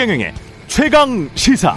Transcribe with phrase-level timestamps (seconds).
[0.00, 0.32] 최경영의
[0.66, 1.76] 최강 시사.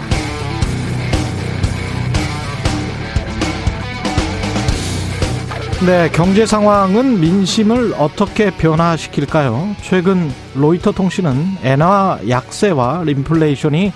[5.85, 9.75] 네, 경제 상황은 민심을 어떻게 변화시킬까요?
[9.81, 13.91] 최근 로이터 통신은 엔화 약세와 인플레이션이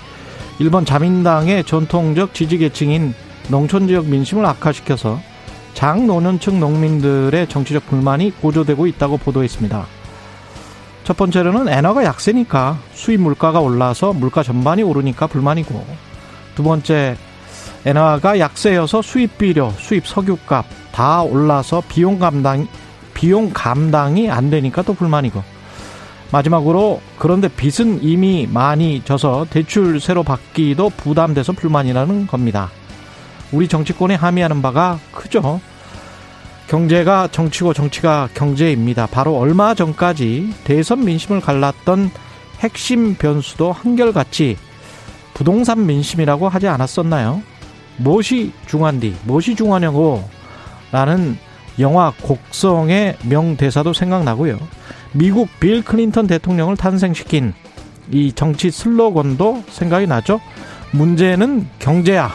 [0.60, 3.14] 일본 자민당의 전통적 지지 계층인
[3.48, 5.22] 농촌 지역 민심을 악화시켜서
[5.74, 9.97] 장노년층 농민들의 정치적 불만이 고조되고 있다고 보도했습니다.
[11.08, 15.86] 첫 번째로는 엔화가 약세니까 수입 물가가 올라서 물가 전반이 오르니까 불만이고
[16.54, 17.16] 두 번째
[17.86, 22.68] 엔화가 약세여서 수입 비료, 수입 석유값 다 올라서 비용 감당
[23.14, 25.42] 비용 감당이 안 되니까 또 불만이고
[26.34, 32.70] 마지막으로 그런데 빚은 이미 많이 져서 대출 새로 받기도 부담돼서 불만이라는 겁니다.
[33.54, 35.62] 우리 정치권에 함의하는 바가 크죠.
[36.68, 39.08] 경제가 정치고 정치가 경제입니다.
[39.08, 42.12] 바로 얼마 전까지 대선 민심을 갈랐던
[42.60, 44.58] 핵심 변수도 한결같이
[45.34, 47.42] 부동산 민심이라고 하지 않았었나요?
[47.98, 50.28] 무엇이 중요한디, 무엇이 중요하냐고
[50.92, 51.38] 라는
[51.80, 54.58] 영화 곡성의 명대사도 생각나고요.
[55.14, 57.54] 미국 빌 클린턴 대통령을 탄생시킨
[58.12, 60.40] 이 정치 슬로건도 생각이 나죠.
[60.92, 62.32] 문제는 경제야.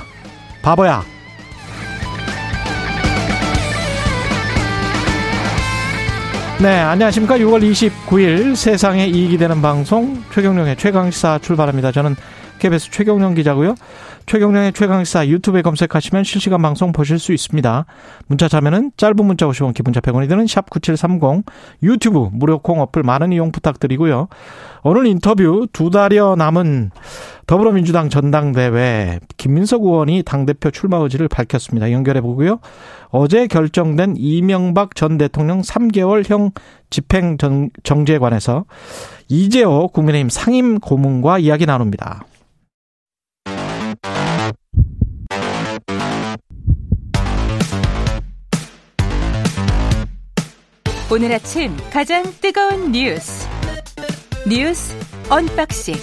[0.63, 1.03] 바보야.
[6.63, 7.39] 네, 안녕하십니까.
[7.39, 11.91] 6월 29일 세상에 이익이 되는 방송 최경령의 최강시사 출발합니다.
[11.91, 12.15] 저는
[12.61, 13.75] KBS 최경령 기자고요.
[14.27, 17.85] 최경령의 최강시사 유튜브에 검색하시면 실시간 방송 보실 수 있습니다.
[18.27, 21.45] 문자 자면은 짧은 문자 50원, 기본자 100원이 드는 샵 9730
[21.83, 24.29] 유튜브 무료 콩 어플 많은 이용 부탁드리고요.
[24.85, 26.91] 오늘 인터뷰 두 달여 남은
[27.47, 31.93] 더불어민주당 전당대회 김민석 의원이 당대표 출마 의지를 밝혔습니다.
[31.93, 32.59] 연결해 보고요.
[33.11, 36.53] 어제 결정된 이명박 전 대통령 3개월형
[36.91, 37.37] 집행
[37.83, 38.65] 정지에 관해서
[39.29, 42.25] 이재호 국민의힘 상임 고문과 이야기 나눕니다.
[51.13, 53.47] 오늘 아침 가장 뜨거운 뉴스
[54.49, 54.97] 뉴스
[55.29, 55.95] 언박싱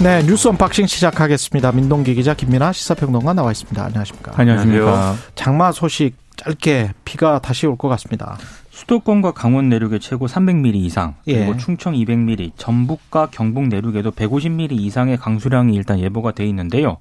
[0.00, 1.72] 네 뉴스 언박싱 시작하겠습니다.
[1.72, 3.84] 민동기 기자 김민아 시사평론가 나와 있습니다.
[3.84, 4.32] 안녕하십니까?
[4.36, 5.16] 안녕하십니까?
[5.34, 8.38] 장마 소식 짧게 비가 다시 올 것 같습니다.
[8.70, 11.56] 수도권과 강원 내륙에 최고 300mm 이상, 그리고 예.
[11.58, 16.98] 충청 200mm, 전북과 경북 내륙에도 150mm 이상의 강수량이 일단 예보가 돼 있는데요.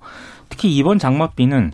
[0.49, 1.71] 특히 이번 장맛비는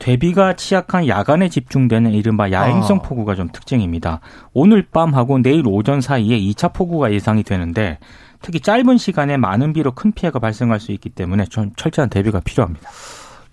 [0.00, 3.02] 대비가 취약한 야간에 집중되는 이른바 야행성 아.
[3.02, 4.20] 폭우가 좀 특징입니다.
[4.52, 7.98] 오늘 밤하고 내일 오전 사이에 2차 폭우가 예상이 되는데
[8.42, 12.90] 특히 짧은 시간에 많은 비로 큰 피해가 발생할 수 있기 때문에 좀 철저한 대비가 필요합니다.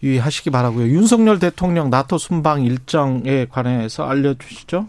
[0.01, 0.87] 유의하시기 바라고요.
[0.87, 4.87] 윤석열 대통령 나토 순방 일정에 관해서 알려주시죠.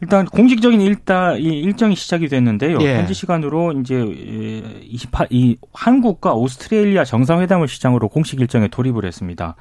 [0.00, 2.78] 일단 공식적인 일다 이 일정이 시작이 됐는데요.
[2.80, 2.96] 예.
[2.96, 4.00] 현지 시간으로 이제
[4.84, 9.56] 28, 이 한국과 오스트레일리아 정상회담을 시장으로 공식 일정에 돌입을 했습니다.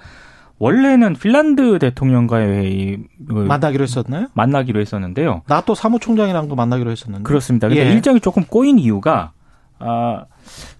[0.59, 2.97] 원래는 핀란드 대통령과의 이,
[3.27, 4.27] 그 만나기로 했었나요?
[4.33, 5.43] 만나기로 했었는데요.
[5.47, 7.23] 나토 사무총장이랑도 만나기로 했었는데.
[7.23, 7.67] 그렇습니다.
[7.67, 7.91] 근데 예.
[7.91, 9.31] 일정이 조금 꼬인 이유가
[9.79, 10.25] 아,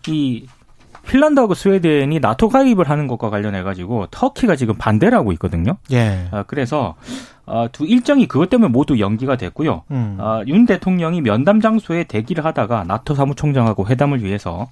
[0.08, 0.48] 이
[1.08, 5.78] 핀란드하고 스웨덴이 나토 가입을 하는 것과 관련해 가지고 터키가 지금 반대를 하고 있거든요.
[5.92, 6.28] 예.
[6.32, 6.96] 아, 그래서
[7.46, 9.84] 아, 두 일정이 그것 때문에 모두 연기가 됐고요.
[9.92, 10.18] 음.
[10.20, 14.68] 아, 윤 대통령이 면담 장소에 대기를 하다가 나토 사무총장하고 회담을 위해서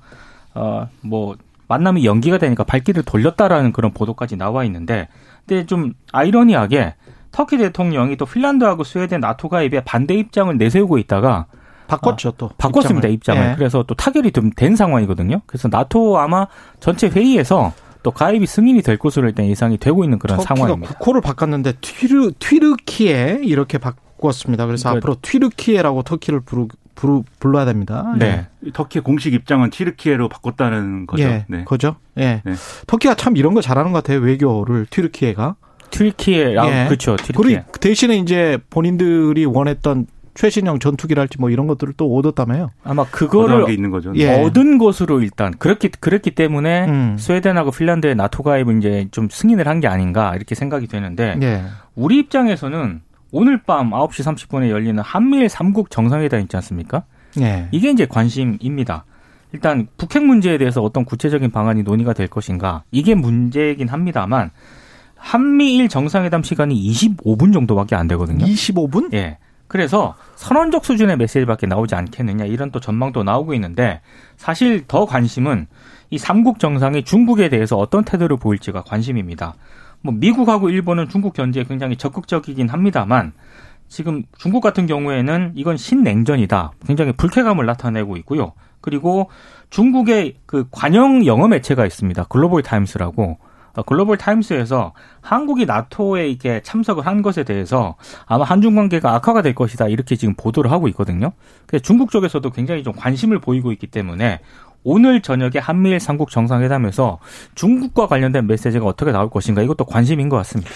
[0.56, 1.36] 어, 뭐
[1.68, 5.08] 만남이 연기가 되니까 발길을 돌렸다라는 그런 보도까지 나와 있는데
[5.48, 6.96] 근데 좀 아이러니하게
[7.32, 11.48] 터키 대통령이 또 핀란드하고 스웨덴 나토 가입에 반대 입장을 내세우고 있다가
[11.88, 12.50] 바꿨죠 또.
[12.58, 13.56] 바꿨습니다 입장을, 예.
[13.56, 15.42] 그래서 또 타결이 좀 된 상황이거든요.
[15.46, 16.48] 그래서 나토 아마
[16.80, 20.94] 전체 회의에서 또 가입이 승인이 될 것으로 일단 예상이 되고 있는 그런 상황입니다.
[20.96, 24.66] 국호를 바꿨는데 튀르 튀르키에 이렇게 바꿨습니다.
[24.66, 28.14] 그래서 그러니까- 앞으로 튀르키예라고 터키를 부르 불러야 됩니다.
[28.18, 28.48] 네.
[28.74, 31.24] 터키의 공식 입장은 튀르키예로 바꿨다는 거죠.
[31.24, 31.64] 예, 네.
[31.66, 31.98] 그죠?
[32.18, 32.42] 예.
[32.44, 32.54] 네.
[32.88, 34.20] 터키가 참 이런 거 잘하는 것 같아요.
[34.22, 35.56] 외교를 튀르키예가.
[35.92, 36.86] 튀르키예, 아, 예.
[36.88, 37.16] 그렇죠.
[37.18, 37.44] 튀르키예.
[37.44, 42.72] 그리고 대신에 이제 본인들이 원했던 최신형 전투기랄지 뭐 이런 것들을 또 얻었다며요.
[42.84, 44.12] 아마 그거를 게 있는 거죠.
[44.16, 44.42] 예.
[44.44, 47.16] 얻은 것으로 일단 그렇기 그랬기 때문에 음.
[47.18, 51.64] 스웨덴하고 핀란드의 나토 가입을 이제 좀 승인을 한 게 아닌가 이렇게 생각이 되는데 예.
[51.96, 57.04] 우리 입장에서는 오늘 밤 9시 30분에 열리는 한미일 3국 정상회담 있지 않습니까?
[57.40, 57.68] 예.
[57.72, 59.06] 이게 이제 관심입니다.
[59.52, 64.52] 일단 북핵 문제에 대해서 어떤 구체적인 방안이 논의가 될 것인가 이게 문제이긴 합니다만
[65.16, 68.46] 한미일 정상회담 시간이 25분 정도밖에 안 되거든요.
[68.46, 69.14] 25분?
[69.14, 69.38] 예.
[69.68, 74.02] 그래서 선언적 수준의 메시지밖에 나오지 않겠느냐 이런 또 전망도 나오고 있는데
[74.38, 75.68] 사실 더 관심은
[76.12, 79.56] 이 삼국 정상이 중국에 대해서 어떤 태도를 보일지가 관심입니다.
[80.06, 83.34] 뭐 미국하고 일본은 중국 견제에 굉장히 적극적이긴 합니다만
[83.88, 86.74] 지금 중국 같은 경우에는 이건 신냉전이다.
[86.86, 88.54] 굉장히 불쾌감을 나타내고 있고요.
[88.82, 89.30] 그리고
[89.72, 92.26] 중국의 그 관영 영어 매체가 있습니다.
[92.26, 93.40] 글로벌 타임스라고.
[93.76, 99.54] 어, 글로벌 타임스에서 한국이 나토에 이렇게 참석을 한 것에 대해서 아마 한중 관계가 악화가 될
[99.54, 101.32] 것이다 이렇게 지금 보도를 하고 있거든요.
[101.84, 104.40] 중국 쪽에서도 굉장히 좀 관심을 보이고 있기 때문에
[104.86, 107.18] 오늘 저녁에 한미일 삼국 정상회담에서
[107.56, 110.72] 중국과 관련된 메시지가 어떻게 나올 것인가 이것도 관심인 것 같습니다.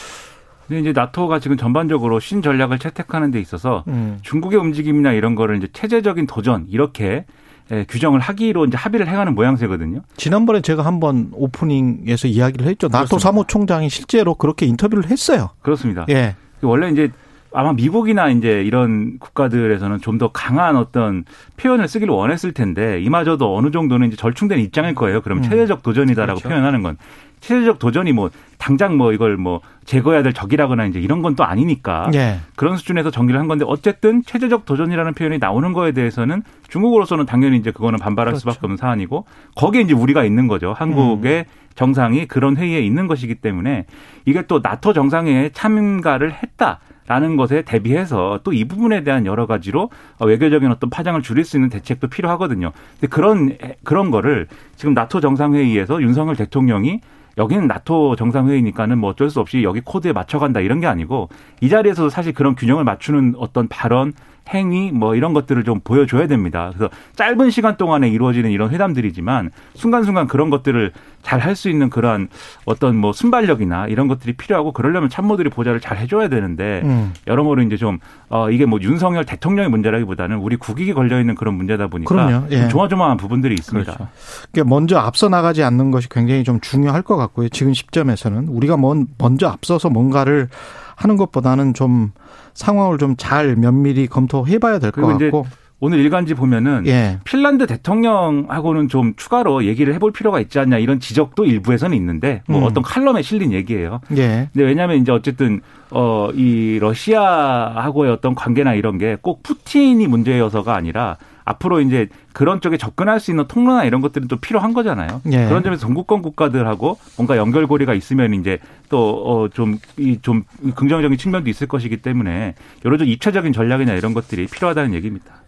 [0.68, 4.18] 근데 이제 나토가 지금 전반적으로 신 전략을 채택하는 데 있어서 음.
[4.24, 7.26] 중국의 움직임이나 이런 거를 이제 체제적인 도전 이렇게
[7.72, 10.02] 예, 규정을 하기로 이제 합의를 해가는 모양새거든요.
[10.18, 12.88] 지난번에 제가 한번 오프닝에서 이야기를 했죠.
[12.88, 13.24] 나토 그렇습니다.
[13.24, 15.50] 사무총장이 실제로 그렇게 인터뷰를 했어요.
[15.62, 16.06] 그렇습니다.
[16.10, 16.36] 예.
[16.64, 17.12] 원래 이제
[17.51, 21.24] 아마 미국이나 이제 이런 국가들에서는 좀 더 강한 어떤
[21.57, 25.22] 표현을 쓰기를 원했을 텐데 이마저도 어느 정도는 이제 절충된 입장일 거예요.
[25.22, 25.44] 그럼 음.
[25.44, 26.50] 체제적 도전이다라고 그렇죠.
[26.50, 26.98] 표현하는 건
[27.40, 32.12] 체제적 도전이 뭐 당장 뭐 이걸 뭐 제거해야 될 적이라거나 이제 이런 건 또 아니니까
[32.16, 32.40] 예.
[32.57, 37.72] 그런 수준에서 정리를 한 건데 어쨌든 체제적 도전이라는 표현이 나오는 거에 대해서는 중국으로서는 당연히 이제
[37.72, 38.40] 그거는 반발할 그렇죠.
[38.42, 39.25] 수밖에 없는 사안이고
[39.56, 40.74] 거기에 이제 우리가 있는 거죠.
[40.78, 41.69] 한국의 음.
[41.75, 43.86] 정상이 그런 회의에 있는 것이기 때문에
[44.25, 46.80] 이게 또 나토 정상회에 참가를 했다.
[47.07, 49.89] 라는 것에 대비해서 또 이 부분에 대한 여러 가지로
[50.24, 52.71] 외교적인 어떤 파장을 줄일 수 있는 대책도 필요하거든요.
[53.00, 57.01] 근데 그런 그런 거를 지금 나토 정상회의에서 윤석열 대통령이
[57.39, 61.30] 여기는 나토 정상회의니까는 뭐 어쩔 수 없이 여기 코드에 맞춰간다 이런 게 아니고
[61.62, 64.13] 이 자리에서도 사실 그런 균형을 맞추는 어떤 발언
[64.54, 66.72] 행위 뭐 이런 것들을 좀 보여줘야 됩니다.
[66.75, 70.92] 그래서 짧은 시간 동안에 이루어지는 이런 회담들이지만 순간순간 그런 것들을
[71.22, 72.30] 잘 할 수 있는 그러한
[72.66, 77.13] 어떤 뭐 순발력이나 이런 것들이 필요하고 그러려면 참모들이 보좌를 잘 해줘야 되는데 음.
[77.28, 78.00] 여러모로 이제 좀
[78.30, 82.62] 어, 이게 뭐 윤석열 대통령의 문제라기보다는 우리 국익이 걸려 있는 그런 문제다 보니까 예.
[82.62, 83.94] 좀 조마조마한 부분들이 있습니다.
[83.94, 84.12] 그렇죠.
[84.52, 87.50] 그러니까 먼저 앞서 나가지 않는 것이 굉장히 좀 중요할 것 같고요.
[87.50, 88.78] 지금 시점에서는 우리가
[89.18, 90.50] 먼저 앞서서 뭔가를
[90.95, 92.12] 하는 것보다는 좀
[92.60, 95.02] 상황을 좀 잘 면밀히 검토해봐야 될 것
[95.32, 95.46] 같고.
[95.82, 97.20] 오늘 일간지 보면은 예.
[97.24, 102.64] 핀란드 대통령하고는 좀 추가로 얘기를 해볼 필요가 있지 않냐 이런 지적도 일부에서는 있는데 뭐 음.
[102.66, 104.02] 어떤 칼럼에 실린 얘기예요.
[104.18, 104.50] 예.
[104.52, 105.62] 근데 왜냐하면 이제 어쨌든
[105.92, 111.16] 어 이 러시아하고의 어떤 관계나 이런 게 꼭 푸틴이 문제여서가 아니라
[111.50, 115.22] 앞으로 이제 그런 쪽에 접근할 수 있는 통로나 이런 것들은 또 필요한 거잖아요.
[115.31, 115.46] 예.
[115.48, 118.60] 그런 점에서 동구권 국가들하고 뭔가 연결고리가 있으면 이제
[118.90, 122.54] 또좀이좀 어, 긍정적인 측면도 있을 것이기 때문에
[122.86, 125.42] 여러 좀 입체적인 전략이나 이런 것들이 필요하다는 얘기입니다.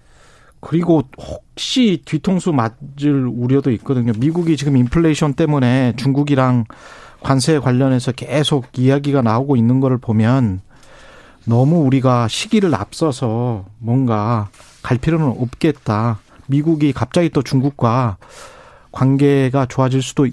[0.60, 4.12] 그리고 혹시 뒤통수 맞을 우려도 있거든요.
[4.18, 6.66] 미국이 지금 인플레이션 때문에 중국이랑
[7.22, 10.62] 관세 관련해서 계속 이야기가 나오고 있는 거를 보면
[11.46, 14.50] 너무 우리가 시기를 앞서서 뭔가
[14.82, 16.20] 갈 필요는 없겠다.
[16.48, 18.18] 미국이 갑자기 또 중국과
[18.92, 20.28] 관계가 좋아질 수도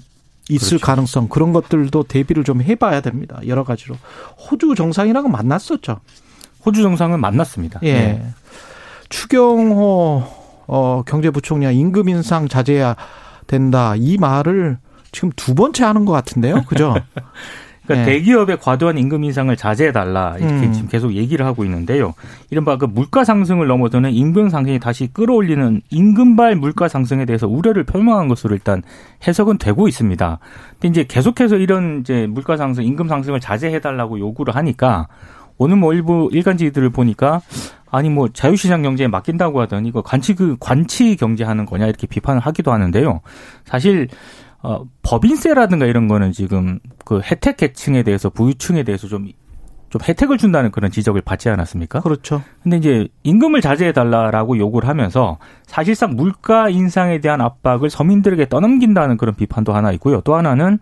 [0.49, 0.85] 있을 그렇죠.
[0.85, 3.39] 가능성 그런 것들도 대비를 좀 해봐야 됩니다.
[3.47, 3.95] 여러 가지로
[4.37, 5.99] 호주 정상이랑은 만났었죠.
[6.65, 7.79] 호주 정상은 만났습니다.
[7.83, 7.93] 예.
[7.93, 8.33] 네.
[9.09, 10.23] 추경호
[10.67, 12.95] 어, 경제부총리가 임금 인상 자제해야
[13.47, 14.77] 된다 이 말을
[15.11, 16.93] 지금 두 번째 하는 것 같은데요, 그죠?
[17.89, 18.05] 그러니까 네.
[18.05, 20.73] 대기업의 과도한 임금 인상을 자제해 달라 이렇게 음.
[20.73, 22.13] 지금 계속 얘기를 하고 있는데요.
[22.51, 28.27] 이른바 그 물가 상승을 넘어서는 임금 상승이 다시 끌어올리는 임금발 물가 상승에 대해서 우려를 표명한
[28.27, 28.83] 것으로 일단
[29.27, 30.37] 해석은 되고 있습니다.
[30.73, 35.07] 근데 이제 계속해서 이런 이제 물가 상승, 임금 상승을 자제해 달라고 요구를 하니까
[35.57, 37.41] 오늘 뭐 일부 일간지들을 보니까
[37.89, 42.71] 아니 뭐 자유시장 경제에 맡긴다고 하더니 이거 관치 그 관치 경제하는 거냐 이렇게 비판을 하기도
[42.71, 43.21] 하는데요.
[43.65, 44.09] 사실
[44.61, 49.29] 어, 법인세라든가 이런 거는 지금 그 혜택 계층에 대해서 부유층에 대해서 좀,
[49.89, 52.01] 좀 혜택을 준다는 그런 지적을 받지 않았습니까?
[52.01, 52.41] 그렇죠.
[52.61, 59.35] 근데 이제 임금을 자제해 달라라고 요구를 하면서 사실상 물가 인상에 대한 압박을 서민들에게 떠넘긴다는 그런
[59.35, 60.21] 비판도 하나 있고요.
[60.21, 60.79] 또 하나는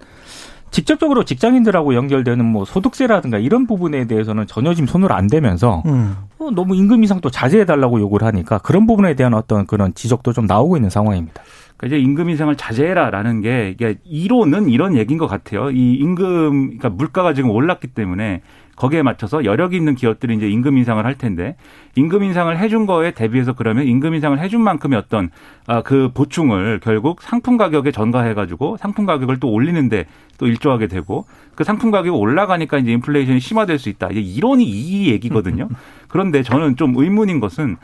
[0.72, 6.16] 직접적으로 직장인들하고 연결되는 뭐 소득세라든가 이런 부분에 대해서는 전혀 지금 손을 안 대면서 음.
[6.40, 10.46] 어, 너무 임금 인상도 자제해 달라고 요구를 하니까 그런 부분에 대한 어떤 그런 지적도 좀
[10.46, 11.42] 나오고 있는 상황입니다.
[11.78, 15.70] 그러니까 이제 임금 인상을 자제해라라는 게 이게 이론은 이런 얘기인 것 같아요.
[15.72, 18.42] 이 임금 그러니까 물가가 지금 올랐기 때문에
[18.76, 21.56] 거기에 맞춰서 여력이 있는 기업들이 이제 임금 인상을 할 텐데
[21.96, 25.30] 임금 인상을 해준 거에 대비해서 그러면 임금 인상을 해준 만큼의 어떤
[25.66, 30.06] 아, 그 보충을 결국 상품 가격에 전가해 가지고 상품 가격을 또 올리는데
[30.38, 34.10] 또 일조하게 되고 그 상품 가격이 올라가니까 이제 인플레이션이 심화될 수 있다.
[34.12, 35.70] 이제 이론이 이 얘기거든요.
[36.08, 37.76] 그런데 저는 좀 의문인 것은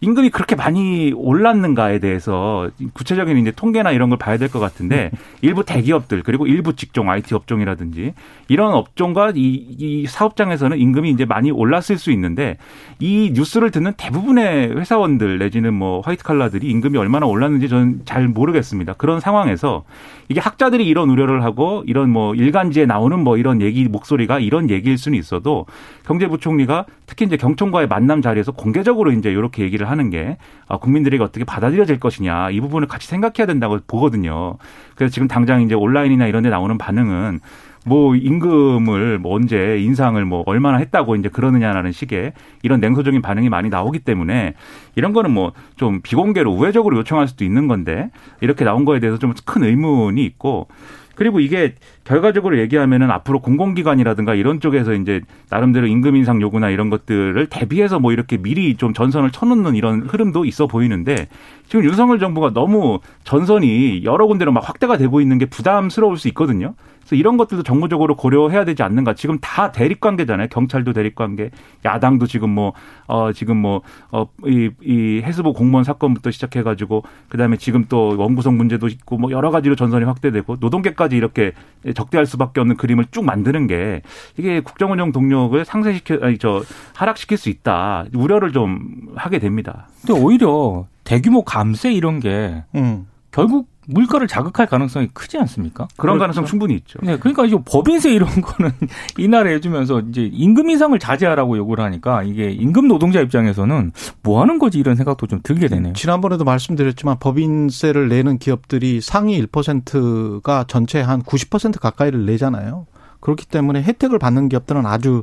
[0.00, 5.10] 임금이 그렇게 많이 올랐는가에 대해서 구체적인 이제 통계나 이런 걸 봐야 될 것 같은데
[5.40, 8.14] 일부 대기업들 그리고 일부 직종 IT 업종이라든지
[8.48, 12.58] 이런 업종과 이, 이 사업장에서는 임금이 이제 많이 올랐을 수 있는데
[13.00, 18.92] 이 뉴스를 듣는 대부분의 회사원들 내지는 뭐 화이트 칼라들이 임금이 얼마나 올랐는지 저는 잘 모르겠습니다.
[18.94, 19.84] 그런 상황에서
[20.28, 24.98] 이게 학자들이 이런 우려를 하고 이런 뭐 일간지에 나오는 뭐 이런 얘기 목소리가 이런 얘기일
[24.98, 25.66] 수는 있어도
[26.06, 30.36] 경제부총리가 특히 이제 경총 시장과의 만남 자리에서 공개적으로 이제 이렇게 얘기를 하는 게
[30.68, 34.56] 아, 국민들에게 어떻게 받아들여질 것이냐 이 부분을 같이 생각해야 된다고 보거든요.
[34.94, 37.40] 그래서 지금 당장 이제 온라인이나 이런 데 나오는 반응은
[37.84, 43.70] 뭐 임금을 뭐 언제 인상을 뭐 얼마나 했다고 이제 그러느냐라는 식의 이런 냉소적인 반응이 많이
[43.70, 44.54] 나오기 때문에
[44.94, 48.10] 이런 거는 뭐 좀 비공개로 우회적으로 요청할 수도 있는 건데
[48.40, 50.68] 이렇게 나온 거에 대해서 좀 큰 의문이 있고
[51.16, 51.74] 그리고 이게
[52.04, 58.12] 결과적으로 얘기하면은 앞으로 공공기관이라든가 이런 쪽에서 이제 나름대로 임금 인상 요구나 이런 것들을 대비해서 뭐
[58.12, 61.28] 이렇게 미리 좀 전선을 쳐놓는 이런 흐름도 있어 보이는데
[61.68, 66.74] 지금 윤석열 정부가 너무 전선이 여러 군데로 막 확대가 되고 있는 게 부담스러울 수 있거든요.
[67.12, 69.14] 그래서 이런 것들도 정부적으로 고려해야 되지 않는가.
[69.14, 70.48] 지금 다 대립 관계잖아요.
[70.48, 71.50] 경찰도 대립 관계,
[71.84, 72.72] 야당도 지금 뭐,
[73.06, 78.56] 어, 지금 뭐, 어, 이, 이 해수부 공무원 사건부터 시작해가지고, 그 다음에 지금 또 원구성
[78.56, 81.52] 문제도 있고, 뭐 여러 가지로 전선이 확대되고, 노동계까지 이렇게
[81.94, 84.00] 적대할 수밖에 없는 그림을 쭉 만드는 게,
[84.38, 86.62] 이게 국정 운영 동력을 상쇄시켜, 아니, 저,
[86.94, 88.06] 하락시킬 수 있다.
[88.14, 89.88] 우려를 좀 하게 됩니다.
[90.00, 93.06] 근데 오히려 대규모 감세 이런 게, 음.
[93.30, 95.88] 결국 물가를 자극할 가능성이 크지 않습니까?
[95.96, 96.20] 그런 그렇죠?
[96.20, 96.98] 가능성 충분히 있죠.
[97.02, 98.70] 네, 그러니까 이제 법인세 이런 거는
[99.18, 104.78] 이날에 해주면서 이제 임금 인상을 자제하라고 요구를 하니까 이게 임금 노동자 입장에서는 뭐 하는 거지
[104.78, 105.94] 이런 생각도 좀 들게 되네요.
[105.94, 112.86] 지난번에도 말씀드렸지만 법인세를 내는 기업들이 상위 1%가 전체 한 90% 가까이를 내잖아요.
[113.20, 115.22] 그렇기 때문에 혜택을 받는 기업들은 아주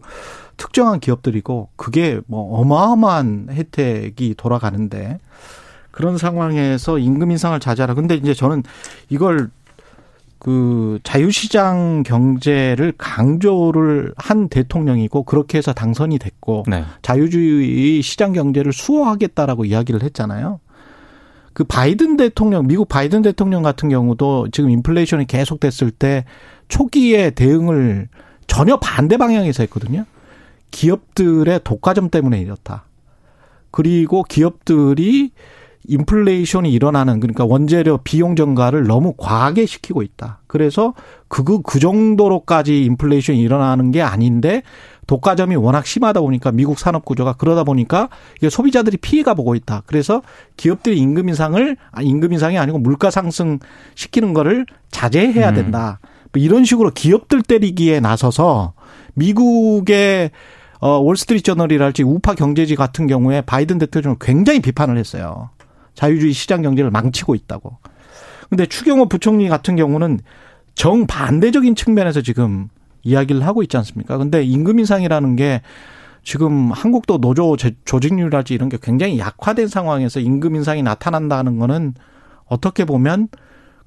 [0.55, 5.19] 특정한 기업들이고 그게 뭐 어마어마한 혜택이 돌아가는데
[5.99, 7.93] 그런 상황에서 임금 인상을 자제하라.
[7.93, 8.63] 근데 이제 저는
[9.09, 9.49] 이걸
[10.37, 16.85] 그 자유시장 경제를 강조를 한 대통령이고 그렇게 해서 당선이 됐고 네.
[17.01, 20.61] 자유주의 시장 경제를 수호하겠다라고 이야기를 했잖아요.
[21.51, 26.23] 그 바이든 대통령, 미국 바이든 대통령 같은 경우도 지금 인플레이션이 계속됐을 때
[26.69, 28.07] 초기에 대응을
[28.47, 30.05] 전혀 반대 방향에서 했거든요.
[30.71, 32.85] 기업들의 독과점 때문에 이렇다.
[33.69, 35.31] 그리고 기업들이
[35.89, 40.39] 인플레이션이 일어나는 그러니까 원재료 비용 증가를 너무 과하게 시키고 있다.
[40.45, 40.93] 그래서
[41.27, 44.61] 그, 그 정도로까지 인플레이션이 일어나는 게 아닌데
[45.07, 49.81] 독과점이 워낙 심하다 보니까 미국 산업 구조가 그러다 보니까 이게 소비자들이 피해가 보고 있다.
[49.87, 50.21] 그래서
[50.57, 53.57] 기업들이 임금 인상을 아 임금 인상이 아니고 물가 상승
[53.95, 55.55] 시키는 거를 자제해야 음.
[55.55, 55.99] 된다.
[56.31, 58.73] 뭐 이런 식으로 기업들 때리기에 나서서
[59.15, 60.29] 미국의
[60.81, 65.49] 어 월스트리트 저널이랄지 우파 경제지 같은 경우에 바이든 대통령을 굉장히 비판을 했어요.
[65.99, 67.77] 자유주의 시장 경제를 망치고 있다고.
[68.47, 70.21] 근데 추경호 부총리 같은 경우는
[70.75, 72.69] 정반대적인 측면에서 지금
[73.03, 74.17] 이야기를 하고 있지 않습니까?
[74.17, 75.61] 근데 임금 인상이라는 게
[76.23, 81.95] 지금 한국도 노조 조직률이랄지 이런 게 굉장히 약화된 상황에서 임금 인상이 나타난다는 거는
[82.45, 83.27] 어떻게 보면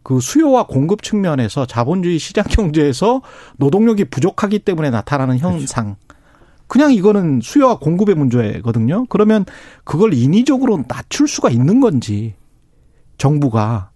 [0.03, 3.23] 그 수요와 공급 측면에서 자본주의 시장 경제에서
[3.57, 5.57] 노동력이 부족하기 때문에 나타나는 그렇죠.
[5.57, 5.97] 현상.
[5.97, 6.12] 그렇죠.
[6.73, 9.05] 그냥 이거는 수요와 공급의 문제거든요.
[9.11, 9.45] 그러면
[9.85, 12.33] 그걸 인위적으로 낮출 수가 있는 건지
[13.19, 13.91] 정부가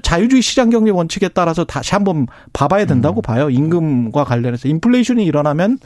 [0.00, 3.22] 자유주의 시장 경제 원칙에 따라서 다시 한번 봐봐야 된다고 음.
[3.22, 3.50] 봐요.
[3.50, 5.78] 임금과 관련해서 인플레이션이 일어나면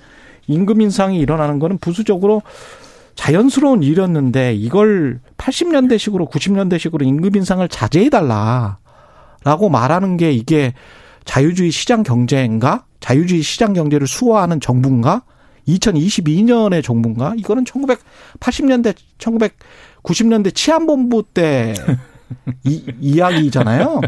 [0.47, 2.42] 임금 인상이 일어나는 거는 부수적으로
[3.16, 10.75] 자연스러운 일이었는데 이걸 80년대식으로 90년대식으로 임금 인상을 자제해 달라라고 말하는 게 이게
[11.25, 12.85] 자유주의 시장 경제인가?
[13.00, 15.25] 자유주의 시장 경제를 수호하는 정부인가?
[15.68, 17.35] 2022년의 정부인가?
[17.37, 21.75] 이거는 1980년대, 1990년대 치안본부 때
[22.64, 24.00] 이, 이야기잖아요.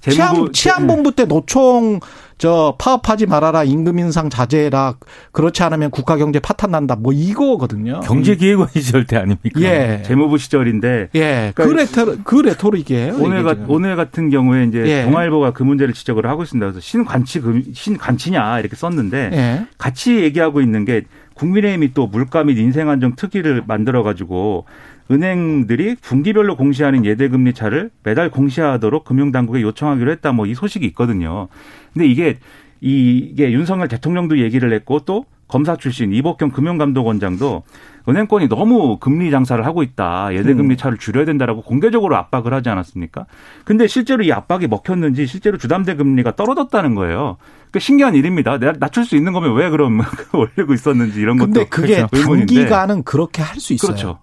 [0.00, 2.00] 치안, 치안 본부 때 노총
[2.38, 4.94] 저 파업하지 말아라 임금 인상 자제해라
[5.32, 8.00] 그렇지 않으면 국가 경제 파탄 난다 뭐 이거거든요.
[8.00, 9.60] 경제기획원 시절 때 아닙니까?
[9.60, 10.02] 예.
[10.06, 11.08] 재무부 시절인데.
[11.16, 11.52] 예.
[11.54, 13.16] 그러니까 그 레토 그 레토릭이에요.
[13.18, 15.04] 오늘 가, 오늘 같은 경우에 이제 예.
[15.04, 16.64] 동아일보가 그 문제를 지적을 하고 있습니다.
[16.64, 17.42] 그래서 신관치
[17.74, 19.66] 신관치냐 이렇게 썼는데 예.
[19.76, 21.02] 같이 얘기하고 있는 게
[21.34, 24.64] 국민의힘이 또 물가 및 민생 안정 특위를 만들어 가지고
[25.10, 30.32] 은행들이 분기별로 공시하는 예대 금리 차를 매달 공시하도록 금융당국에 요청하기로 했다.
[30.32, 31.48] 뭐 이 소식이 있거든요.
[31.92, 32.38] 근데 이게
[32.80, 37.62] 이게 윤석열 대통령도 얘기를 했고 또 검사 출신 이복경 금융감독원장도
[38.08, 40.32] 은행권이 너무 금리 장사를 하고 있다.
[40.34, 40.76] 예대금리 음.
[40.76, 43.26] 차를 줄여야 된다라고 공개적으로 압박을 하지 않았습니까?
[43.64, 47.36] 근데 실제로 이 압박이 먹혔는지 실제로 주담대 금리가 떨어졌다는 거예요.
[47.70, 48.58] 그 신기한 일입니다.
[48.58, 50.00] 내가 낮출 수 있는 거면 왜 그럼
[50.32, 53.88] 올리고 있었는지 이런 것도 근데 그게 단기간은 그렇게 할 수 있어요.
[53.88, 54.18] 그렇죠.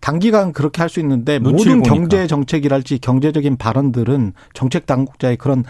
[0.00, 1.94] 단기간 그렇게 할 수 있는데 모든 보니까.
[1.94, 5.64] 경제 정책이랄지 경제적인 발언들은 정책 당국자의 그런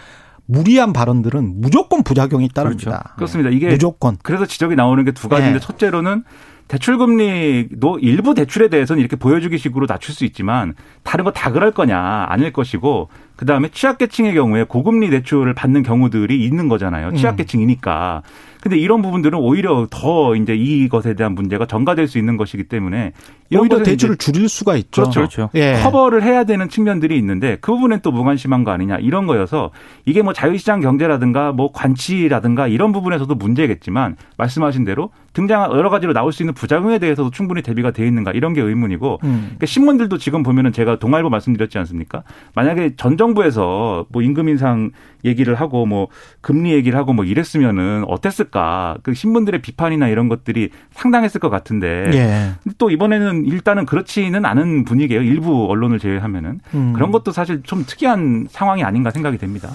[0.45, 2.99] 무리한 발언들은 무조건 부작용이 따릅니다.
[3.15, 3.15] 그렇죠.
[3.15, 3.49] 그렇습니다.
[3.51, 4.17] 이게 무조건.
[4.23, 5.65] 그래서 지적이 나오는 게 두 가지인데 네.
[5.65, 6.23] 첫째로는
[6.67, 12.25] 대출금리도 일부 대출에 대해서는 이렇게 보여주기 식으로 낮출 수 있지만 다른 거 다 그럴 거냐
[12.29, 17.09] 아닐 것이고 그다음에 취약계층의 경우에 고금리 대출을 받는 경우들이 있는 거잖아요.
[17.09, 17.15] 음.
[17.15, 18.21] 취약계층이니까.
[18.61, 23.13] 근데 이런 부분들은 오히려 더 이제 이것에 대한 문제가 전가될 수 있는 것이기 때문에
[23.55, 25.03] 오히려 대출을 줄일 수가 있죠.
[25.03, 25.19] 그렇죠.
[25.21, 25.49] 그렇죠.
[25.55, 25.79] 예.
[25.81, 29.71] 커버를 해야 되는 측면들이 있는데 그 부분엔 또 무관심한 거 아니냐 이런 거여서
[30.05, 36.33] 이게 뭐 자유시장 경제라든가 뭐 관치라든가 이런 부분에서도 문제겠지만 말씀하신 대로 등장 여러 가지로 나올
[36.33, 39.41] 수 있는 부작용에 대해서도 충분히 대비가 돼 있는가 이런 게 의문이고 음.
[39.43, 42.23] 그러니까 신문들도 지금 보면은 제가 동아일보 말씀드렸지 않습니까?
[42.55, 44.91] 만약에 전 정부에서 뭐 임금 인상
[45.23, 46.09] 얘기를 하고 뭐
[46.41, 48.97] 금리 얘기를 하고 뭐 이랬으면은 어땠을까?
[49.01, 52.71] 그 신문들의 비판이나 이런 것들이 상당했을 것 같은데 예.
[52.77, 55.21] 또 이번에는 일단은 그렇지는 않은 분위기예요.
[55.21, 56.93] 일부 언론을 제외하면은 음.
[56.93, 59.69] 그런 것도 사실 좀 특이한 상황이 아닌가 생각이 됩니다.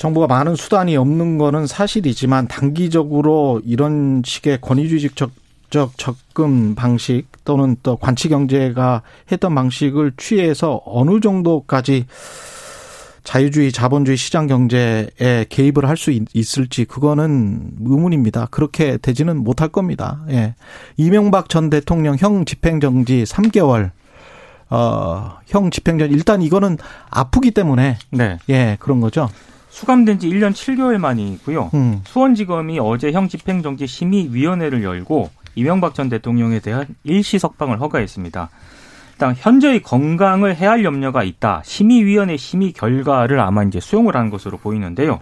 [0.00, 5.30] 정부가 많은 수단이 없는 거는 사실이지만 단기적으로 이런 식의 권위주의적
[5.68, 12.06] 적 접근 방식 또는 또 관치 경제가 했던 방식을 취해서 어느 정도까지
[13.22, 18.46] 자유주의 자본주의 시장 경제에 개입을 할 수 있을지 그거는 의문입니다.
[18.50, 20.22] 그렇게 되지는 못할 겁니다.
[20.30, 20.54] 예.
[20.96, 23.90] 이명박 전 대통령 형 집행 정지 3개월
[24.70, 26.78] 어, 형 집행정지 일단 이거는
[27.10, 28.38] 아프기 때문에 네.
[28.48, 29.28] 예, 그런 거죠.
[29.70, 31.70] 수감된 지 1년 7개월 만이고요.
[31.74, 32.00] 음.
[32.04, 38.50] 수원지검이 어제 형 집행정지 심의위원회를 열고 이명박 전 대통령에 대한 일시 석방을 허가했습니다.
[39.12, 41.62] 일단 현재의 건강을 해할 염려가 있다.
[41.64, 45.20] 심의위원회 심의 결과를 아마 이제 수용을 한 것으로 보이는데요.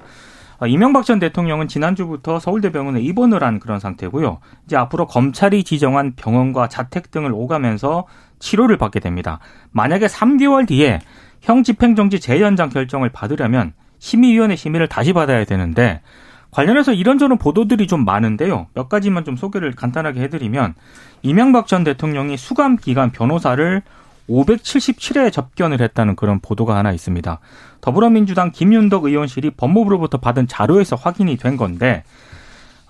[0.61, 4.39] 아, 이명박 전 대통령은 지난주부터 서울대병원에 입원을 한 그런 상태고요.
[4.67, 8.07] 이제 앞으로 검찰이 지정한 병원과 자택 등을 오가면서
[8.41, 9.39] 치료를 받게 됩니다.
[9.71, 11.01] 만약에 3개월 뒤에
[11.41, 16.01] 형 집행정지 재연장 결정을 받으려면 심의위원회 심의를 다시 받아야 되는데
[16.51, 18.69] 관련해서 이런저런 보도들이 좀 많은데요.
[18.75, 20.75] 몇 가지만 좀 소개를 간단하게 해드리면
[21.23, 23.83] 이명박 전 대통령이 수감 기간 변호사를
[24.29, 27.39] 577회 접견을 했다는 그런 보도가 하나 있습니다.
[27.81, 32.05] 더불어민주당 김윤덕 의원실이 법무부로부터 받은 자료에서 확인이 된 건데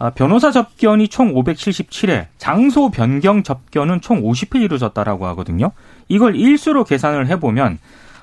[0.00, 5.72] 아, 변호사 접견이 총 577회, 장소 변경 접견은 총 50회 이루어졌다라고 하거든요.
[6.06, 7.78] 이걸 일수로 계산을 해보면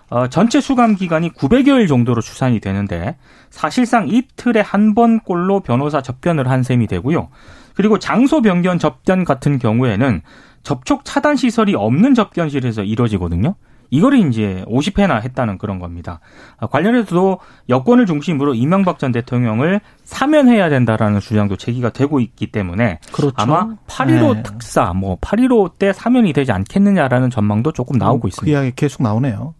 [0.10, 3.18] 어, 전체 수감 기간이 900여일 정도로 추산이 되는데
[3.50, 7.30] 사실상 이틀에 한 번꼴로 변호사 접견을 한 셈이 되고요.
[7.74, 10.22] 그리고 장소 변경 접견 같은 경우에는
[10.64, 13.56] 접촉 차단 시설이 없는 접견실에서 이루어지거든요.
[13.92, 16.20] 이거를 이제 50회나 했다는 그런 겁니다.
[16.58, 17.40] 아, 관련해서도
[17.70, 23.36] 여권을 중심으로 이명박 전 대통령을 사면해야 된다라는 주장도 제기가 되고 있기 때문에 그렇죠.
[23.38, 24.44] 아마 8.15 네.
[24.44, 28.58] 특사, 뭐 8.15 때 사면이 되지 않겠느냐라는 전망도 조금 나오고 그 있습니다.
[28.58, 29.54] 이야기 계속 나오네요.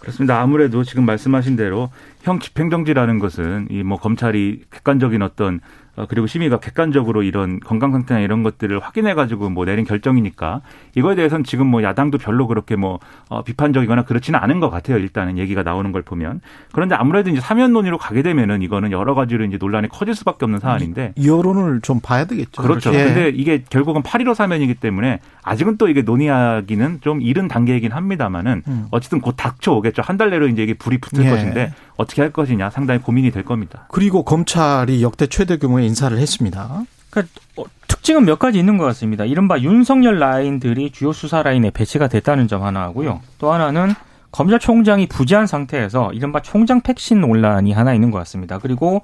[0.00, 0.40] 그렇습니다.
[0.40, 1.90] 아무래도 지금 말씀하신 대로
[2.22, 5.60] 형 집행정지라는 것은 이 뭐 검찰이 객관적인 어떤 어,
[6.08, 10.62] 그리고 심의가 객관적으로 이런 건강 상태나 이런 것들을 확인해 가지고 뭐 내린 결정이니까
[10.94, 14.96] 이거에 대해서는 지금 뭐 야당도 별로 그렇게 뭐 어, 비판적이거나 그렇지는 않은 것 같아요.
[14.98, 16.40] 일단은 얘기가 나오는 걸 보면
[16.72, 20.60] 그런데 아무래도 이제 사면 논의로 가게 되면은 이거는 여러 가지로 이제 논란이 커질 수밖에 없는
[20.60, 22.62] 사안인데 여론을 좀 봐야 되겠죠.
[22.62, 22.94] 그렇죠.
[22.94, 23.04] 예.
[23.04, 28.86] 근데 이게 결국은 8.15 사면이기 때문에 아직은 또 이게 논의하기는 좀 이른 단계이긴 합니다만은 음.
[28.90, 30.02] 어쨌든 곧 닥쳐오겠죠.
[30.02, 31.30] 한 달 내로 이제 이게 불이 붙을 예.
[31.30, 33.86] 것인데 어떻게 할 것이냐 상당히 고민이 될 겁니다.
[33.90, 36.82] 그리고 검찰이 역대 최대 규모의 인사를 했습니다.
[37.10, 39.24] 그러니까 어, 특징은 몇 가지 있는 것 같습니다.
[39.24, 43.20] 이른바 윤석열 라인들이 주요 수사 라인에 배치가 됐다는 점 하나 하고요.
[43.38, 43.94] 또 하나는
[44.32, 48.58] 검찰총장이 부재한 상태에서 이른바 총장 팩신 논란이 하나 있는 것 같습니다.
[48.58, 49.02] 그리고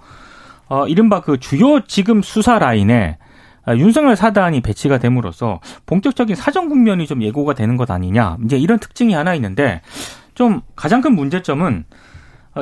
[0.68, 3.18] 어, 이른바 그 주요 지금 수사 라인에
[3.66, 8.38] 아, 윤석열 사단이 배치가 됨으로써 본격적인 사정 국면이 좀 예고가 되는 것 아니냐.
[8.44, 9.82] 이제 이런 특징이 하나 있는데
[10.35, 11.94] 좀 가장 큰 문제점은 어,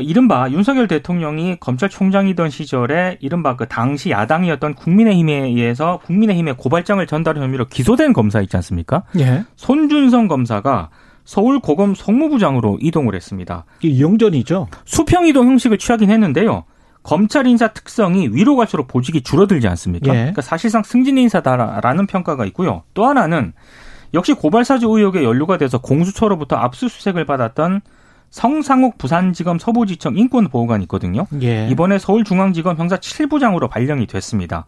[0.00, 7.66] 이른바 윤석열 대통령이 검찰총장이던 시절에 이른바 그 당시 야당이었던 국민의힘에 의해서 국민의힘에 고발장을 전달한 혐의로
[7.66, 9.04] 기소된 검사 있지 않습니까?
[9.18, 9.44] 예.
[9.56, 10.90] 손준성 검사가
[11.24, 13.64] 서울 고검 송무부장으로 이동을 했습니다.
[13.82, 14.68] 이 영전이죠.
[14.84, 16.64] 수평 이동 형식을 취하긴 했는데요.
[17.02, 20.12] 검찰 인사 특성이 위로 갈수록 보직이 줄어들지 않습니까?
[20.12, 20.18] 예.
[20.18, 22.82] 그러니까 사실상 승진 인사다라는 평가가 있고요.
[22.94, 23.52] 또 하나는
[24.14, 27.80] 역시 고발사주 의혹에 연루가 돼서 공수처로부터 압수수색을 받았던
[28.34, 31.28] 성상욱 부산지검 서부지청 인권보호관이 있거든요.
[31.40, 31.68] 예.
[31.68, 34.64] 이번에 서울중앙지검 형사 7부장으로 발령이 됐습니다.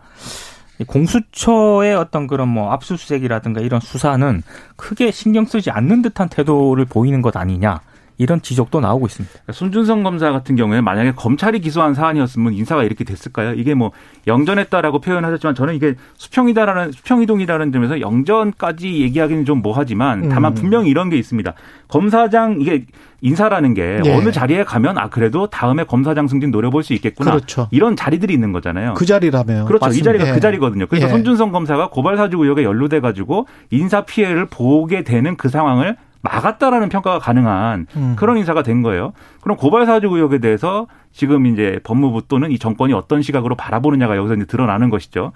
[0.79, 4.45] 이 공수처의 어떤 그런 뭐 압수수색이라든가 이런 수사는
[4.77, 7.81] 크게 신경 쓰지 않는 듯한 태도를 보이는 것 아니냐.
[8.19, 9.33] 이런 지적도 나오고 있습니다.
[9.33, 13.53] 그러니까 손준성 검사 같은 경우에 만약에 검찰이 기소한 사안이었으면 인사가 이렇게 됐을까요?
[13.55, 13.93] 이게 뭐
[14.27, 20.55] 영전했다라고 표현하셨지만 저는 이게 수평이다라는 수평이동이라는 점에서 영전까지 얘기하기는 좀 뭐하지만 다만 음.
[20.55, 21.53] 분명히 이런 게 있습니다.
[21.89, 22.87] 검사장 이게
[23.21, 24.15] 인사라는 게 예.
[24.15, 27.33] 어느 자리에 가면 아 그래도 다음에 검사장 승진 노려볼 수 있겠구나.
[27.33, 27.69] 그렇죠.
[27.71, 28.95] 이런 자리들이 있는 거잖아요.
[28.95, 29.65] 그 자리라며요.
[29.67, 29.85] 그렇죠.
[29.85, 30.05] 이 맞습니다.
[30.05, 30.33] 자리가 예.
[30.33, 30.87] 그 자리거든요.
[30.87, 31.11] 그래서 예.
[31.11, 37.19] 손준성 검사가 고발 사주 의혹에 연루돼 가지고 인사 피해를 보게 되는 그 상황을 막았다라는 평가가
[37.19, 38.17] 가능한 음.
[38.17, 39.13] 그런 인사가 된 거예요.
[39.41, 44.35] 그럼 고발 사주 의혹에 대해서 지금 이제 법무부 또는 이 정권이 어떤 시각으로 바라보느냐가 여기서
[44.35, 45.33] 이제 드러나는 것이죠.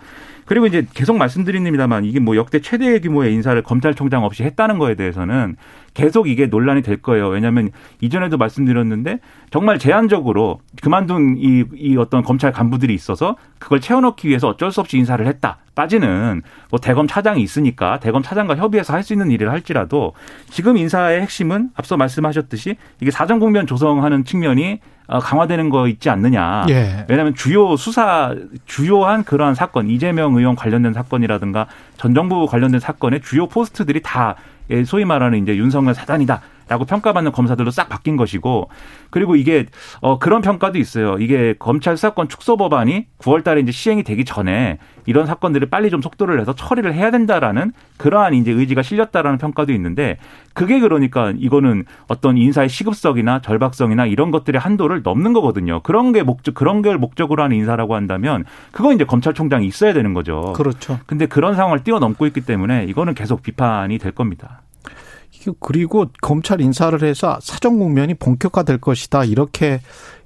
[0.50, 5.54] 그리고 이제 계속 말씀드립니다만 이게 뭐 역대 최대 규모의 인사를 검찰총장 없이 했다는 거에 대해서는
[5.94, 7.28] 계속 이게 논란이 될 거예요.
[7.28, 14.48] 왜냐하면 이전에도 말씀드렸는데 정말 제한적으로 그만둔 이, 이 어떤 검찰 간부들이 있어서 그걸 채워넣기 위해서
[14.48, 15.58] 어쩔 수 없이 인사를 했다.
[15.76, 20.14] 빠지는 뭐 대검 차장이 있으니까 대검 차장과 협의해서 할 수 있는 일을 할지라도
[20.50, 26.66] 지금 인사의 핵심은 앞서 말씀하셨듯이 이게 사정 국면 조성하는 측면이 어, 강화되는 거 있지 않느냐.
[26.68, 27.04] 예.
[27.08, 28.34] 왜냐하면 주요 수사
[28.66, 34.36] 주요한 그러한 사건 이재명 의원 관련된 사건이라든가 전 정부 관련된 사건의 주요 포스트들이 다
[34.70, 36.40] 예, 소위 말하는 이제 윤석열 사단이다.
[36.70, 38.70] 라고 평가받는 검사들로 싹 바뀐 것이고
[39.10, 39.66] 그리고 이게
[40.00, 41.16] 어 그런 평가도 있어요.
[41.18, 46.00] 이게 검찰 수사권 축소 법안이 9월 달에 이제 시행이 되기 전에 이런 사건들을 빨리 좀
[46.00, 50.18] 속도를 내서 처리를 해야 된다라는 그러한 이제 의지가 실렸다라는 평가도 있는데
[50.54, 55.80] 그게 그러니까 이거는 어떤 인사의 시급성이나 절박성이나 이런 것들의 한도를 넘는 거거든요.
[55.82, 60.52] 그런 게 목적 그런 걸 목적으로 하는 인사라고 한다면 그건 이제 검찰총장이 있어야 되는 거죠.
[60.54, 61.00] 그렇죠.
[61.06, 64.62] 근데 그런 상황을 뛰어넘고 있기 때문에 이거는 계속 비판이 될 겁니다.
[65.58, 69.80] 그리고 검찰 인사를 해서 사정 국면이 본격화될 것이다 이렇게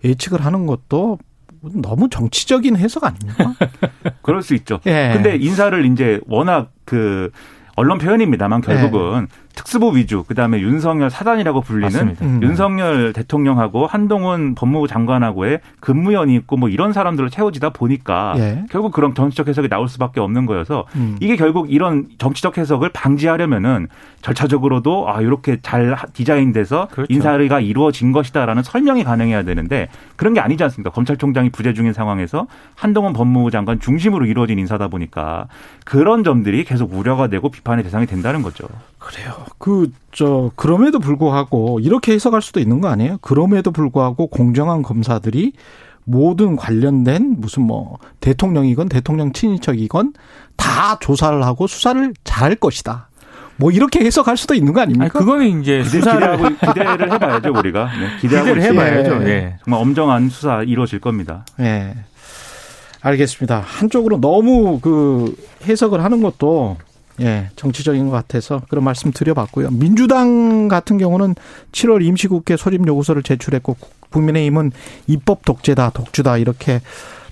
[0.05, 1.19] 예측을 하는 것도
[1.61, 3.55] 너무 정치적인 해석 아닙니까?
[4.23, 4.81] 그럴 수 있죠.
[4.87, 5.11] 예.
[5.15, 7.31] 근데 인사를 이제 워낙 그
[7.77, 9.44] 언론 표현입니다만 결국은 예.
[9.55, 12.17] 특수부 위주, 그 다음에 윤석열 사단이라고 불리는.
[12.21, 12.41] 음.
[12.43, 18.65] 윤석열 대통령하고 한동훈 법무부 장관하고의 근무연이 있고 뭐 이런 사람들을 채워지다 보니까 예.
[18.71, 21.17] 결국 그런 정치적 해석이 나올 수밖에 없는 거여서 음.
[21.21, 23.89] 이게 결국 이런 정치적 해석을 방지하려면은
[24.23, 27.13] 절차적으로도 아 이렇게 잘 디자인돼서 그렇죠.
[27.13, 30.91] 인사가 이루어진 것이다라는 설명이 가능해야 되는데 그런 게 아니지 않습니까?
[30.91, 35.47] 검찰총장이 부재 중인 상황에서 한동훈 법무부 장관 중심으로 이루어진 인사다 보니까
[35.85, 38.67] 그런 점들이 계속 우려가 되고 비판의 대상이 된다는 거죠.
[39.05, 39.35] 그래요.
[39.59, 43.19] 그, 저, 그럼에도 불구하고, 이렇게 해석할 수도 있는 거 아니에요?
[43.21, 45.53] 그럼에도 불구하고 공정한 검사들이
[46.05, 50.15] 모든 관련된 무슨 뭐, 대통령이건 대통령 친인척이건
[50.57, 53.09] 다 조사를 하고 수사를 잘할 것이다.
[53.57, 55.19] 뭐, 이렇게 해석할 수도 있는 거 아니, 아닙니까?
[55.19, 58.63] 그거는 이제 기대, 수사를 기대하고 기대를 해봐야죠 우리가 네, 기대하고 기대를.
[58.63, 59.23] 해봐야죠.
[59.25, 59.29] 예.
[59.29, 59.57] 예.
[59.65, 61.45] 정말 엄정한 수사 이루어질 겁니다.
[61.61, 61.95] 예.
[63.03, 63.61] 알겠습니다.
[63.65, 65.37] 한쪽으로 너무 그
[65.67, 66.79] 해석을 하는 것도
[67.21, 69.71] 예, 정치적인 것 같아서 그런 말씀 드려봤고요.
[69.71, 71.35] 민주당 같은 경우는
[71.73, 73.77] 7월 임시국회 소집 요구서를 제출했고
[74.11, 74.73] 국민의힘은
[75.07, 76.81] 입법 독재다, 독주다 이렇게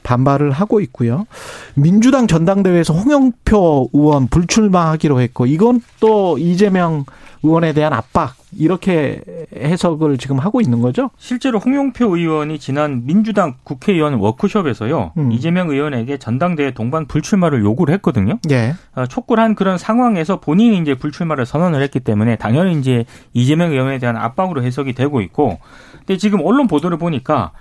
[0.03, 1.27] 반발을 하고 있고요.
[1.75, 7.05] 민주당 전당대회에서 홍영표 의원 불출마하기로 했고 이건 또 이재명
[7.45, 9.21] 의원에 대한 압박 이렇게
[9.57, 11.11] 해석을 지금 하고 있는 거죠.
[11.19, 15.33] 실제로 홍영표 의원이 지난 민주당 국회의원 워크숍에서요 음.
[15.33, 18.39] 이재명 의원에게 전당대회 동반 불출마를 요구를 했거든요.
[18.51, 18.75] 예.
[18.95, 23.99] 어, 촉구를 한 그런 상황에서 본인이 이제 불출마를 선언을 했기 때문에 당연히 이제 이재명 의원에
[23.99, 25.59] 대한 압박으로 해석이 되고 있고,
[25.99, 27.53] 근데 지금 언론 보도를 보니까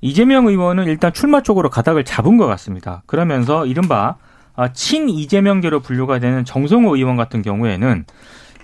[0.00, 3.02] 이재명 의원은 일단 출마 쪽으로 가닥을 잡은 것 같습니다.
[3.06, 4.16] 그러면서 이른바
[4.54, 8.04] 아, 친 이재명계로 분류가 되는 정성호 의원 같은 경우에는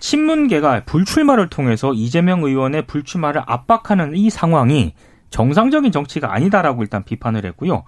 [0.00, 4.94] 친문계가 불출마를 통해서 이재명 의원의 불출마를 압박하는 이 상황이
[5.30, 7.84] 정상적인 정치가 아니다라고 일단 비판을 했고요.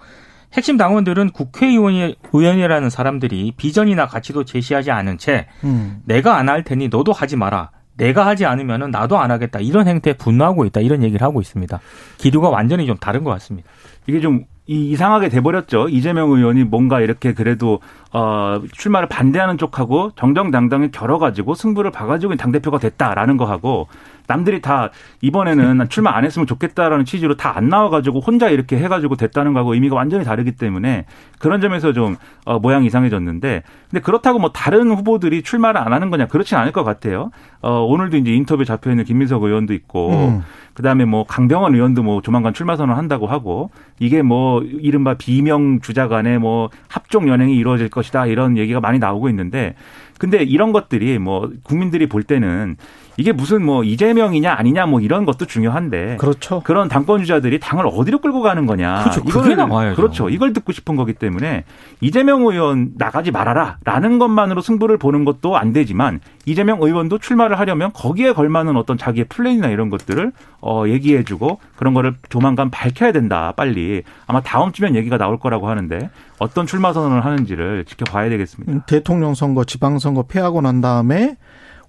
[0.53, 6.01] 핵심 당원들은 국회의원이 의원이라는 사람들이 비전이나 가치도 제시하지 않은 채 음.
[6.05, 7.71] 내가 안 할 테니 너도 하지 마라.
[7.97, 9.59] 내가 하지 않으면 나도 안 하겠다.
[9.59, 10.81] 이런 행태에 분노하고 있다.
[10.81, 11.79] 이런 얘기를 하고 있습니다.
[12.17, 13.69] 기류가 완전히 좀 다른 것 같습니다.
[14.07, 15.89] 이게 좀 이- 이상하게 돼버렸죠.
[15.89, 17.79] 이재명 의원이 뭔가 이렇게 그래도
[18.17, 23.89] 어, 출마를 반대하는 쪽하고 정정당당히 겨뤄가지고 승부를 봐가지고 당 대표가 됐다라는 거 하고
[24.27, 29.53] 남들이 다 이번에는 출마 안 했으면 좋겠다라는 취지로 다 안 나와가지고 혼자 이렇게 해가지고 됐다는
[29.53, 31.05] 거하고 의미가 완전히 다르기 때문에
[31.39, 36.27] 그런 점에서 좀 어, 모양이 이상해졌는데 근데 그렇다고 뭐 다른 후보들이 출마를 안 하는 거냐
[36.27, 37.31] 그렇진 않을 것 같아요.
[37.61, 40.43] 어, 오늘도 이제 인터뷰 잡혀 있는 김민석 의원도 있고 음.
[40.73, 46.09] 그다음에 뭐 강병원 의원도 뭐 조만간 출마 선언 한다고 하고 이게 뭐 이른바 비명 주자
[46.09, 48.27] 간에 뭐 합종 연행이 이루어질 것 이다.
[48.27, 49.75] 이런 얘기가 많이 나오고 있는데
[50.17, 52.77] 근데 이런 것들이 뭐 국민들이 볼 때는
[53.17, 56.61] 이게 무슨 뭐 이재명이냐 아니냐 뭐 이런 것도 중요한데 그렇죠.
[56.63, 59.03] 그런 당권 주자들이 당을 어디로 끌고 가는 거냐.
[59.03, 59.23] 그렇죠.
[59.23, 59.95] 그게 이걸 나와야죠.
[59.95, 60.29] 그렇죠.
[60.29, 61.63] 이걸 듣고 싶은 거기 때문에
[62.01, 68.33] 이재명 의원 나가지 말아라라는 것만으로 승부를 보는 것도 안 되지만 이재명 의원도 출마를 하려면 거기에
[68.33, 73.53] 걸맞는 어떤 자기의 플랜이나 이런 것들을 어 얘기해 주고 그런 거를 조만간 밝혀야 된다.
[73.55, 78.71] 빨리 아마 다음 주면 얘기가 나올 거라고 하는데 어떤 출마 선언을 하는지를 지켜봐야 되겠습니다.
[78.71, 81.37] 음, 대통령 선거, 지방 선거 패하고 난 다음에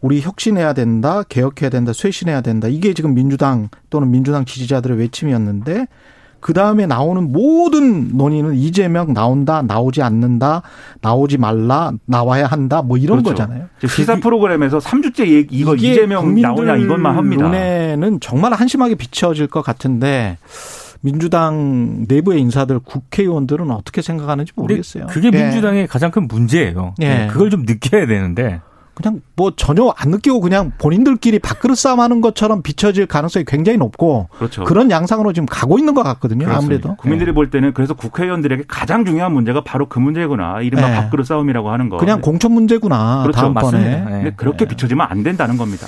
[0.01, 2.69] 우리 혁신해야 된다, 개혁해야 된다, 쇄신해야 된다.
[2.69, 5.87] 이게 지금 민주당 또는 민주당 지지자들의 외침이었는데
[6.39, 10.63] 그 다음에 나오는 모든 논의는 이재명 나온다, 나오지 않는다,
[11.01, 13.43] 나오지 말라, 나와야 한다, 뭐 이런 그렇죠.
[13.43, 13.67] 거잖아요.
[13.81, 17.45] 지금 시사 프로그램에서 3주째 얘기, 이거 이재명 나오냐 이것만 합니다.
[17.47, 20.39] 눈에는 정말 한심하게 비춰질 것 같은데
[21.01, 25.07] 민주당 내부의 인사들 국회의원들은 어떻게 생각하는지 모르겠어요.
[25.07, 25.43] 그게 예.
[25.43, 26.95] 민주당의 가장 큰 문제예요.
[27.01, 27.29] 예.
[27.31, 28.61] 그걸 좀 느껴야 되는데
[28.97, 34.65] 그냥 뭐 전혀 안 느끼고 그냥 본인들끼리 밥그릇 싸움하는 것처럼 비춰질 가능성이 굉장히 높고 그렇죠.
[34.65, 36.47] 그런 양상으로 지금 가고 있는 것 같거든요.
[36.47, 36.89] 그렇습니다.
[36.89, 40.63] 아무래도 국민들이 볼 때는 그래서 국회의원들에게 가장 중요한 문제가 바로 그 문제구나.
[40.63, 40.95] 이른바 네.
[40.97, 41.99] 밥그릇 싸움이라고 하는 거.
[41.99, 43.23] 그냥 공천 문제구나.
[43.25, 43.39] 그렇죠.
[43.39, 44.23] 다음번에.
[44.23, 44.33] 네.
[44.35, 45.87] 그렇게 비춰지면 안 된다는 겁니다.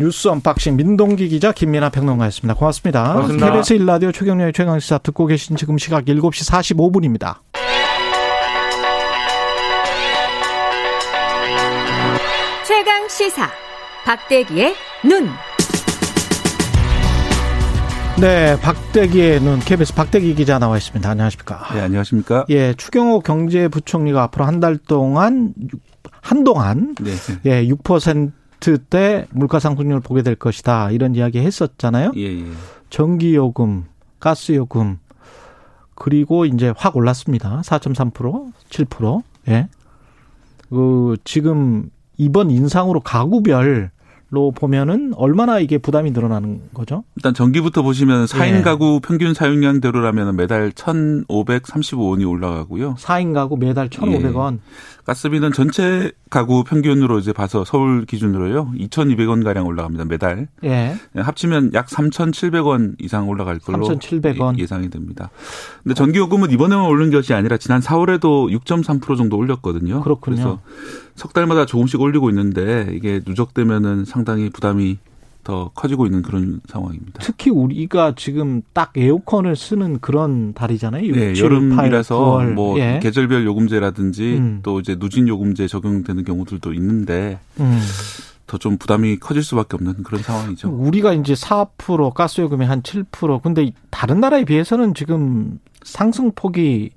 [0.00, 2.54] 뉴스 unboxing 민동기 기자 김민아 평론가였습니다.
[2.54, 3.12] 고맙습니다.
[3.12, 3.52] 고맙습니다.
[3.52, 7.36] KBS 일라디오 최경영의 최강시사 듣고 계신 지금 시각 7시 45분입니다.
[13.16, 13.48] 시사
[14.04, 15.28] 박대기의 눈.
[18.20, 21.08] 네, 박대기의 눈 KBS 박대기 기자 나와 있습니다.
[21.10, 21.66] 안녕하십니까?
[21.74, 22.46] 네, 안녕하십니까?
[22.50, 25.54] 예, 추경호 경제부총리가 앞으로 한 달 동안
[26.20, 27.10] 한동안 네.
[27.46, 30.90] 예, 6%대 물가 상승률을 보게 될 것이다.
[30.90, 32.12] 이런 이야기 했었잖아요.
[32.16, 32.44] 예, 예.
[32.90, 33.86] 전기 요금,
[34.20, 34.98] 가스 요금
[35.94, 37.62] 그리고 이제 확 올랐습니다.
[37.64, 39.22] 4.3%, 7%.
[39.48, 39.68] 예.
[40.68, 43.90] 그 지금 이번 인상으로 가구별
[44.32, 47.02] 로 보면은 얼마나 이게 부담이 늘어나는 거죠?
[47.16, 48.62] 일단 전기부터 보시면 4인 예.
[48.62, 52.94] 가구 평균 사용량대로라면 매달 1,535원이 올라가고요.
[52.94, 54.58] 4인 가구 매달 1,500원.
[55.04, 58.70] 가스비는 전체 가구 평균으로 이제 봐서 서울 기준으로요.
[58.78, 60.04] 2,200원 가량 올라갑니다.
[60.04, 60.46] 매달.
[60.62, 60.94] 예.
[61.16, 64.58] 합치면 약 3,700원 이상 올라갈 걸로 3,700원.
[64.58, 65.30] 예- 예상이 됩니다.
[65.82, 70.02] 근데 전기요금은 이번에만 오른 것이 아니라 지난 4월에도 6.3% 정도 올렸거든요.
[70.02, 70.20] 그렇군요.
[70.36, 70.60] 그래서
[71.20, 74.96] 석 달마다 조금씩 올리고 있는데 이게 누적되면은 상당히 부담이
[75.44, 77.20] 더 커지고 있는 그런 상황입니다.
[77.20, 81.04] 특히 우리가 지금 딱 에어컨을 쓰는 그런 달이잖아요.
[81.04, 82.52] 6, 네, 7, 8, 여름이라서 9월.
[82.52, 83.00] 뭐 예.
[83.02, 84.60] 계절별 요금제라든지 음.
[84.62, 87.78] 또 이제 누진 요금제 적용되는 경우들도 있는데 음.
[88.46, 90.70] 더좀 부담이 커질 수밖에 없는 그런 상황이죠.
[90.70, 96.92] 우리가 이제 4% 가스 요금이 한 7% 근데 다른 나라에 비해서는 지금 상승폭이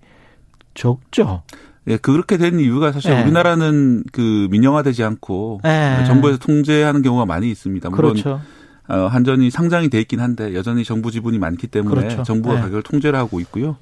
[0.76, 1.44] 적죠.
[1.88, 3.22] 예, 그렇게 된 이유가 사실 예.
[3.22, 6.04] 우리나라는 그 민영화되지 않고 예.
[6.06, 7.90] 정부에서 통제하는 경우가 많이 있습니다.
[7.90, 8.42] 물론 그렇죠.
[8.88, 12.24] 어, 한전이 상장이 돼 있긴 한데 여전히 정부 지분이 많기 때문에 그렇죠.
[12.24, 12.62] 정부가 네.
[12.62, 13.78] 가격을 통제를 하고 있고요.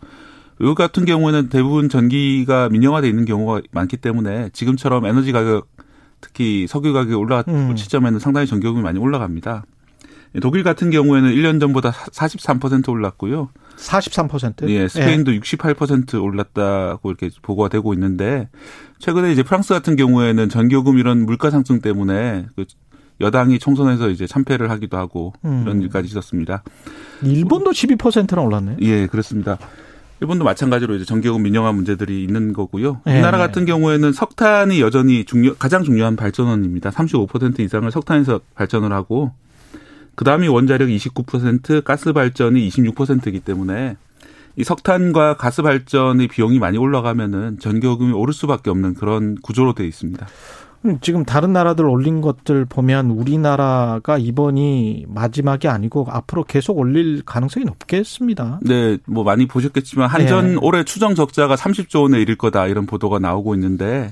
[0.60, 5.68] 외국 같은 경우에는 대부분 전기가 민영화돼 있는 경우가 많기 때문에 지금처럼 에너지 가격
[6.22, 7.76] 특히 석유 가격이 올라갔을 음.
[7.76, 9.64] 시점에는 상당히 전기요금이 많이 올라갑니다.
[10.42, 13.50] 독일 같은 경우에는 1년 전보다 43% 올랐고요.
[13.82, 14.70] 43%.
[14.70, 18.50] 예, 스페인도 68% 올랐다고 이렇게 보고가 되고 있는데
[19.00, 22.66] 최근에 이제 프랑스 같은 경우에는 전기요금 이런 물가 상승 때문에 그
[23.20, 25.64] 여당이 총선에서 이제 참패를 하기도 하고 음.
[25.64, 26.64] 이런 일까지 있었습니다.
[27.24, 28.78] 일본도 12%나 올랐네요.
[28.82, 29.58] 예, 그렇습니다.
[30.22, 33.02] 일본도 마찬가지로 이제 전기요금 민영화 문제들이 있는 거고요.
[33.08, 33.14] 예.
[33.14, 36.92] 우리나라 같은 경우에는 석탄이 여전히 중요, 가장 중요한 발전원입니다.
[36.92, 39.32] 35% 이상을 석탄에서 발전을 하고
[40.16, 43.96] 그 다음이 원자력 29%, 가스 발전이 26%이기 때문에
[44.56, 50.28] 이 석탄과 가스 발전의 비용이 많이 올라가면은 전기요금이 오를 수밖에 없는 그런 구조로 되어 있습니다.
[50.86, 57.66] 음, 지금 다른 나라들 올린 것들 보면 우리나라가 이번이 마지막이 아니고 앞으로 계속 올릴 가능성이
[57.66, 58.60] 높겠습니다.
[58.64, 60.58] 네, 뭐 많이 보셨겠지만 한전 예.
[60.60, 64.12] 올해 추정 적자가 30조 원에 이를 거다 이런 보도가 나오고 있는데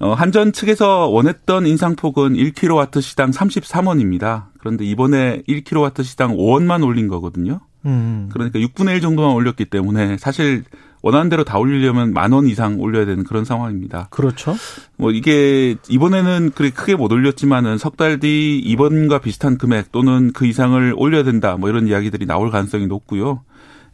[0.00, 4.46] 어, 한전 측에서 원했던 인상폭은 1kW 시당 33원입니다.
[4.58, 7.60] 그런데 이번에 1kW 시당 5원만 올린 거거든요.
[7.86, 8.28] 음.
[8.32, 10.64] 그러니까 6분의 1 정도만 올렸기 때문에 사실
[11.00, 14.08] 원하는 대로 다 올리려면 만 원 이상 올려야 되는 그런 상황입니다.
[14.10, 14.56] 그렇죠.
[14.96, 20.44] 뭐 이게 이번에는 그렇게 크게 못 올렸지만은 석 달 뒤 이번과 비슷한 금액 또는 그
[20.46, 23.42] 이상을 올려야 된다 뭐 이런 이야기들이 나올 가능성이 높고요.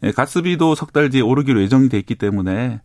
[0.03, 2.81] 예, 가스비도 석 달 뒤에 오르기로 예정이 돼 있기 때문에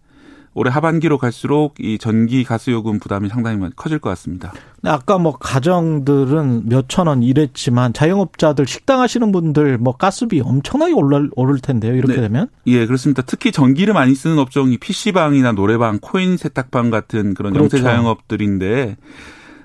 [0.53, 4.53] 올해 하반기로 갈수록 이 전기 가스 요금 부담이 상당히 커질 것 같습니다.
[4.83, 11.61] 아까 뭐 가정들은 몇천 원 이랬지만 자영업자들 식당 하시는 분들 뭐 가스비 엄청나게 오를, 오를
[11.61, 11.95] 텐데요.
[11.95, 12.23] 이렇게 네.
[12.23, 12.49] 되면.
[12.67, 13.23] 예, 그렇습니다.
[13.23, 17.77] 특히 전기를 많이 쓰는 업종이 PC방이나 노래방, 코인 세탁방 같은 그런 그렇죠.
[17.77, 18.97] 영세 자영업들인데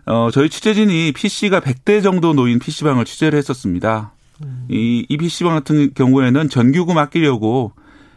[0.06, 4.12] 어, 저희 취재진이 PC가 100대 정도 놓인 PC방을 취재를 했었습니다.
[4.44, 4.66] 음.
[4.70, 7.72] 이, 이 PC방 같은 경우에는 전기요금 아끼려고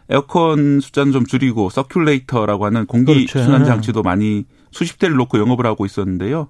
[0.09, 3.43] 에어컨 숫자는 좀 줄이고 circulator라고 하는 공기 그렇죠.
[3.43, 6.47] 순환 장치도 많이 수십 대를 놓고 영업을 하고 있었는데요.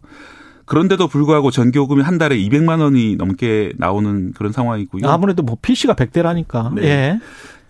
[0.66, 5.10] 그런데도 불구하고 전기요금이 한 달에 200만 원이 넘게 나오는 그런 상황이고요.
[5.10, 6.76] 아무래도 뭐 PC가 100대라니까.
[6.76, 6.84] 네.
[6.84, 7.20] 예.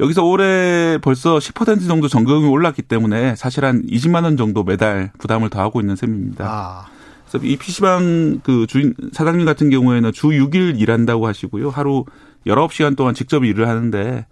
[0.02, 5.50] 여기서 올해 벌써 10% 정도 전기요금이 올랐기 때문에 사실 한 20만 원 정도 매달 부담을
[5.50, 6.46] 더하고 있는 셈입니다.
[6.46, 6.86] 아.
[7.30, 11.70] 그래서 이 PC방 그 주인 사장님 같은 경우에는 주 6일 일한다고 하시고요.
[11.70, 12.04] 하루
[12.46, 14.26] 19시간 동안 직접 일을 하는데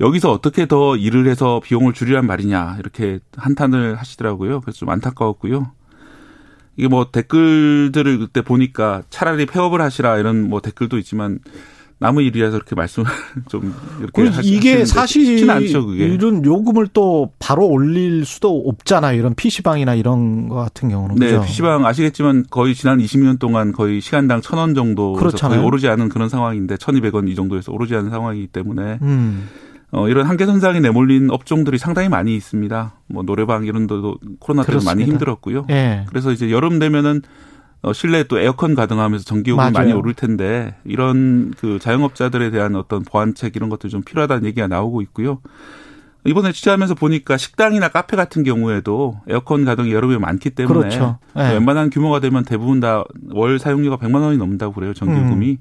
[0.00, 4.60] 여기서 어떻게 더 일을 해서 비용을 줄이란 말이냐 이렇게 한탄을 하시더라고요.
[4.60, 5.72] 그래서 좀 안타까웠고요.
[6.76, 11.38] 이게 뭐 댓글들을 그때 보니까 차라리 폐업을 하시라 이런 뭐 댓글도 있지만
[11.98, 13.08] 남의 일이라서 이렇게 말씀을
[13.48, 16.06] 좀 이렇게 그 이게 사실은 않죠, 그게.
[16.06, 19.18] 이런 요금을 또 바로 올릴 수도 없잖아요.
[19.18, 21.16] 이런 PC방이나 이런 거 같은 경우는.
[21.16, 21.42] 네, 그죠?
[21.42, 25.64] PC방 아시겠지만 거의 지난 20년 동안 거의 시간당 1,000원 정도 그렇잖아요.
[25.64, 29.48] 오르지 않은 그런 상황인데 1,200원 이 정도에서 오르지 않은 상황이기 때문에 음.
[29.92, 32.92] 어, 이런 한계선상에 내몰린 업종들이 상당히 많이 있습니다.
[33.08, 35.04] 뭐 노래방 이런 데도 코로나 때문에 많이.
[35.04, 35.66] 힘들었고요.
[35.70, 36.04] 예.
[36.08, 37.22] 그래서 이제 여름 되면은
[37.82, 39.70] 어, 실내에 또 에어컨 가동하면서 전기요금이.
[39.72, 45.02] 많이 오를 텐데 이런 그 자영업자들에 대한 어떤 보완책 이런 것들 좀 필요하다는 얘기가 나오고
[45.02, 45.38] 있고요.
[46.24, 51.18] 이번에 취재하면서 보니까 식당이나 카페 같은 경우에도 에어컨 가동이 여름에 많기 때문에 그렇죠.
[51.38, 51.52] 예.
[51.52, 54.92] 웬만한 규모가 되면 대부분 다 월 사용료가 100만 원이 넘는다고 그래요.
[54.92, 55.50] 전기요금이.
[55.52, 55.58] 음.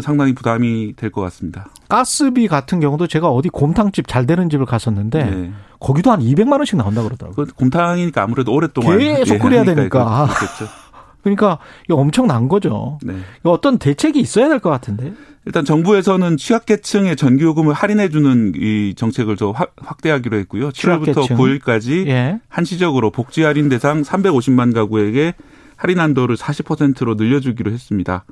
[0.00, 1.66] 상당히 부담이 될 것 같습니다.
[1.88, 5.52] 가스비 같은 경우도 제가 어디 곰탕집 잘 되는 집을 갔었는데 네.
[5.80, 7.46] 거기도 한 200만 원씩 나온다 그러더라고요.
[7.46, 10.26] 그 곰탕이니까 아무래도 오랫동안 계속 예, 끓여야 하니까 되니까.
[10.26, 10.66] 그렇겠죠.
[11.22, 12.98] 그러니까 이거 엄청난 거죠.
[13.02, 13.14] 네.
[13.40, 15.12] 이거 어떤 대책이 있어야 될 것 같은데.
[15.46, 20.70] 일단 정부에서는 취약계층의 전기요금을 할인해주는 이 정책을 더 확- 확대하기로 했고요.
[20.70, 21.36] 7월부터 취약계층.
[21.36, 22.40] 9일까지 예.
[22.48, 25.34] 한시적으로 복지 할인 대상 350만 가구에게
[25.76, 28.24] 할인 한도를 40%로 늘려주기로 했습니다.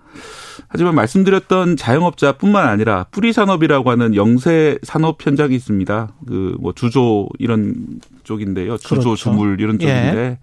[0.68, 6.08] 하지만 말씀드렸던 자영업자뿐만 아니라 뿌리 산업이라고 하는 영세 산업 현장이 있습니다.
[6.26, 7.74] 그 뭐 주조 이런
[8.22, 8.76] 쪽인데요.
[8.78, 9.16] 주조, 그렇죠.
[9.16, 10.38] 주물 이런 쪽인데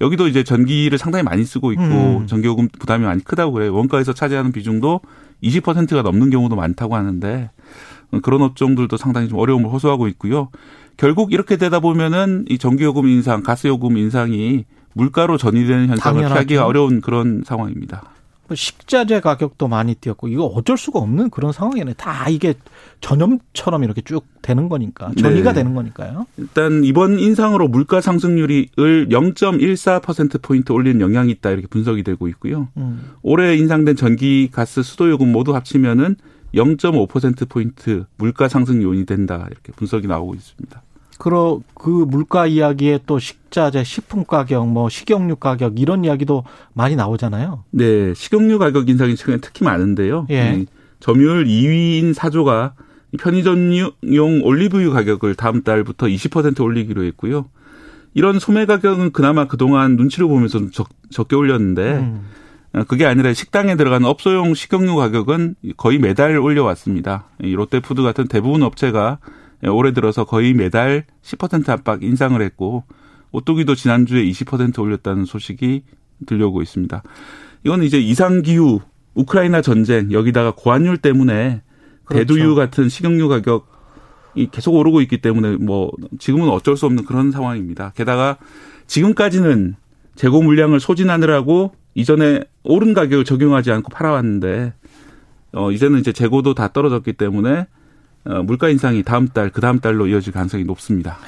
[0.00, 2.26] 여기도 이제 전기를 상당히 많이 쓰고 있고 음.
[2.26, 3.74] 전기요금 부담이 많이 크다고 그래요.
[3.74, 5.00] 원가에서 차지하는 비중도
[5.42, 7.50] 20%가 넘는 경우도 많다고 하는데
[8.22, 10.48] 그런 업종들도 상당히 좀 어려움을 호소하고 있고요.
[10.96, 16.34] 결국 이렇게 되다 보면은 이 전기요금 인상, 가스요금 인상이 물가로 전이되는 현상을 당연하죠.
[16.34, 18.02] 피하기가 어려운 그런 상황입니다.
[18.48, 21.94] 뭐 식자재 가격도 많이 뛰었고 이거 어쩔 수가 없는 그런 상황이네.
[21.94, 22.54] 다 이게
[23.00, 25.60] 전염처럼 이렇게 쭉 되는 거니까 전이가 네.
[25.60, 26.26] 되는 거니까요.
[26.38, 28.68] 일단 이번 인상으로 물가 상승률을
[29.10, 32.68] 0.14% 포인트 올린 영향이 있다 이렇게 분석이 되고 있고요.
[32.78, 33.12] 음.
[33.22, 36.16] 올해 인상된 전기, 가스, 수도 요금 모두 합치면은
[36.54, 40.82] 0.5% 포인트 물가 상승 요인이 된다 이렇게 분석이 나오고 있습니다.
[41.18, 47.64] 그러 그 물가 이야기에 또 식자재, 식품 가격, 뭐 식용유 가격 이런 이야기도 많이 나오잖아요.
[47.72, 50.28] 네, 식용유 가격 인상이 최근에 특히 많은데요.
[50.30, 50.60] 예.
[50.60, 50.66] 이
[51.00, 52.74] 점유율 2위인 사조가
[53.18, 57.46] 편의점용 올리브유 가격을 다음 달부터 20% 올리기로 했고요.
[58.14, 62.26] 이런 소매 가격은 그나마 그동안 눈치를 보면서 좀 적, 적게 올렸는데 음.
[62.74, 67.24] 어, 그게 아니라 식당에 들어가는 업소용 식용유 가격은 거의 매달 올려왔습니다.
[67.42, 69.18] 이 롯데푸드 같은 대부분 업체가
[69.66, 72.84] 올해 들어서 거의 매달 10% 압박 인상을 했고
[73.32, 75.82] 오뚜기도 지난주에 20% 올렸다는 소식이
[76.26, 77.02] 들려오고 있습니다.
[77.64, 78.80] 이건 이제 이상기후,
[79.14, 81.62] 우크라이나 전쟁 여기다가 고환율 때문에
[82.04, 82.26] 그렇죠.
[82.26, 87.92] 대두유 같은 식용유 가격이 계속 오르고 있기 때문에 뭐 지금은 어쩔 수 없는 그런 상황입니다.
[87.96, 88.38] 게다가
[88.86, 89.74] 지금까지는
[90.14, 94.72] 재고 물량을 소진하느라고 이전에 오른 가격을 적용하지 않고 팔아왔는데
[95.52, 97.66] 어 이제는 이제 재고도 다 떨어졌기 때문에 어
[98.24, 101.18] 물가 인상이 다음 달 그 다음 달로 이어질 가능성이 높습니다.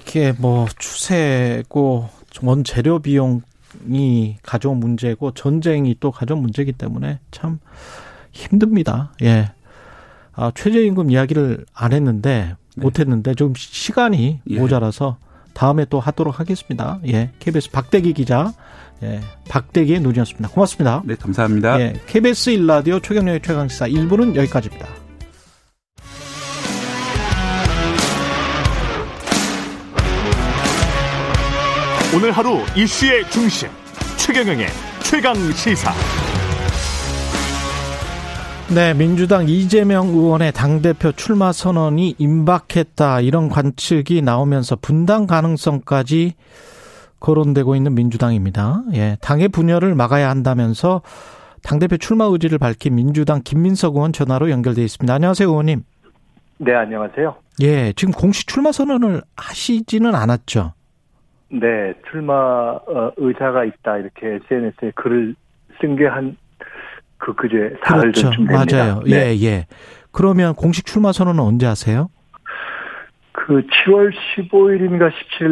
[0.00, 2.08] 이게 뭐 추세고
[2.42, 7.58] 원 재료 비용이 가져온 문제고 전쟁이 또 가져온 문제이기 때문에 참
[8.32, 9.12] 힘듭니다.
[9.22, 9.52] 예.
[10.34, 14.58] 아, 최저임금 이야기를 안 했는데 못 했는데 좀 시간이 예.
[14.58, 15.18] 모자라서
[15.52, 16.98] 다음에 또 하도록 하겠습니다.
[17.06, 17.30] 예.
[17.38, 18.52] KBS 박대기 기자
[19.02, 19.20] 예.
[19.48, 20.48] 박대기의 눈이었습니다.
[20.48, 21.02] 고맙습니다.
[21.04, 21.80] 네, 감사합니다.
[21.80, 21.92] 예.
[22.06, 25.01] KBS 일라디오 최경영의 최강시사 1부는 여기까지입니다.
[32.14, 33.70] 오늘 하루 이슈의 중심
[34.18, 34.66] 최경영의
[35.02, 35.90] 최강 시사.
[38.74, 43.22] 네, 민주당 이재명 의원의 당대표 출마 선언이 임박했다.
[43.22, 46.34] 이런 관측이 나오면서 분당 가능성까지
[47.18, 48.82] 거론되고 있는 민주당입니다.
[48.92, 51.00] 예, 당의 분열을 막아야 한다면서
[51.62, 55.14] 당대표 출마 의지를 밝힌 민주당 김민석 의원 전화로 연결돼 있습니다.
[55.14, 55.82] 안녕하세요, 의원님.
[56.58, 57.36] 네, 안녕하세요.
[57.62, 60.74] 예, 지금 공식 출마 선언을 하시지는 않았죠.
[61.52, 65.34] 네, 출마 어, 의사가 있다 이렇게 SNS에 글을
[65.80, 66.36] 쓴 게 한
[67.22, 68.22] 그 그제 사흘 그렇죠.
[68.22, 68.76] 전쯤 됩니다.
[68.76, 69.00] 맞아요.
[69.06, 69.12] 네.
[69.36, 69.66] 예, 예.
[70.10, 72.08] 그러면 공식 출마 선언은 언제 하세요?
[73.30, 75.50] 그 7월 15일인가 17일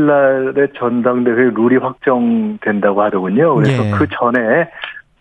[0.55, 3.55] 날에 전당대회 룰이 확정된다고 하더군요.
[3.55, 3.90] 그래서 예.
[3.92, 4.68] 그 전에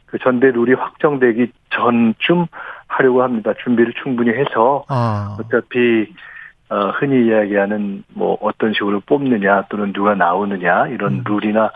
[0.07, 2.47] 그 전대 룰이 확정되기 전쯤
[2.88, 3.53] 하려고 합니다.
[3.63, 6.11] 준비를 충분히 해서 아, 어차피
[6.70, 11.24] 어, 흔히 이야기하는 뭐 어떤 식으로 뽑느냐 또는 누가 나오느냐 이런 음.
[11.26, 11.72] 룰이나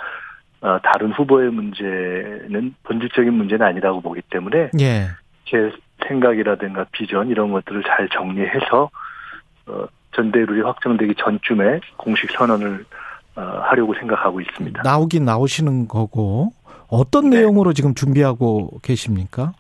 [0.62, 5.08] 어, 다른 후보의 문제는 본질적인 문제는 아니라고 보기 때문에 예.
[5.46, 5.72] 제
[6.08, 8.90] 생각이라든가 비전 이런 것들을 잘 정리해서
[9.68, 9.86] 어,
[10.16, 12.86] 전대 룰이 확정되기 전쯤에 공식 선언을
[13.36, 14.84] 어, 하려고 생각하고 있습니다.
[14.84, 16.52] 나오긴 나오시는 거고
[16.88, 17.38] 어떤 네.
[17.38, 19.54] 내용으로 지금 준비하고 계십니까?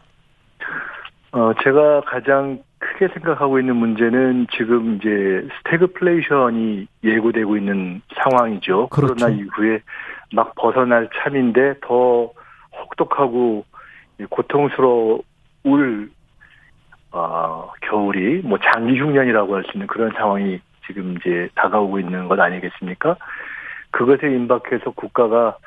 [1.31, 2.59] 어, 제가 가장
[2.93, 8.87] 크게 생각하고 있는 문제는 지금 이제 스태그플레이션이 예고되고 있는 상황이죠.
[8.89, 9.15] 그렇죠.
[9.15, 9.79] 코로나 이후에
[10.33, 12.31] 막 벗어날 참인데 더
[12.71, 13.65] 혹독하고
[14.29, 16.11] 고통스러울
[17.11, 22.39] 어, 겨울이 뭐 장기 흉년이라고 할 수 있는 그런 상황이 지금 이제 다가오고 있는 것
[22.39, 23.17] 아니겠습니까?
[23.91, 25.57] 그것에 임박해서 국가가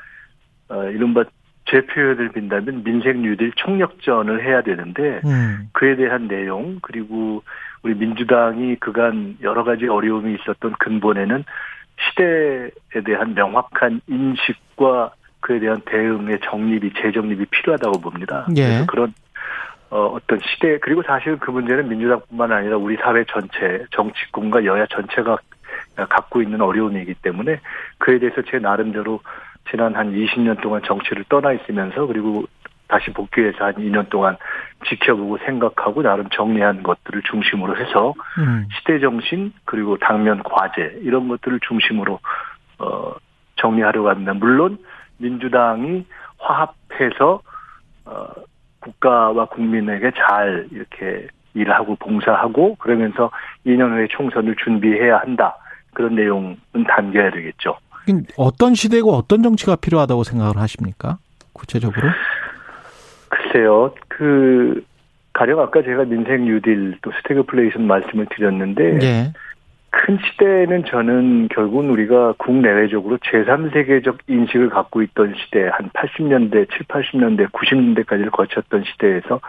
[0.69, 1.25] 어, 이른바
[1.67, 5.69] 제 표현을 빈다면 민생 뉴딜 총력전을 해야 되는데 음.
[5.73, 7.43] 그에 대한 내용 그리고
[7.83, 11.45] 우리 민주당이 그간 여러 가지 어려움이 있었던 근본에는
[11.97, 12.71] 시대에
[13.05, 18.47] 대한 명확한 인식과 그에 대한 대응의 정립이 재정립이 필요하다고 봅니다.
[18.57, 18.63] 예.
[18.63, 19.15] 그래서 그런
[19.91, 25.39] 어, 어떤 시대 그리고 사실 그 문제는 민주당뿐만 아니라 우리 사회 전체 정치권과 여야 전체가
[26.09, 27.61] 갖고 있는 어려움이기 때문에
[27.99, 29.21] 그에 대해서 제 나름대로
[29.71, 32.45] 지난 한 20년 동안 정치를 떠나 있으면서 그리고
[32.89, 34.37] 다시 복귀해서 한 2년 동안
[34.89, 38.69] 지켜보고 생각하고 나름 정리한 것들을 중심으로 해서 음.
[38.79, 42.21] 시대 정신 그리고 당면 과제 이런 것들을 중심으로
[42.79, 43.13] 어
[43.57, 44.35] 정리하려고 합니다.
[44.35, 44.79] 물론
[45.19, 46.07] 민주당이
[46.39, 47.41] 화합해서
[48.05, 48.27] 어
[48.81, 53.31] 국가와 국민에게 잘 이렇게 일하고 봉사하고 그러면서
[53.67, 55.57] 2년 후에 총선을 준비해야 한다.
[55.95, 57.79] 그런 내용은 담겨야 되겠죠.
[58.37, 61.19] 어떤 시대고 어떤 정치가 필요하다고 생각을 하십니까?
[61.53, 62.09] 구체적으로?
[63.29, 64.83] 글쎄요, 그,
[65.33, 69.33] 가령 아까 제가 민생 뉴딜 또 스태그플레이션 말씀을 드렸는데, 예.
[69.97, 77.51] 큰 시대는 저는 결국은 우리가 국내외적으로 제3세계적 인식을 갖고 있던 시대, 한 80년대, 7, 80년대,
[77.51, 79.41] 90년대까지를 거쳤던 시대에서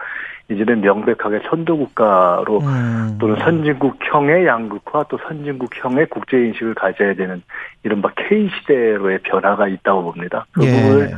[0.50, 3.18] 이제는 명백하게 선도국가로 음.
[3.20, 7.42] 또는 선진국형의 양극화 또 선진국형의 국제인식을 가져야 되는
[7.82, 10.46] 이른바 K시대로의 변화가 있다고 봅니다.
[10.52, 10.70] 그 예.
[10.70, 11.10] 부분을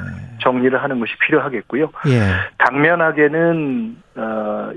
[0.42, 1.90] 정리를 하는 것이 필요하겠고요.
[2.08, 2.20] 예.
[2.58, 4.70] 당면하게는 어,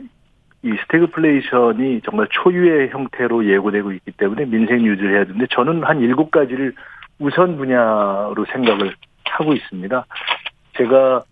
[0.63, 6.31] 이 스태그플레이션이 정말 초유의 형태로 예고되고 있기 때문에 민생 뉴딜을 해야 되는데 저는 한 일곱
[6.31, 6.73] 가지를
[7.19, 8.93] 우선 분야로 생각을
[9.25, 10.05] 하고 있습니다.
[10.77, 11.23] 제가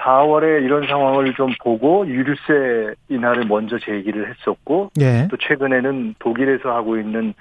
[0.00, 5.28] 4월에 이런 상황을 좀 보고 유류세 인하를 먼저 제기를 했었고 예.
[5.28, 7.34] 또 최근에는 독일에서 하고 있는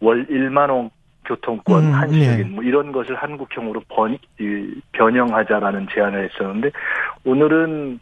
[0.00, 0.90] 월 1만 원
[1.24, 2.50] 교통권 음, 한시적인 예.
[2.50, 6.70] 뭐 이런 것을 한국형으로 번, 이, 변형하자라는 제안을 했었는데
[7.24, 7.98] 오늘은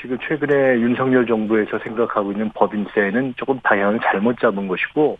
[0.00, 5.18] 지금 최근에 윤석열 정부에서 생각하고 있는 법인세는 조금 방향을 잘못 잡은 것이고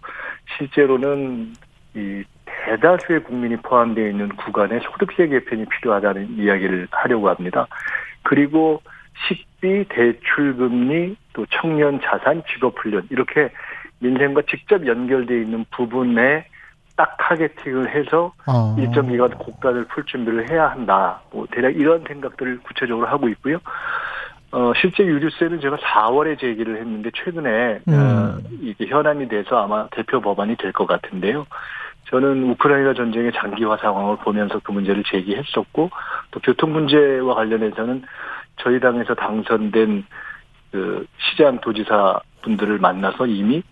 [0.57, 1.53] 실제로는
[1.95, 7.67] 이 대다수의 국민이 포함되어 있는 구간에 소득세 개편이 필요하다는 이야기를 하려고 합니다.
[8.23, 8.81] 그리고
[9.29, 13.51] 식비, 대출금리, 또 청년 자산, 직업훈련 이렇게
[13.99, 16.47] 민생과 직접 연결되어 있는 부분에
[16.97, 18.77] 딱 targeting을 해서 어.
[18.79, 21.21] 일정 기간 국고를 풀 준비를 해야 한다.
[21.33, 23.59] 뭐 대략 이런 생각들을 구체적으로 하고 있고요.
[24.53, 27.95] 어, 실제 유류세는 제가 4월에 제기를 했는데 최근에 음.
[27.95, 31.47] 어, 이게 현안이 돼서 아마 대표 법안이 될 것 같은데요.
[32.09, 35.91] 저는 우크라이나 전쟁의 장기화 상황을 보면서 그 문제를 제기했었고
[36.33, 38.03] 또 교통 문제와 관련해서는
[38.57, 40.05] 저희 당에서 당선된
[40.73, 43.63] 그 시장 도지사 분들을 만나서 이미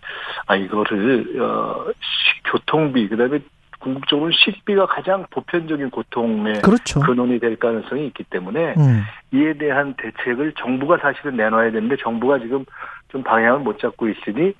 [0.46, 3.40] 아 이거를 어 시- 교통비 그다음에
[3.78, 7.00] 궁극적으로 식비가 가장 보편적인 고통의 그렇죠.
[7.00, 9.02] 근원이 될 가능성이 있기 때문에 음.
[9.32, 12.64] 이에 대한 대책을 정부가 사실은 내놔야 되는데 정부가 지금
[13.08, 14.52] 좀 방향을 못 잡고 있으니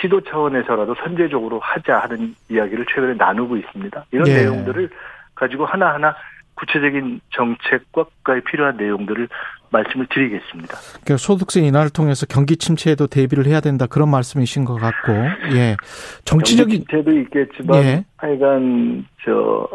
[0.00, 4.04] 시도 차원에서라도 선제적으로 하자 하는 이야기를 최근에 나누고 있습니다.
[4.12, 4.34] 이런 예.
[4.34, 4.90] 내용들을
[5.34, 6.14] 가지고 하나하나
[6.58, 9.28] 구체적인 정책과 국가에 필요한 내용들을
[9.70, 10.78] 말씀을 드리겠습니다.
[11.04, 15.12] 그러니까 소득세 인하를 통해서 경기 침체에도 대비를 해야 된다 그런 말씀이신 것 같고,
[15.54, 15.76] 예.
[16.24, 18.04] 정치적인 정도 있겠지만 예.
[18.16, 19.68] 하여간 저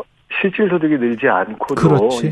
[0.44, 1.76] 실질 소득이 늘지 않고도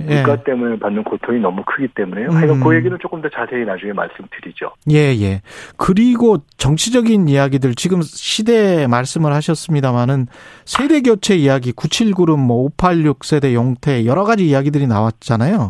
[0.06, 0.44] 물가 예.
[0.44, 2.28] 때문에 받는 고통이 너무 크기 때문에요.
[2.30, 2.36] 음.
[2.36, 4.72] 하여간 그 얘기는 조금 더 자세히 나중에 말씀드리죠.
[4.92, 5.42] 예, 예.
[5.78, 10.28] 그리고 정치적인 이야기들 지금 시대 말씀을 하셨습니다마는
[10.66, 12.36] 세대 교체 이야기 97그룹
[12.76, 15.70] 뭐586 세대 용태 여러 가지 이야기들이 나왔잖아요.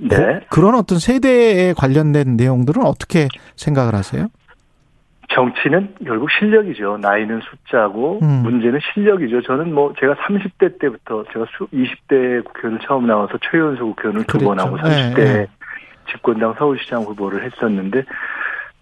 [0.00, 0.16] 네.
[0.16, 4.28] 고- 그런 어떤 세대에 관련된 내용들은 어떻게 생각을 하세요?
[5.34, 6.98] 정치는 결국 실력이죠.
[7.00, 8.42] 나이는 숫자고 음.
[8.42, 9.42] 문제는 실력이죠.
[9.42, 14.60] 저는 뭐 제가 30대 때부터 제가 수, 20대 국회의원 처음 나와서 최연소 국회의원을 두 번.
[14.60, 15.46] 하고 예, 30대 예.
[16.10, 18.04] 집권당 서울시장 후보를 했었는데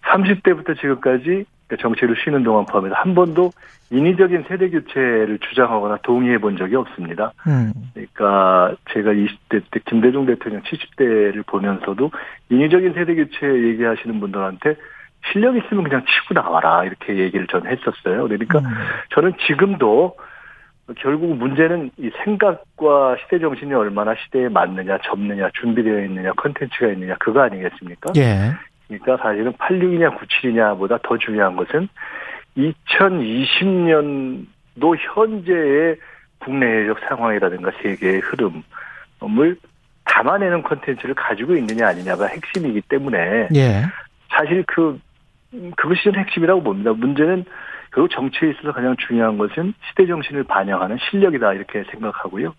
[0.03, 1.45] 30대부터 지금까지
[1.79, 3.51] 정치를 쉬는 동안 포함해서 한 번도
[3.91, 7.31] 인위적인 세대 교체를 주장하거나 동의해 본 적이 없습니다.
[7.47, 7.71] 음.
[7.93, 12.11] 그러니까 제가 20대 때 김대중 대통령 70대를 보면서도
[12.49, 14.75] 인위적인 세대 교체 얘기하시는 분들한테
[15.31, 18.27] 실력 있으면 그냥 치고 나와라 이렇게 얘기를 전 했었어요.
[18.27, 18.65] 그러니까 음.
[19.13, 20.15] 저는 지금도
[20.97, 27.41] 결국 문제는 이 생각과 시대 정신이 얼마나 시대에 맞느냐, 접느냐, 준비되어 있느냐, 컨텐츠가 있느냐 그거
[27.41, 28.11] 아니겠습니까?
[28.17, 28.51] 예.
[28.91, 29.17] 않습니까?
[29.17, 31.87] 사실은 86이냐 97이냐보다 더 중요한 것은
[32.57, 34.45] 2020년도
[34.99, 35.95] 현재의
[36.39, 39.55] 국내적 상황이라든가 세계의 흐름을
[40.05, 43.85] 담아내는 컨텐츠를 가지고 있느냐 아니냐가 핵심이기 때문에 예.
[44.29, 44.99] 사실 그
[45.75, 46.93] 그것이 좀 핵심이라고 봅니다.
[46.93, 47.45] 문제는
[47.93, 52.53] 결국 정치에 있어서 가장 중요한 것은 시대 정신을 반영하는 실력이다 이렇게 생각하고요.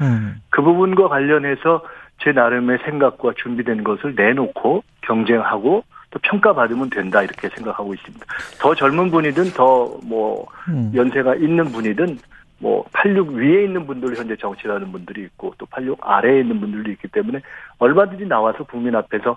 [0.00, 0.40] 음.
[0.50, 1.82] 그 부분과 관련해서
[2.22, 8.24] 제 나름의 생각과 준비된 것을 내놓고 경쟁하고 또 평가받으면 된다 이렇게 생각하고 있습니다.
[8.58, 10.92] 더 젊은 분이든 더뭐 음.
[10.94, 12.18] 연세가 있는 분이든
[12.62, 17.40] 뭐86 위에 있는 분들 현재 정치하는 분들이 있고 또 86 아래에 있는 분들도 있기 때문에
[17.78, 19.36] 얼마든지 나와서 국민 앞에서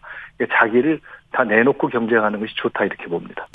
[0.49, 1.01] 자기를
[1.31, 3.47] 다 내놓고 경쟁하는 것이 좋다 이렇게 봅니다.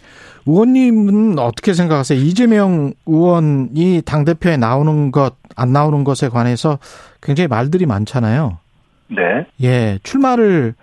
[0.47, 2.19] 의원님은 어떻게 생각하세요?
[2.19, 6.79] 이재명 의원이 당 대표에 나오는 것, 안 나오는 것에 관해서
[7.23, 8.59] 굉장히 말들이 많잖아요.
[9.09, 9.47] 네.
[9.63, 10.75] 예, 출마를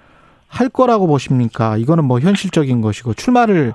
[0.48, 1.78] 할 거라고 보십니까?
[1.78, 3.74] 이거는 뭐 현실적인 것이고, 출마를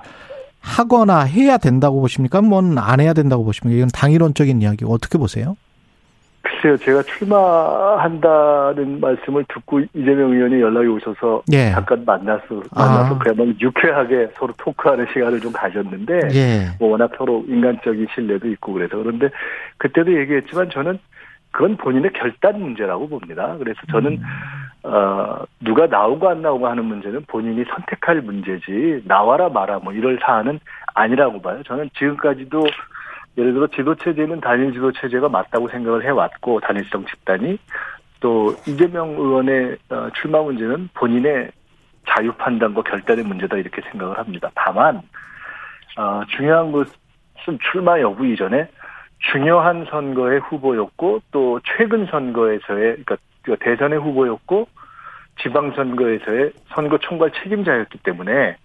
[0.59, 2.41] 하거나 해야 된다고 보십니까?
[2.41, 3.75] 뭔 안 해야 된다고 보십니까?
[3.77, 4.85] 이건 당이론적인 이야기.
[4.85, 5.55] 어떻게 보세요?
[6.57, 11.71] 글쎄요, 제가 출마한다는 말씀을 듣고 이재명 의원이 연락이 오셔서 예.
[11.71, 12.43] 잠깐 만나서
[12.73, 13.19] 만나서 아.
[13.19, 16.67] 그야말로 유쾌하게 서로 토크하는 시간을 좀 가졌는데 예.
[16.79, 19.29] 뭐 워낙 서로 인간적인 신뢰도 있고 그래서 그런데
[19.77, 20.97] 그때도 얘기했지만 저는
[21.51, 23.55] 그건 본인의 결단 문제라고 봅니다.
[23.59, 24.23] 그래서 저는 음.
[24.83, 30.59] 어 누가 나오고 안 나오고 하는 문제는 본인이 선택할 문제지 나와라 마라 뭐 이럴 사안은
[30.93, 31.61] 아니라고 봐요.
[31.63, 32.63] 저는 지금까지도
[33.37, 37.57] 예를 들어 지도 체제는 단일 지도 체제가 맞다고 생각을 해왔고 단일성 집단이
[38.19, 41.51] 또 이재명 의원의 어, 출마 문제는 본인의
[42.07, 44.49] 자유 판단과 결단의 문제다 이렇게 생각을 합니다.
[44.55, 45.01] 다만
[45.97, 48.67] 어, 중요한 것은 출마 여부 이전에
[49.31, 53.17] 중요한 선거의 후보였고 또 최근 선거에서의 그러니까
[53.59, 54.67] 대선의 후보였고
[55.41, 58.57] 지방선거에서의 선거 총괄 책임자였기 때문에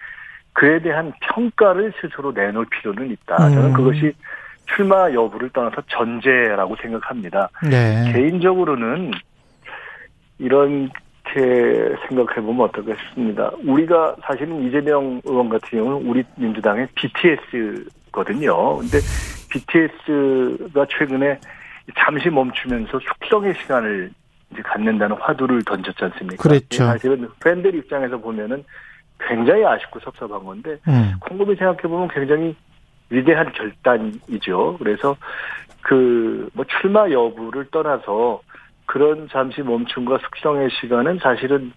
[0.54, 3.36] 그에 대한 평가를 스스로 내놓을 필요는 있다.
[3.36, 3.72] 저는 음.
[3.72, 4.12] 그것이
[4.66, 7.48] 출마 여부를 떠나서 전제라고 생각합니다.
[7.68, 8.12] 네.
[8.12, 9.12] 개인적으로는
[10.38, 10.90] 이렇게
[12.08, 13.50] 생각해보면 어떨까 싶습니다.
[13.64, 18.78] 우리가 사실은 이재명 의원 같은 경우는 우리 민주당의 BTS거든요.
[18.78, 18.98] 근데
[19.50, 21.38] BTS가 최근에
[21.96, 24.10] 잠시 멈추면서 숙성의 시간을
[24.52, 26.42] 이제 갖는다는 화두를 던졌지 않습니까?
[26.42, 26.84] 그랬죠.
[26.84, 28.64] 사실은 팬들 입장에서 보면은
[29.28, 31.14] 굉장히 아쉽고 섭섭한 건데 음.
[31.20, 32.54] 곰곰이 생각해보면 굉장히
[33.12, 34.76] 위대한 결단이죠.
[34.78, 35.16] 그래서
[35.82, 38.40] 그 뭐 출마 여부를 떠나서
[38.86, 41.72] 그런 잠시 멈춤과 숙성의 시간은 사실은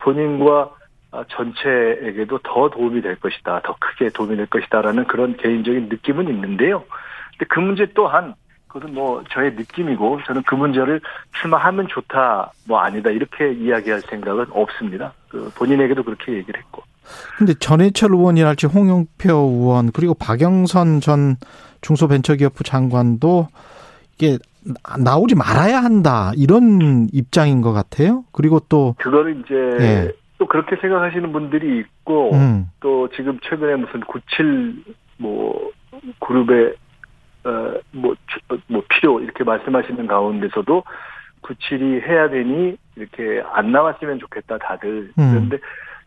[0.00, 0.70] 본인과
[1.10, 3.62] 아, 전체에게도 더 도움이 될 것이다.
[3.64, 6.84] 더 크게 도움이 될 것이다라는 그런 개인적인 느낌은 있는데요.
[7.32, 8.34] 근데 그 문제 또한
[8.66, 11.00] 그것은 뭐 저의 느낌이고 저는 그 문제를
[11.40, 15.14] 출마하면 좋다 뭐 아니다 이렇게 이야기할 생각은 없습니다.
[15.28, 16.82] 그 본인에게도 그렇게 얘기를 했고.
[17.38, 21.36] 근데 전해철 의원이랄지 홍영표 의원 그리고 박영선 전
[21.80, 23.48] 중소벤처기업부 장관도
[24.16, 24.38] 이게
[24.82, 28.24] 나- 나오지 말아야 한다 이런 입장인 것 같아요.
[28.32, 29.54] 그리고 또 그거를 이제
[29.84, 30.12] 예.
[30.38, 35.70] 또 그렇게 생각하시는 분들이 있고 음, 또 지금 최근에 무슨 97뭐
[36.20, 36.74] 그룹의
[37.44, 38.14] 어뭐
[38.68, 40.82] 뭐 필요 이렇게 말씀하시는 가운데서도
[41.42, 45.30] 97이 해야 되니 이렇게 안 나왔으면 좋겠다 다들 음.
[45.30, 45.58] 그런데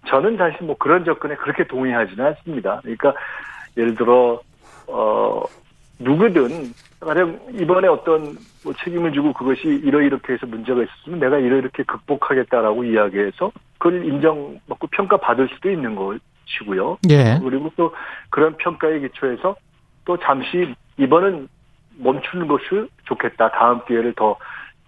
[0.07, 2.79] 저는 사실 뭐 그런 접근에 그렇게 동의하지는 않습니다.
[2.81, 3.13] 그러니까
[3.77, 4.41] 예를 들어
[4.87, 5.43] 어
[5.99, 12.83] 누구든 가령 이번에 어떤 뭐 책임을 지고 그것이 이러이렇게 해서 문제가 있었으면 내가 이러이렇게 극복하겠다라고
[12.83, 16.97] 이야기해서 그걸 인정받고 평가받을 수도 있는 것이고요.
[17.09, 17.93] 예, 그리고 또
[18.29, 19.55] 그런 평가에 기초해서
[20.05, 21.47] 또 잠시 이번은
[21.97, 22.65] 멈추는 것이
[23.05, 23.51] 좋겠다.
[23.51, 24.35] 다음 기회를 더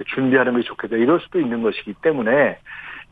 [0.08, 0.98] 준비하는 것이 좋겠다.
[0.98, 2.58] 이럴 수도 있는 것이기 때문에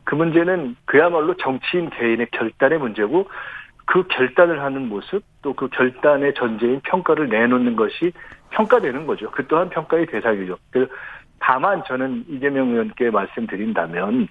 [0.04, 3.28] 그 문제는 그야말로 정치인 개인의 결단의 문제고
[3.86, 8.12] 그 결단을 하는 모습 또 그 결단의 전제인 평가를 내놓는 것이
[8.50, 9.30] 평가되는 거죠.
[9.30, 10.56] 그 또한 평가의 대상이죠.
[10.70, 10.90] 그래서
[11.38, 14.28] 다만 저는 이재명 의원께 말씀드린다면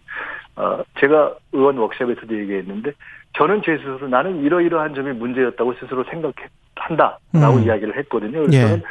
[0.56, 2.94] 어 제가 의원 워크숍에서도 얘기했는데
[3.34, 7.64] 저는 제 스스로 나는 이러이러한 점이 문제였다고 스스로 생각한다라고 음.
[7.64, 8.46] 이야기를 했거든요.
[8.46, 8.82] 그래서 예.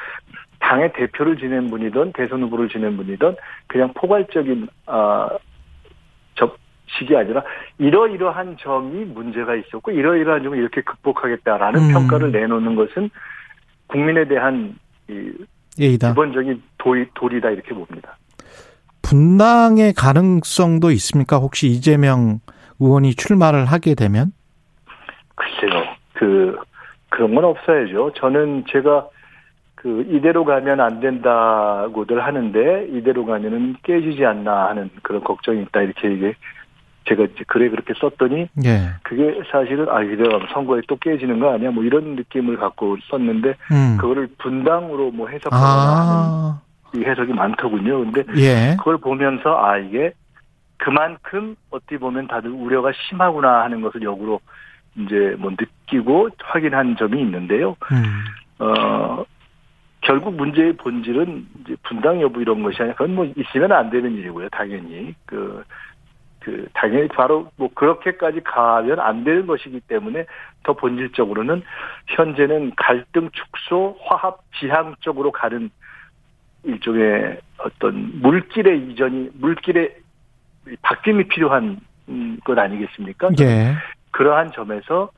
[0.58, 5.40] 당의 대표를 지낸 분이든 대선 후보를 지낸 분이든 그냥 포괄적인 아접
[6.98, 7.42] 식이 아니라
[7.78, 11.92] 이러이러한 점이 문제가 있었고 이러이러한 점을 이렇게 극복하겠다라는 음.
[11.92, 13.10] 평가를 내놓는 것은
[13.86, 14.76] 국민에 대한
[15.08, 15.32] 이
[15.78, 16.08] 예이다.
[16.08, 18.16] 기본적인 도리, 도리다 이렇게 봅니다.
[19.02, 21.38] 분당의 가능성도 있습니까?
[21.38, 22.40] 혹시 이재명
[22.80, 24.32] 의원이 출마를 하게 되면?
[25.34, 25.84] 글쎄요.
[26.14, 26.56] 그
[27.08, 28.12] 그런 건 없어야죠.
[28.16, 29.08] 저는 제가
[29.74, 36.10] 그 이대로 가면 안 된다고들 하는데 이대로 가면은 깨지지 않나 하는 그런 걱정이 있다 이렇게
[36.10, 36.34] 얘기
[37.06, 38.90] 제가 이제 글에 그렇게 썼더니 예.
[39.02, 43.96] 그게 사실은 아 이거 선거에 또 깨지는 거 아니야 뭐 이런 느낌을 갖고 썼는데 음.
[43.98, 46.60] 그거를 분당으로 뭐 해석하거나 아.
[46.92, 47.98] 하는 이 해석이 많더군요.
[48.00, 48.76] 근데 예.
[48.78, 50.12] 그걸 보면서 아 이게
[50.76, 54.40] 그만큼 어떻게 보면 다들 우려가 심하구나 하는 것을 역으로
[54.96, 57.76] 이제 뭐 느끼고 확인한 점이 있는데요.
[57.92, 58.24] 음.
[58.58, 59.24] 어
[60.02, 64.48] 결국 문제의 본질은 이제 분당 여부 이런 것이 아니라 그건 뭐 있으면 안 되는 일이고요.
[64.50, 65.64] 당연히 그.
[66.40, 70.24] 그 당연히 바로 뭐 그렇게까지 가면 안 되는 것이기 때문에
[70.62, 71.62] 더 본질적으로는
[72.08, 75.70] 현재는 갈등 축소 화합 지향 쪽으로 가는
[76.64, 79.96] 일종의 어떤 물길의 이전이 물길의
[80.82, 83.30] 바뀜이 필요한 음, 것 아니겠습니까?
[83.40, 83.74] 예.
[84.10, 85.10] 그러한 점에서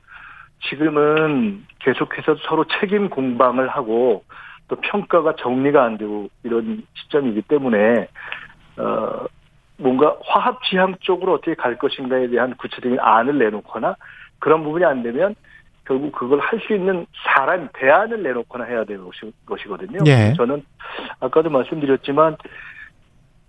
[0.69, 4.25] 지금은 계속해서 서로 책임 공방을 하고
[4.69, 8.07] 또 평가가 정리가 안 되고 이런 시점이기 때문에
[8.77, 9.27] 어
[9.83, 13.97] 뭔가 화합 지향 쪽으로 어떻게 갈 것인가에 대한 구체적인 안을 내놓거나
[14.39, 15.35] 그런 부분이 안 되면
[15.85, 19.99] 결국 그걸 할 수 있는 사람 대안을 내놓거나 해야 되는 것이, 것이거든요.
[20.07, 20.33] 예.
[20.37, 20.65] 저는
[21.21, 22.37] 아까도 말씀드렸지만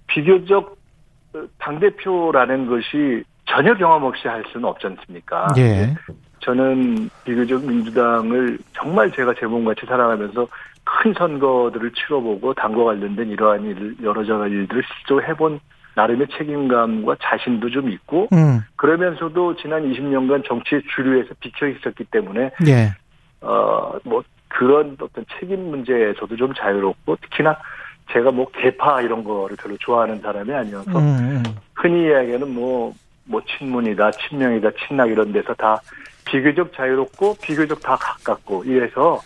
[0.08, 0.78] 비교적
[1.60, 5.48] 당 대표라는 것이 전혀 경험 없이 할 수는 없지 않습니까?
[5.58, 5.94] 예.
[6.40, 10.48] 저는 비교적 민주당을 정말 제가 제 몸같이 살아가면서
[10.84, 15.60] 큰 선거들을 치러보고 당과 관련된 이러한 일, 여러 가지 일들을 실제로 해본
[15.96, 18.62] 나름의 책임감과 자신도 좀 있고 음.
[18.76, 22.94] 그러면서도 지난 20년간 정치의 주류에서 비켜 있었기 때문에 예.
[23.42, 27.58] 어뭐 그런 어떤 책임 문제에서도 좀 자유롭고 특히나
[28.12, 31.44] 제가 뭐 개파 이런 거를 별로 좋아하는 사람이 아니어서 음, 음.
[31.76, 32.94] 흔히 이야기하는 뭐,
[33.26, 35.82] 뭐 친문이다, 친명이다, 친낙 이런 데서 다
[36.26, 39.20] 비교적 자유롭고 비교적 다 가깝고 이래서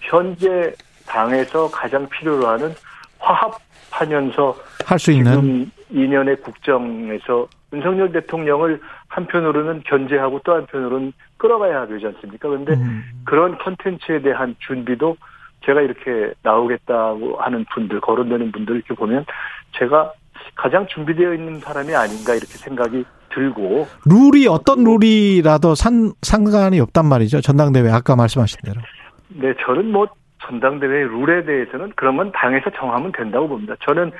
[0.00, 0.72] 현재
[1.06, 2.74] 당에서 가장 필요로 하는
[3.18, 4.56] 화합하면서
[4.86, 5.70] 할 수 있는.
[5.88, 12.48] 지금 2년의 국정에서 윤석열 대통령을 한편으로는 견제하고 또 한편으로는 끌어가야 되지 않습니까?
[12.48, 13.02] 그런데 음.
[13.24, 15.16] 그런 컨텐츠에 대한 준비도
[15.64, 19.24] 제가 이렇게 나오겠다고 하는 분들, 거론되는 분들 이렇게 보면
[19.72, 20.12] 제가
[20.54, 27.40] 가장 준비되어 있는 사람이 아닌가 이렇게 생각이 들고 룰이 어떤 룰이라도 산, 상관이 없단 말이죠.
[27.40, 28.80] 전당대회 아까 말씀하신 대로.
[29.28, 30.06] 네, 저는 뭐
[30.42, 33.74] 전당대회 룰에 대해서는 그런 건 당에서 정하면 된다고 봅니다.
[33.80, 34.12] 저는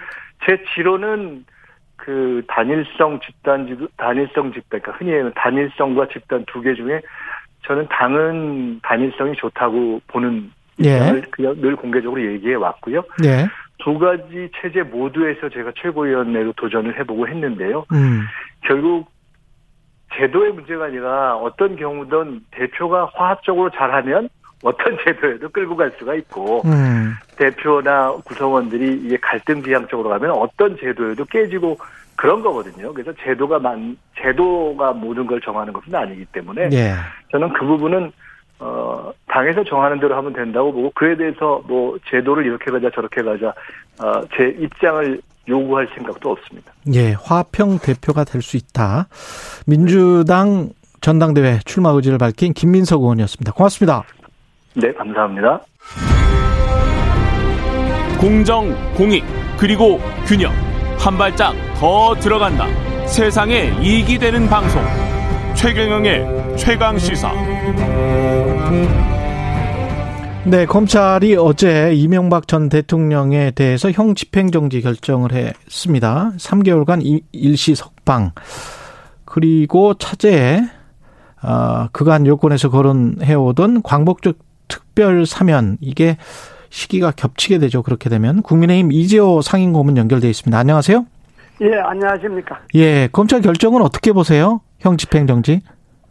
[0.46, 1.44] 제 지론은
[1.96, 7.00] 그 단일성 집단지도 단일성 집단, 그러니까 흔히 얘기하는 단일성과 집단 두 개 중에
[7.66, 10.50] 저는 당은 단일성이 좋다고 보는
[10.84, 10.90] 예.
[10.96, 13.02] 입장을 그냥 늘 공개적으로 얘기해 왔고요.
[13.24, 13.46] 예.
[13.78, 17.86] 두 가지 체제 모두에서 제가 최고위원회로 도전을 해보고 했는데요.
[17.92, 18.22] 음.
[18.62, 19.08] 결국
[20.14, 24.28] 제도의 문제가 아니라 어떤 경우든 대표가 화합적으로 잘하면
[24.64, 27.14] 어떤 제도에도 끌고 갈 수가 있고 음.
[27.36, 31.76] 대표나 구성원들이 이게 갈등 지향 쪽으로 가면 어떤 제도에도 깨지고
[32.16, 32.92] 그런 거거든요.
[32.94, 36.94] 그래서 제도가 만 제도가 모든 걸 정하는 것은 아니기 때문에 예.
[37.30, 38.10] 저는 그 부분은
[38.60, 43.52] 어 당에서 정하는 대로 하면 된다고 보고 그에 대해서 뭐 제도를 이렇게 가자 저렇게 가자
[43.98, 46.72] 어제 입장을 요구할 생각도 없습니다.
[46.94, 47.12] 예.
[47.20, 49.08] 화평 대표가 될 수 있다.
[49.66, 50.70] 민주당
[51.02, 53.52] 전당대회 출마 의지를 밝힌 김민석 의원이었습니다.
[53.52, 54.04] 고맙습니다.
[54.76, 55.60] 네, 감사합니다.
[58.20, 59.24] 공정, 공익,
[59.56, 60.52] 그리고 균형.
[60.98, 62.66] 한 발짝 더 들어간다.
[63.06, 64.82] 세상에 이익이 되는 방송.
[65.54, 67.32] 최경영의 최강 시사.
[70.44, 76.32] 네, 검찰이 어제 이명박 전 대통령에 대해서 형 집행정지 결정을 했습니다.
[76.36, 78.32] 3개월간 일시 석방.
[79.24, 80.62] 그리고 차제에
[81.44, 84.38] 어, 그간 요건에서 거론해오던 광복적
[84.68, 86.16] 특별 사면 이게
[86.70, 87.82] 시기가 겹치게 되죠.
[87.82, 90.58] 그렇게 되면 국민의힘 이재호 상임고문 연결돼 있습니다.
[90.58, 91.04] 안녕하세요.
[91.60, 92.58] 예, 안녕하십니까.
[92.74, 94.60] 예, 검찰 결정은 어떻게 보세요?
[94.80, 95.60] 형 집행 정지?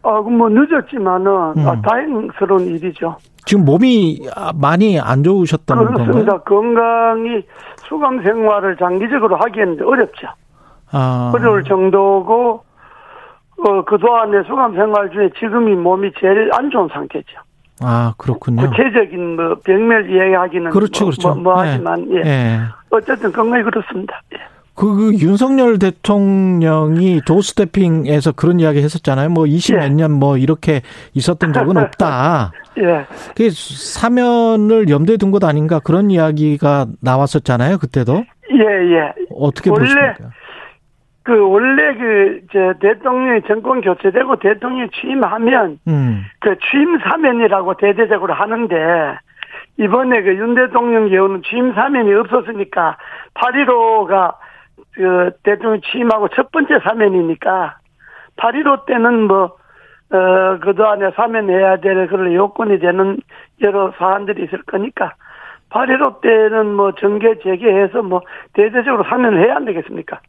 [0.02, 1.26] 어, 뭐 늦었지만은
[1.56, 1.68] 음.
[1.68, 3.16] 아, 다행스러운 일이죠.
[3.46, 4.20] 지금 몸이
[4.54, 6.38] 많이 안 좋으셨던 그렇습니다.
[6.38, 6.40] 건가요?
[6.44, 7.42] 건강이
[7.86, 10.28] 수감 생활을 장기적으로 하기에는 어렵죠.
[10.92, 12.64] 아, 어려울 정도고
[13.66, 17.26] 어, 그동안의 수감 생활 중에 지금이 몸이 제일 안 좋은 상태죠.
[17.80, 18.70] 아 그렇군요.
[18.70, 21.28] 구체적인 뭐 병멸 이야기하기는 그렇죠, 뭐, 그렇죠.
[21.34, 21.70] 뭐, 뭐 예.
[21.70, 22.20] 하지만 예.
[22.24, 22.60] 예.
[22.90, 24.20] 어쨌든 건강이 그렇습니다.
[24.34, 24.38] 예.
[24.74, 29.28] 그, 그 윤석열 대통령이 도스태핑에서 그런 이야기 했었잖아요.
[29.30, 29.88] 뭐 20몇 예.
[29.88, 30.82] 년뭐 이렇게
[31.14, 32.52] 있었던 적은 없다.
[32.78, 33.06] 예.
[33.28, 37.78] 그게 사면을 염두에 둔 것 아닌가 그런 이야기가 나왔었잖아요.
[37.78, 39.12] 그때도 예, 예.
[39.30, 40.14] 어떻게 보십니까?
[41.24, 49.16] 그 원래 그저 대통령이 정권 교체되고 대통령이 취임하면 음, 그 취임 사면이라고 대대적으로 하는데
[49.78, 52.96] 이번에 그 윤 대통령 경우는 취임 사면이 없었으니까
[53.34, 54.34] 8.15가
[54.92, 57.78] 그 대통령 취임하고 첫 번째 사면이니까
[58.36, 59.56] 8.15 때는 뭐,
[60.10, 63.18] 어, 그동안에 사면해야 될 그런 요건이 되는
[63.62, 65.14] 여러 사안들이 있을 거니까
[65.74, 68.20] 8.15 때는 뭐 정계 재개해서 뭐
[68.52, 70.20] 대대적으로 사면을 해야 안 되겠습니까?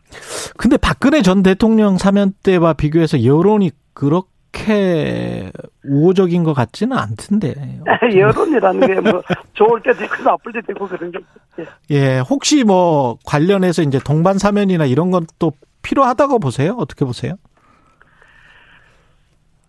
[0.57, 5.51] 근데 박근혜 전 대통령 사면 때와 비교해서 여론이 그렇게
[5.83, 7.53] 우호적인 것 같지는 않던데.
[8.17, 9.21] 여론이라는 게 뭐
[9.53, 11.19] 좋을 때도 있고 나쁠 때도 있고 그런 게.
[11.59, 11.65] 예.
[11.91, 15.51] 예, 혹시 뭐 관련해서 이제 동반 사면이나 이런 것도
[15.83, 16.75] 필요하다고 보세요?
[16.79, 17.33] 어떻게 보세요?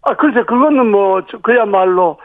[0.09, 2.16] 아, 글쎄, 그거는 뭐, 그야말로,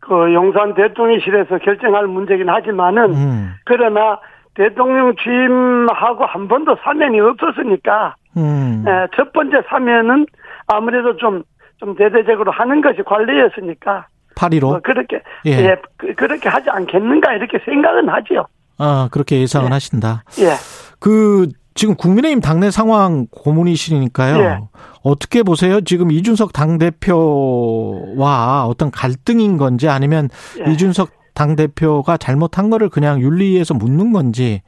[0.00, 3.54] 그 용산 대통령실에서 결정할 문제긴 하지만은, 음.
[3.64, 4.18] 그러나
[4.54, 8.84] 대통령 취임하고 한 번도 사면이 없었으니까, 음.
[8.86, 10.26] 에, 첫 번째 사면은
[10.66, 11.42] 아무래도 좀,
[11.78, 14.60] 좀 대대적으로 하는 것이 관리였으니까, 8.15.
[14.60, 15.50] 뭐 그렇게, 예.
[15.50, 18.46] 예, 그, 그렇게 하지 않겠는가, 이렇게 생각은 하지요.
[18.78, 19.72] 아, 그렇게 예상은 예.
[19.72, 20.24] 하신다.
[20.40, 20.54] 예.
[20.98, 24.38] 그 지금 국민의힘 당내 상황 고문이시니까요.
[24.38, 24.58] 예.
[25.02, 25.80] 어떻게 보세요?
[25.80, 30.28] 지금 이준석 당 대표와 어떤 갈등인 건지 아니면
[30.66, 30.70] 예.
[30.70, 34.62] 이준석 당 대표가 잘못한 거를 그냥 윤리위에서 묻는 건지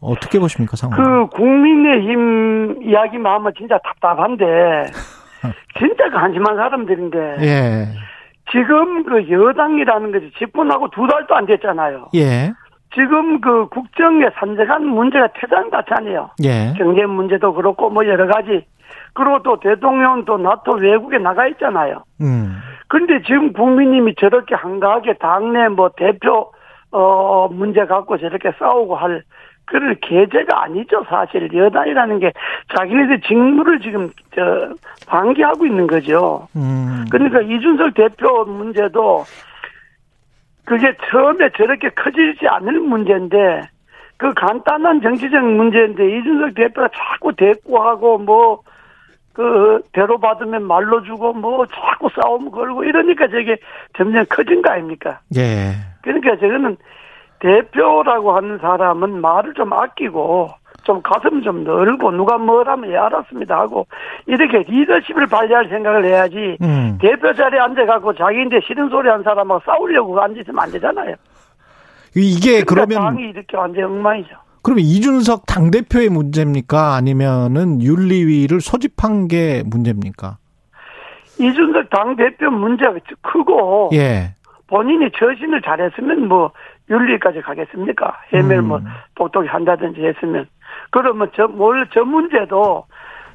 [0.00, 1.00] 어떻게 보십니까 상황?
[1.00, 4.44] 그 국민의힘 이야기만 하면 진짜 답답한데,
[5.78, 7.86] 진짜 한심한 사람들인데, 예.
[8.50, 12.08] 지금 그 여당이라는 것이 집권하고 두 달도 안 됐잖아요.
[12.14, 12.52] 예.
[12.92, 16.30] 지금 그 국정에 산적한 문제가 태산같잖아요.
[16.42, 16.74] 예.
[16.76, 18.64] 경제 문제도 그렇고 뭐 여러 가지.
[19.14, 22.04] 그리고 또 대통령 또 나토 외국에 나가 있잖아요.
[22.20, 22.56] 음.
[22.88, 26.52] 근데 지금 국민님이 저렇게 한가하게 당내 뭐 대표
[26.92, 29.22] 어 문제 갖고 저렇게 싸우고 할
[29.66, 32.32] 그럴 계제가 아니죠 사실 여당이라는 게
[32.76, 34.74] 자기네들 직무를 지금 저
[35.06, 36.48] 방기하고 있는 거죠.
[36.56, 37.04] 음.
[37.10, 39.24] 그러니까 이준석 대표 문제도
[40.64, 43.62] 그게 처음에 저렇게 커지지 않을 문제인데
[44.16, 48.60] 그 간단한 정치적 문제인데 이준석 대표가 자꾸 대꾸하고 뭐
[49.32, 53.56] 그 대로 받으면 말로 주고 뭐 자꾸 싸움 걸고 이러니까 저게
[53.96, 55.20] 점점 커진 거 아닙니까?
[55.36, 55.72] 예.
[56.02, 56.76] 그러니까 저거는
[57.38, 60.50] 대표라고 하는 사람은 말을 좀 아끼고
[60.82, 63.86] 좀 가슴 좀 넓고 누가 뭘 하면 예 알았습니다 하고
[64.26, 66.98] 이렇게 리더십을 발휘할 생각을 해야지 음.
[67.00, 71.14] 대표 자리에 앉아갖고 자기인데 싫은 소리 한 사람하고 싸우려고 앉으시면 안 되잖아요.
[72.16, 74.34] 이게 그러니까 그러면 당이 이렇게 완전 엉망이죠.
[74.62, 76.94] 그러면 이준석 당 대표의 문제입니까?
[76.94, 80.36] 아니면은 윤리위를 소집한 게 문제입니까?
[81.38, 84.34] 이준석 당 대표 문제가 크고 예.
[84.66, 86.52] 본인이 처신을 잘했으면 뭐
[86.90, 88.18] 윤리까지 가겠습니까?
[88.32, 88.68] 해매를 음.
[88.68, 88.80] 뭐
[89.14, 90.46] 똑똑히 한다든지 했으면
[90.90, 92.84] 그러면 저 뭘 저 문제도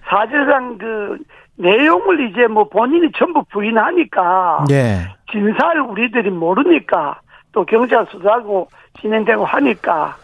[0.07, 1.17] 사실상 그
[1.57, 5.07] 내용을 이제 뭐 본인이 전부 부인하니까 예.
[5.31, 7.19] 진사를 우리들이 모르니까
[7.53, 8.67] 또 경찰 수사하고
[9.01, 10.15] 진행되고 하니까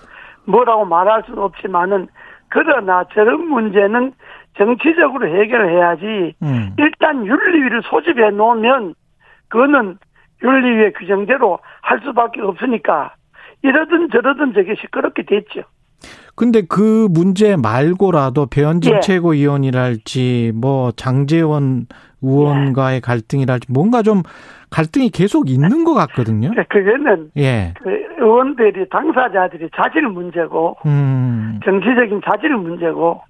[0.52, 2.08] 뭐라고 말할 수는 없지만은
[2.50, 4.14] 그러나 저런 문제는
[4.58, 6.76] 정치적으로 해결해야지 음.
[6.78, 8.94] 일단 윤리위를 소집해 놓으면
[9.48, 9.98] 그거는
[10.44, 13.16] 윤리위의 규정대로 할 수밖에 없으니까
[13.64, 15.64] 이러든 저러든 저게 시끄럽게 됐죠.
[16.36, 19.00] 근데 그 문제 말고라도 배현진 예.
[19.02, 21.88] 최고위원이랄지 뭐 장재원
[22.22, 24.22] 의원과의 갈등이랄지 뭔가 좀
[24.70, 26.52] 갈등이 계속 있는 것 같거든요.
[26.70, 27.74] 그거는 예.
[27.82, 27.90] 그
[28.20, 31.60] 의원들이 당사자들이 자질 문제고 음.
[31.66, 33.22] 정치적인 자질 문제고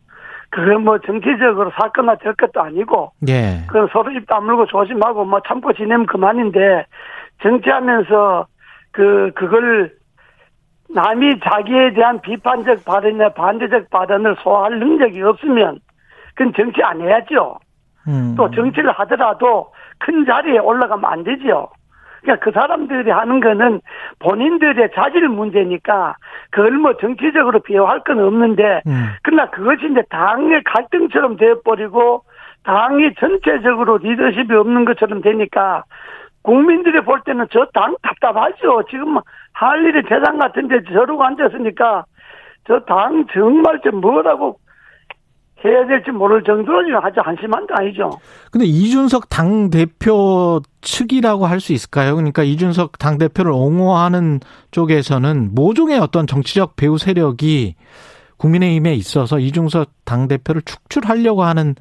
[0.51, 3.63] 그건 뭐 정치적으로 사건화 될 것도 아니고 예.
[3.67, 6.85] 그건 서로 입 다물고 조심하고 뭐 참고 지내면 그만인데
[7.41, 8.47] 정치하면서
[8.91, 9.93] 그 그걸
[10.93, 15.79] 남이 자기에 대한 비판적 발언이나 반대적 발언을 소화할 능력이 없으면
[16.35, 17.57] 그건 정치 안 해야죠.
[18.07, 18.35] 음.
[18.35, 21.69] 또 정치를 하더라도 큰 자리에 올라가면 안 되죠.
[22.21, 23.81] 그러니까 그 사람들이 하는 거는
[24.19, 26.15] 본인들의 자질 문제니까
[26.51, 29.07] 그걸 뭐 정치적으로 비호할 건 없는데 음.
[29.23, 32.23] 그러나 그것이 이제 당의 갈등처럼 되어버리고
[32.63, 35.83] 당이 전체적으로 리더십이 없는 것처럼 되니까
[36.43, 38.83] 국민들이 볼 때는 저 당 답답하죠.
[38.89, 39.17] 지금
[39.53, 42.05] 할 일이 대상 같은데 저러고 앉았으니까
[42.67, 44.57] 저 당 정말 좀 뭐라고
[45.63, 48.09] 해야 될지 모를 정도로 지금 아주 한심한 거 아니죠.
[48.51, 52.15] 근데 이준석 당 대표 측이라고 할 수 있을까요?
[52.15, 54.39] 그러니까 이준석 당 대표를 옹호하는
[54.71, 57.75] 쪽에서는 모종의 어떤 정치적 배후 세력이
[58.37, 61.75] 국민의힘에 있어서 이준석 당 대표를 축출하려고 하는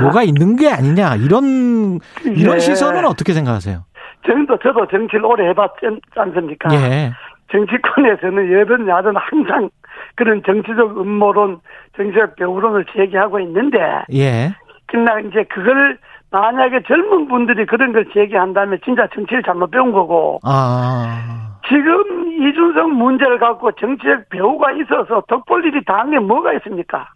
[0.00, 2.60] 뭐가 있는 게 아니냐 이런 이런 예.
[2.60, 3.84] 시선은 어떻게 생각하세요?
[4.26, 6.68] 저도 저도 정치를 오래 해봤지 않습니까?
[6.74, 7.12] 예.
[7.52, 9.70] 정치권에서는 여든 야든 항상
[10.16, 11.60] 그런 정치적 음모론,
[11.96, 13.78] 정치적 배우론을 제기하고 있는데,
[14.12, 14.54] 예.
[14.86, 15.98] 그러나 이제 그걸
[16.30, 21.58] 만약에 젊은 분들이 그런 걸 제기한다면 진짜 정치를 잘못 배운 거고, 아.
[21.68, 27.08] 지금 이준석 문제를 갖고 정치적 배우가 있어서 덕볼 일이 당에 뭐가 있습니까?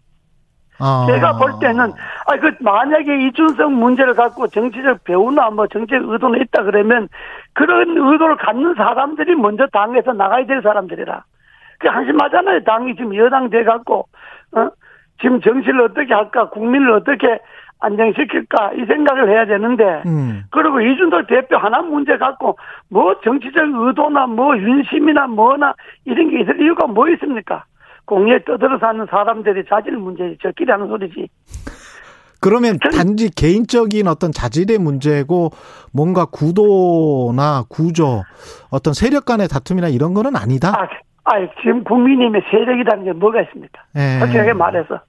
[0.81, 1.07] 아.
[1.09, 1.93] 제가 볼 때는
[2.27, 7.09] 아그 만약에 이준석 문제를 갖고 정치적 배우나 뭐 정치적 의도는 있다 그러면
[7.53, 11.25] 그런 의도를 갖는 사람들이 먼저 당에서 나가야 될 사람들이라.
[11.79, 12.65] 그 한심하잖아요.
[12.65, 14.09] 당이 지금 여당 돼 갖고
[14.53, 14.71] 어?
[15.21, 17.41] 지금 정치를 어떻게 할까, 국민을 어떻게
[17.81, 20.45] 안정시킬까 이 생각을 해야 되는데 음.
[20.51, 22.59] 그리고 이준석 대표 하나 문제 갖고
[22.89, 25.75] 뭐 정치적 의도나 뭐 윤심이나 뭐나
[26.05, 27.65] 이런 게 있을 이유가 뭐 있습니까?
[28.09, 31.29] 공에 떠들어 사는 사람들이 자질 문제지 저끼리 하는 소리지.
[32.41, 35.51] 그러면 단지 개인적인 어떤 자질의 문제고
[35.93, 38.23] 뭔가 구도나 구조
[38.71, 40.71] 어떤 세력 간의 다툼이나 이런 거는 아니다.
[40.71, 40.89] 아,
[41.25, 43.83] 아 지금 국민님의 세력이라는 게 뭐가 있습니까?
[43.97, 44.21] 예.
[44.21, 45.01] 솔직하게 말해서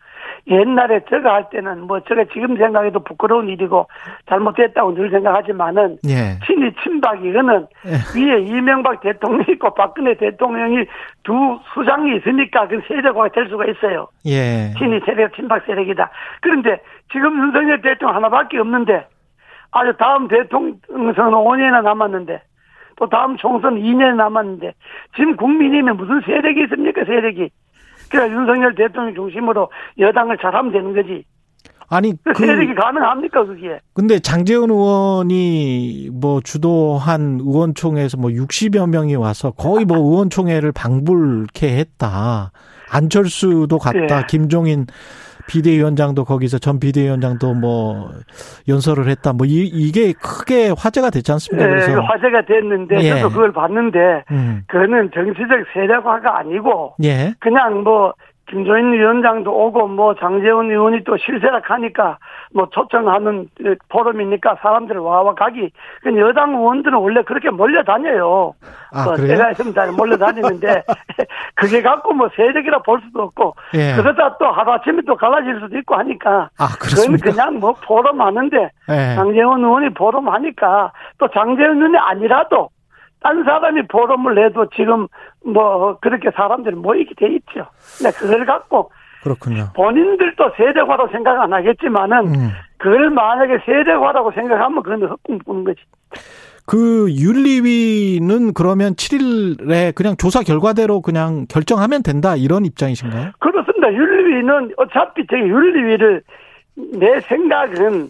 [0.48, 3.88] 옛날에 저거 할 때는 뭐 저거 지금 생각해도 부끄러운 일이고
[4.28, 6.40] 잘못됐다고 늘 생각하지만은 예.
[6.46, 7.68] 친이 친박 이거는
[8.16, 10.86] 위에 이명박 대통령이 있고 박근혜 대통령이
[11.24, 14.08] 두 수장이 있으니까 그 세력화가 될 수가 있어요.
[14.26, 14.74] 예.
[14.78, 16.10] 친이 세력, 친박 세력이다.
[16.42, 16.82] 그런데
[17.12, 19.06] 지금 윤석열 대통령 하나밖에 없는데
[19.72, 22.42] 아주 다음 대통령 선은 5년이나 남았는데
[22.98, 24.74] 또 다음 총선 2년 남았는데
[25.16, 27.50] 지금 국민의힘에 무슨 세력이 있습니까 세력이
[28.10, 31.24] 그러니까 윤석열 대통령 중심으로 여당을 잘하면 되는 거지
[31.90, 39.52] 아니 그그 세력이 가능합니까 그게 근데 장재훈 의원이 뭐 주도한 의원총회에서 뭐 60여 명이 와서
[39.52, 42.52] 거의 뭐 의원총회를 방불케 했다.
[42.92, 44.20] 안철수도 갔다.
[44.20, 44.24] 예.
[44.28, 44.86] 김종인
[45.50, 48.12] 비대위원장도 거기서 전 비대위원장도 뭐
[48.68, 49.34] 연설을 했다.
[49.34, 51.66] 뭐 이, 이게 크게 화제가 됐지 않습니까?
[51.66, 53.10] 예, 그래서 화제가 됐는데 예.
[53.10, 54.64] 저도 그걸 봤는데 음.
[54.68, 57.34] 그거는 정치적 세력화가 아니고 예.
[57.40, 58.14] 그냥 뭐
[58.50, 62.18] 김조인 위원장도 오고 뭐 장재훈 의원이 또 실세락 하니까
[62.54, 65.72] 뭐 초청하는 그 포럼이니까 사람들 와와 가기.
[66.02, 68.54] 그 여당 의원들은 원래 그렇게 몰려다녀요.
[68.92, 69.28] 아, 뭐 그래요?
[69.28, 70.84] 제가 있으면 잘 몰려다니는데
[71.54, 73.96] 그게 갖고 뭐 세력이라 볼 수도 없고 예.
[73.96, 77.32] 그러다 또 하루아침에 또 갈라질 수도 있고 하니까 아, 그건 그렇습니까?
[77.32, 79.16] 그냥 뭐 포럼 하는데 예.
[79.16, 82.70] 장재훈 의원이 포럼 하니까 또 장재훈 의원이 아니라도
[83.22, 85.08] 딴 사람이 포럼을 해도 지금
[85.44, 87.68] 뭐 그렇게 사람들이 모이게 돼 있죠.
[87.98, 88.92] 근데 그걸 갖고
[89.24, 89.70] 그렇군요.
[89.76, 92.50] 본인들도 세력화로 생각 안 하겠지만은 음.
[92.78, 95.82] 그걸 만약에 세력화라고 생각하면 그건 헛꿈 꾸는 거지.
[96.66, 103.32] 그 윤리위는 그러면 7일에 그냥 조사 결과대로 그냥 결정하면 된다 이런 입장이신가요?
[103.40, 103.92] 그렇습니다.
[103.92, 106.22] 윤리위는 어차피 제 윤리위를
[106.94, 108.10] 내 생각은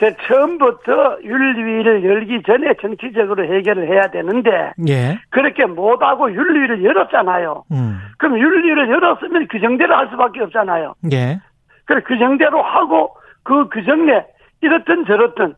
[0.00, 5.18] 제 처음부터 윤리위를 열기 전에 정치적으로 해결을 해야 되는데 예.
[5.30, 7.64] 그렇게 못하고 윤리위를 열었잖아요.
[7.72, 7.98] 음.
[8.16, 10.94] 그럼 윤리위를 열었으면 규정대로 할 수밖에 없잖아요.
[11.12, 11.40] 예.
[11.84, 14.22] 그래 규정대로 하고 그 규정에
[14.60, 15.54] 이렇든 저렇든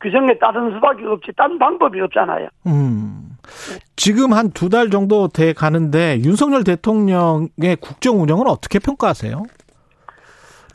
[0.00, 2.48] 규정에 따른 수밖에 없지 딴 방법이 없잖아요.
[2.66, 3.36] 음.
[3.94, 9.42] 지금 한 두 달 정도 돼 가는데 윤석열 대통령의 국정 운영은 어떻게 평가하세요?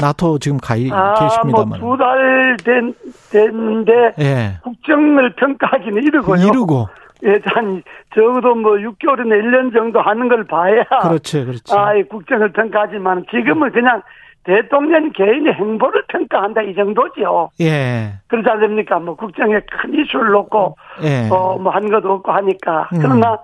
[0.01, 1.81] 나토 지금 가 아, 계십니다만.
[1.81, 2.93] 뭐 두달 된,
[3.31, 4.57] 됐는데 예.
[4.63, 6.47] 국정을 평가하기는 이르고요.
[6.47, 6.87] 이르고.
[7.25, 7.83] 예, 한
[8.15, 11.75] 적어도 뭐 6개월이나 1년 정도 하는 걸 봐야 그렇지, 그렇지.
[11.77, 14.01] 아, 이 국정을 평가하지만 지금은 그냥
[14.45, 17.49] 대통령 개인의 행보를 평가한다 이 정도죠.
[17.59, 18.13] 예.
[18.27, 18.99] 그렇지 않습니까?
[18.99, 21.27] 뭐 국정에 큰 이슈를 놓고 예.
[21.29, 22.87] 어, 뭐 한 것도 없고 하니까.
[22.93, 22.99] 음.
[23.01, 23.37] 그러나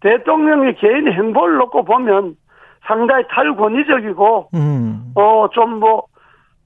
[0.00, 2.34] 대통령의 개인의 행보를 놓고 보면
[2.86, 5.12] 상당히 탈권위적이고 음.
[5.14, 6.02] 어, 좀 뭐,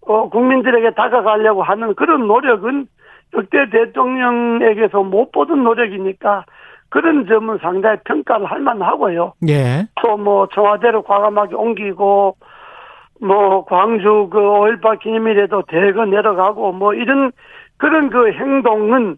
[0.07, 2.87] 어, 국민들에게 다가가려고 하는 그런 노력은
[3.35, 6.45] 역대 대통령에게서 못 보던 노력이니까
[6.89, 9.33] 그런 점은 상당히 평가를 할 만하고요.
[9.49, 9.87] 예.
[10.01, 12.37] 또 뭐 청와대로 과감하게 옮기고
[13.21, 17.33] 뭐 광주 그 5.18 기념일에도 대거 내려가고 뭐 이런
[17.77, 19.17] 그런 그 행동은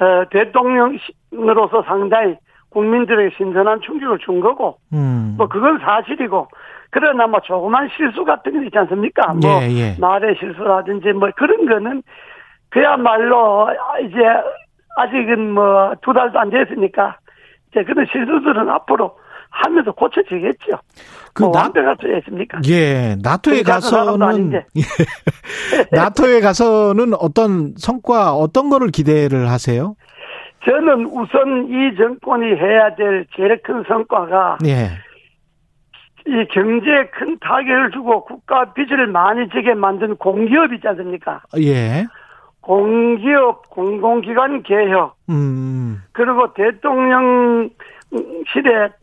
[0.00, 2.36] 어, 대통령으로서 상당히
[2.70, 5.34] 국민들에게 신선한 충격을 준 거고 음.
[5.36, 6.48] 뭐 그건 사실이고
[6.90, 9.32] 그러나 뭐 조그만 실수 같은 게 있지 않습니까?
[9.34, 9.96] 뭐 예, 예.
[9.98, 12.02] 말의 실수라든지 뭐 그런 거는
[12.70, 13.68] 그야말로
[14.06, 14.16] 이제
[14.96, 17.16] 아직은 뭐 두 달도 안 됐으니까
[17.70, 19.16] 이제 그런 실수들은 앞으로
[19.50, 20.78] 하면서 고쳐지겠죠.
[21.34, 22.60] 그 뭐 나- 완벽할 수 있습니까?
[22.68, 24.52] 예, 나토에 가서는.
[24.76, 24.82] 예.
[25.92, 29.94] 나토에 가서는 어떤 성과 어떤 거를 기대를 하세요?
[30.64, 34.90] 저는 우선 이 정권이 해야 될 제일 큰 성과가 예.
[36.30, 41.42] 이 경제에 큰 타격을 주고 국가 빚을 많이 지게 만든 공기업 있지 않습니까?
[41.58, 42.06] 예.
[42.60, 46.02] 공기업, 공공기관 개혁, 음.
[46.12, 47.70] 그리고 대통령실에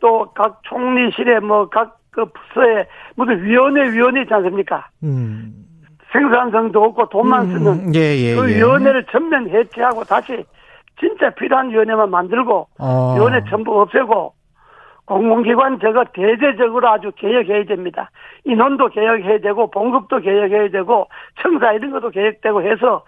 [0.00, 4.88] 또 각 총리실에 뭐 각 그 부서에 무슨 위원회 위원회 있지 않습니까?
[5.04, 5.54] 음.
[6.12, 8.56] 생산성도 없고 돈만 쓰는 음, 예, 예, 그 예.
[8.56, 10.44] 위원회를 전면 해체하고 다시
[10.98, 13.14] 진짜 필요한 위원회만 만들고 어.
[13.14, 14.32] 위원회 전부 없애고
[15.08, 18.10] 공공기관 저거 대대적으로 아주 개혁해야 됩니다.
[18.44, 21.08] 인원도 개혁해야 되고 봉급도 개혁해야 되고
[21.40, 23.04] 청사 이런 것도 개혁되고 해서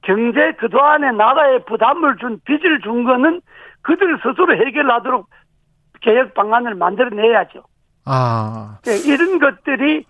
[0.00, 3.42] 경제 그동안에 나라에 부담을 준 빚을 준 거는
[3.82, 5.28] 그들 스스로 해결하도록
[6.00, 7.62] 개혁 방안을 만들어내야죠.
[8.06, 8.78] 아.
[8.86, 10.06] 예, 이런 것들이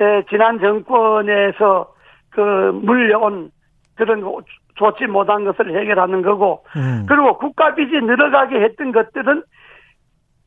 [0.00, 1.92] 예, 지난 정권에서
[2.30, 2.40] 그
[2.82, 3.50] 물려온
[3.94, 4.22] 그런
[4.76, 7.04] 좋지 못한 것을 해결하는 거고 음.
[7.06, 9.42] 그리고 국가 빚이 늘어가게 했던 것들은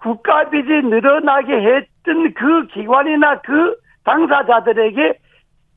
[0.05, 5.17] 국가 빚이 늘어나게 했던 그 기관이나 그 당사자들에게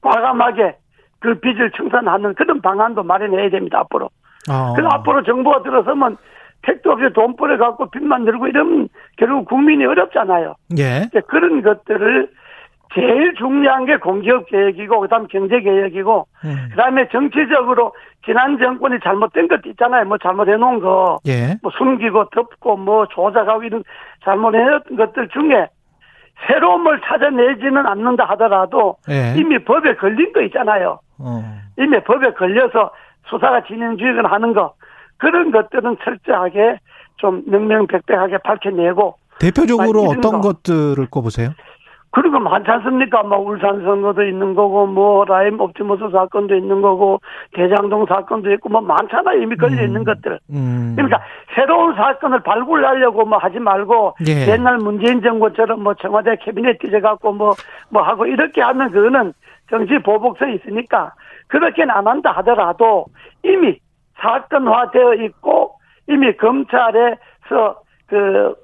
[0.02, 0.76] 과감하게
[1.18, 4.10] 그 빚을 청산하는 그런 방안도 마련해야 됩니다 앞으로.
[4.50, 4.74] 어.
[4.76, 6.18] 그 앞으로 정부가 들어서면
[6.60, 10.56] 택도 없이 돈벌어 갖고 빚만 늘고 이러면 결국 국민이 어렵잖아요.
[10.76, 11.08] 예.
[11.28, 12.30] 그런 것들을
[12.94, 16.68] 제일 중요한 게 공기업 개혁이고 그다음 경제 개혁이고 음.
[16.70, 20.04] 그다음에 정치적으로 지난 정권이 잘못된 것도 있잖아요.
[20.06, 21.56] 뭐 잘못해 놓은 거, 예.
[21.62, 23.84] 뭐 숨기고 덮고 뭐 조작하고 이런
[24.24, 25.68] 잘못해 놓은 것들 중에
[26.46, 29.34] 새로움을 찾아내지는 않는다 하더라도 예.
[29.36, 31.00] 이미 법에 걸린 거 있잖아요.
[31.18, 31.42] 어.
[31.78, 32.92] 이미 법에 걸려서
[33.28, 34.74] 수사가 진행주의를 하는 거
[35.18, 36.78] 그런 것들은 철저하게
[37.16, 40.48] 좀 명명백백하게 밝혀내고 대표적으로 이런 어떤 거.
[40.48, 41.50] 것들을 꼽으세요?
[42.22, 43.22] 거 많지 않습니까?
[43.22, 47.20] 뭐 울산 선거도 있는 거고 뭐 라임 옵티머스 사건도 있는 거고
[47.54, 49.42] 대장동 사건도 있고 뭐 많잖아요.
[49.42, 50.38] 이미 걸려 있는 것들.
[50.50, 50.94] 음.
[50.96, 51.20] 그러니까
[51.54, 54.52] 새로운 사건을 발굴하려고 뭐 하지 말고 예.
[54.52, 59.32] 옛날 문재인 정부처럼 뭐 청와대 캐비넷 뒤져갖고 뭐뭐 하고 이렇게 하면 그거는
[59.70, 61.12] 정치 보복성이 있으니까
[61.48, 63.06] 그렇게는 안 한다 하더라도
[63.42, 63.78] 이미
[64.16, 65.74] 사건화되어 있고
[66.08, 68.54] 이미 검찰에서 그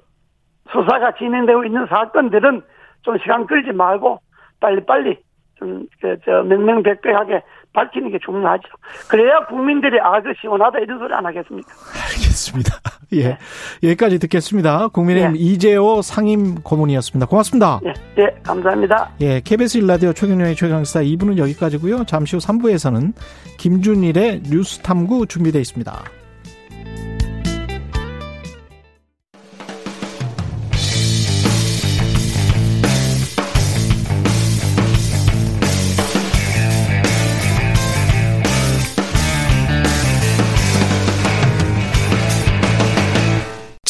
[0.71, 2.61] 수사가 진행되고 있는 사건들은
[3.05, 4.19] 좀 시간 끌지 말고
[4.59, 5.17] 빨리빨리
[5.57, 7.41] 좀, 그, 저, 명명백백하게
[7.71, 8.63] 밝히는 게 중요하죠.
[9.09, 11.69] 그래야 국민들이 아, 그 시원하다 이런 소리 안 하겠습니까?
[11.93, 12.71] 알겠습니다.
[13.13, 13.37] 예.
[13.83, 14.87] 여기까지 듣겠습니다.
[14.89, 15.39] 국민의힘 예.
[15.39, 17.27] 이재호 상임 고문이었습니다.
[17.27, 17.79] 고맙습니다.
[17.85, 19.11] 예, 예, 감사합니다.
[19.21, 22.05] 예, KBS 일라디오 최경영의 최강시사 2부는 여기까지고요.
[22.05, 23.13] 잠시 후 3부에서는
[23.57, 26.24] 김준일의 뉴스 탐구 준비되어 있습니다.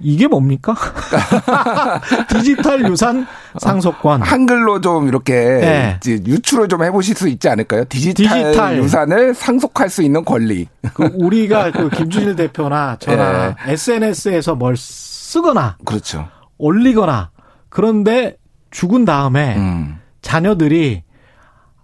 [0.00, 0.74] 이게 뭡니까?
[2.28, 3.26] 디지털 유산
[3.58, 4.22] 상속권.
[4.22, 6.00] 한글로 좀 이렇게 네.
[6.06, 7.84] 유추를 좀 해보실 수 있지 않을까요?
[7.88, 8.76] 디지털, 디지털.
[8.78, 10.68] 유산을 상속할 수 있는 권리.
[10.92, 16.28] 그 우리가 그 김준일 대표나 저나 SNS에서 뭘 쓰거나 그렇죠.
[16.58, 17.30] 올리거나
[17.68, 18.36] 그런데
[18.70, 19.98] 죽은 다음에 음.
[20.20, 21.02] 자녀들이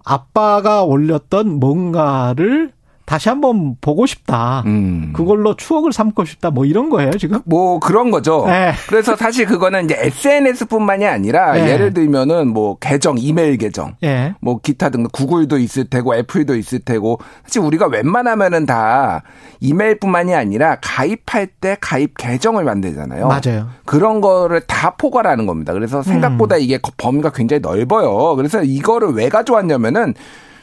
[0.05, 2.73] 아빠가 올렸던 뭔가를
[3.05, 4.63] 다시 한번 보고 싶다.
[4.67, 5.13] 음.
[5.15, 6.51] 그걸로 추억을 삼고 싶다.
[6.51, 7.41] 뭐 이런 거예요, 지금?
[7.45, 8.45] 뭐 그런 거죠.
[8.47, 8.73] 네.
[8.89, 11.71] 그래서 사실 그거는 이제 SNS뿐만이 아니라 네.
[11.71, 14.35] 예를 들면은 뭐 계정, 이메일 계정, 예.
[14.41, 19.23] 뭐 기타 등등 구글도 있을 테고 애플도 있을 테고 사실 우리가 웬만하면은 다
[19.61, 23.29] 이메일뿐만이 아니라 가입할 때 가입 계정을 만들잖아요.
[23.29, 23.69] 맞아요.
[23.85, 25.73] 그런 거를 다 포괄하는 겁니다.
[25.73, 26.61] 그래서 생각보다 음.
[26.61, 28.37] 이게 거- 범위가 굉장히 넓어요.
[28.37, 30.15] 그래서 이거를 왜 가져왔냐면은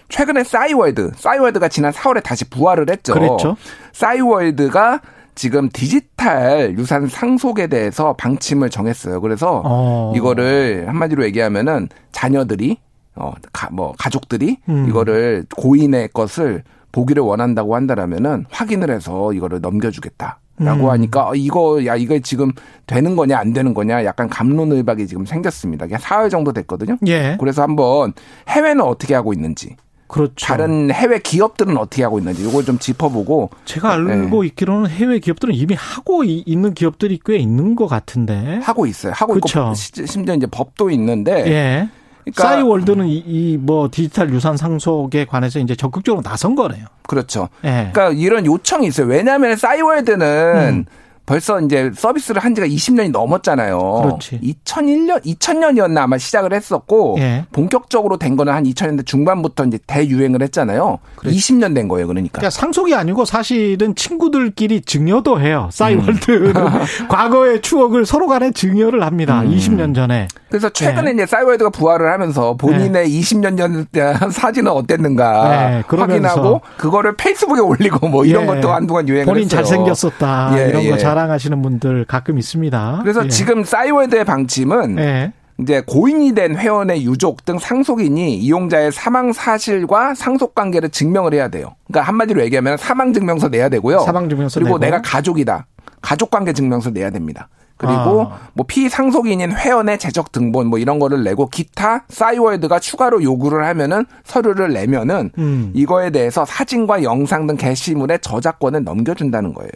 [0.10, 3.14] 최근에 싸이월드, 싸이월드가 지난 4월에 다시 부활을 했죠.
[3.14, 3.56] 그랬죠.
[3.94, 5.02] 싸이월드가
[5.36, 9.22] 지금 디지털 유산 상속에 대해서 방침을 정했어요.
[9.22, 10.12] 그래서 어.
[10.16, 12.78] 이거를 한마디로 얘기하면은 자녀들이
[13.16, 14.88] 어, 가, 뭐 가족들이 음.
[14.90, 20.40] 이거를 고인의 것을 보기를 원한다고 한다라면은 확인을 해서 이거를 넘겨주겠다.
[20.62, 20.90] 라고 음.
[20.90, 22.52] 하니까 어, 이거 야 이거 지금
[22.86, 25.86] 되는 거냐 안 되는 거냐 약간 감론을박이 지금 생겼습니다.
[25.86, 26.98] 이게 사흘 정도 됐거든요.
[27.08, 27.38] 예.
[27.40, 28.12] 그래서 한번
[28.50, 29.78] 해외는 어떻게 하고 있는지
[30.10, 30.34] 그렇죠.
[30.48, 35.76] 다른 해외 기업들은 어떻게 하고 있는지 이걸 좀 짚어보고 제가 알고 있기로는 해외 기업들은 이미
[35.76, 38.60] 하고 이- 있는 기업들이 꽤 있는 것 같은데.
[38.64, 39.14] 하고 있어요.
[39.16, 39.60] 하고 그쵸.
[39.60, 41.90] 있고 시- 심지어 이제 법도 있는데 예.
[42.24, 46.86] 그러니까 싸이월드는 이뭐 디지털 유산 상속에 관해서 이제 적극적으로 나선 거네요.
[47.08, 47.48] 그렇죠.
[47.64, 47.90] 예.
[47.94, 49.08] 그러니까 이런 요청이 있어요.
[49.08, 50.86] 왜냐하면 싸이월드는 음.
[51.30, 53.78] 벌써 이제 서비스를 한 지가 20년이 넘었잖아요.
[54.04, 54.40] 그렇지.
[54.66, 57.46] 2001년, 2000년이었나 아마 시작을 했었고 예.
[57.52, 60.98] 본격적으로 된 거는 한 2000년대 중반부터 이제 대유행을 했잖아요.
[61.18, 62.40] 20년 된 거예요, 그러니까.
[62.40, 65.70] 그러니까 상속이 아니고 사실은 친구들끼리 증여도 해요.
[65.72, 66.54] 싸이월드는
[67.10, 69.44] 과거의 추억을 서로 간에 증여를 합니다.
[69.46, 70.28] 20년 전에.
[70.50, 71.12] 그래서 최근에 네.
[71.12, 73.86] 이제 싸이월드가 부활을 하면서 본인의 20년 전
[74.32, 78.48] 사진은 어땠는가 네, 그러면서 확인하고 그거를 페이스북에 올리고 뭐 이런 예.
[78.48, 79.62] 것도 한동안 유행을 본인 했어요.
[79.64, 80.56] 잘생겼었다.
[80.58, 80.98] 예, 이런 거 예.
[81.20, 83.00] 자랑하시는 분들 가끔 있습니다.
[83.02, 83.30] 그래서 예.
[83.30, 85.34] 지금 싸이월드의 방침은 예.
[85.60, 91.76] 이제 고인이 된 회원의 유족 등 상속인이 이용자의 사망 사실과 상속 관계를 증명을 해야 돼요.
[91.88, 94.00] 그러니까 한마디로 얘기하면 사망 증명서 내야 되고요.
[94.00, 94.86] 사망 증명서 그리고 내고.
[94.86, 95.68] 내가 가족이다.
[96.02, 97.50] 가족 관계 증명서 내야 됩니다.
[97.76, 98.40] 그리고 아.
[98.54, 104.74] 뭐 피상속인인 회원의 재적 등본 뭐 이런 거를 내고 기타 싸이월드가 추가로 요구를 하면은 서류를
[104.74, 105.72] 내면은 음.
[105.74, 109.72] 이거에 대해서 사진과 영상 등 게시물의 저작권을 넘겨준다는 거예요.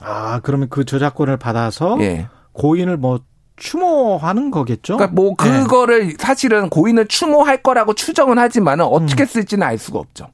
[0.00, 2.28] 아, 그러면 그 저작권을 받아서 예.
[2.52, 3.20] 고인을 뭐
[3.56, 4.96] 추모하는 거겠죠?
[4.96, 5.34] 그러니까 뭐 예.
[5.48, 10.28] 그거를 사실은 고인을 추모할 거라고 추정은 하지만은 어떻게 쓸지는 알 수가 없죠.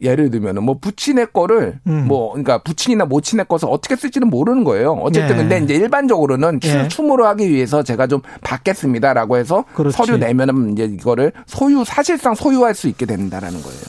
[0.00, 2.06] 예를 들면은 뭐 부친의 거를 음.
[2.06, 4.92] 뭐 그러니까 부친이나 모친의 것을 어떻게 쓸지는 모르는 거예요.
[4.92, 5.38] 어쨌든 예.
[5.38, 6.88] 근데 이제 일반적으로는 추, 예.
[6.88, 9.96] 추모를 하기 위해서 제가 좀 받겠습니다라고 해서 그렇지.
[9.96, 13.80] 서류 내면은 이제 이거를 소유 사실상 소유할 수 있게 된다라는 거예요.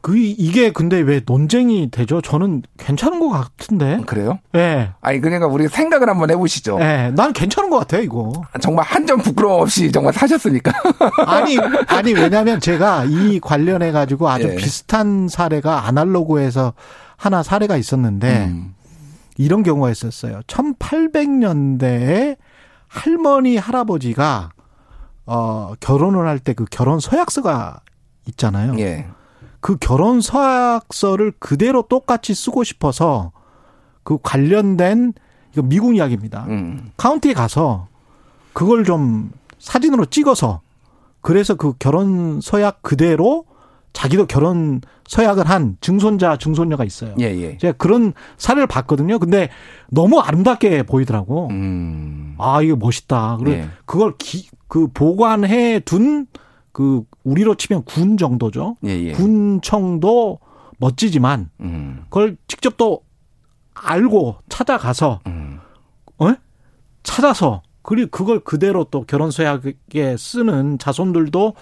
[0.00, 2.20] 그 이게 근데 왜 논쟁이 되죠?
[2.20, 4.00] 저는 괜찮은 것 같은데.
[4.06, 4.38] 그래요?
[4.54, 4.90] 예.
[5.00, 6.78] 아니 그러니까 우리 생각을 한번 해보시죠.
[6.80, 7.12] 예.
[7.14, 8.32] 난 괜찮은 것 같아요, 이거.
[8.60, 10.70] 정말 한 점 부끄러움 없이 정말 사셨으니까.
[11.26, 14.54] 아니, 아니, 왜냐면 제가 이 관련해 가지고 아주 예.
[14.56, 16.74] 비슷한 사례가 아날로그에서
[17.16, 18.74] 하나 사례가 있었는데 음.
[19.36, 20.40] 이런 경우가 있었어요.
[20.46, 22.36] 1800년대에
[22.86, 24.50] 할머니, 할아버지가
[25.26, 27.80] 어, 결혼을 할 때 그 결혼 서약서가
[28.28, 28.78] 있잖아요.
[28.78, 29.06] 예.
[29.60, 33.32] 그 결혼 서약서를 그대로 똑같이 쓰고 싶어서
[34.02, 35.12] 그 관련된
[35.52, 36.46] 이거 미국 이야기입니다.
[36.48, 36.92] 음.
[36.96, 37.88] 카운티에 가서
[38.52, 40.60] 그걸 좀 사진으로 찍어서
[41.20, 43.44] 그래서 그 결혼 서약 그대로
[43.92, 47.14] 자기도 결혼 서약을 한 증손자 증손녀가 있어요.
[47.18, 47.58] 예, 예.
[47.58, 49.18] 제가 그런 사례를 봤거든요.
[49.18, 49.48] 근데
[49.90, 51.48] 너무 아름답게 보이더라고.
[51.50, 52.34] 음.
[52.38, 53.38] 아, 이거 멋있다.
[53.40, 53.68] 그리고 예.
[53.86, 56.26] 그걸 기, 그 보관해 둔
[56.78, 58.76] 그 우리로 치면 군 정도죠.
[58.84, 59.10] 예, 예.
[59.10, 60.38] 군청도
[60.78, 62.04] 멋지지만 음.
[62.04, 63.00] 그걸 직접 또
[63.74, 65.58] 알고 찾아가서 음.
[66.18, 66.32] 어?
[67.02, 71.54] 찾아서 그리고 그걸 그대로 또 결혼 서약에 쓰는 자손들도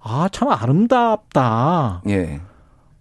[0.00, 2.02] 아 참 아름답다.
[2.10, 2.42] 예.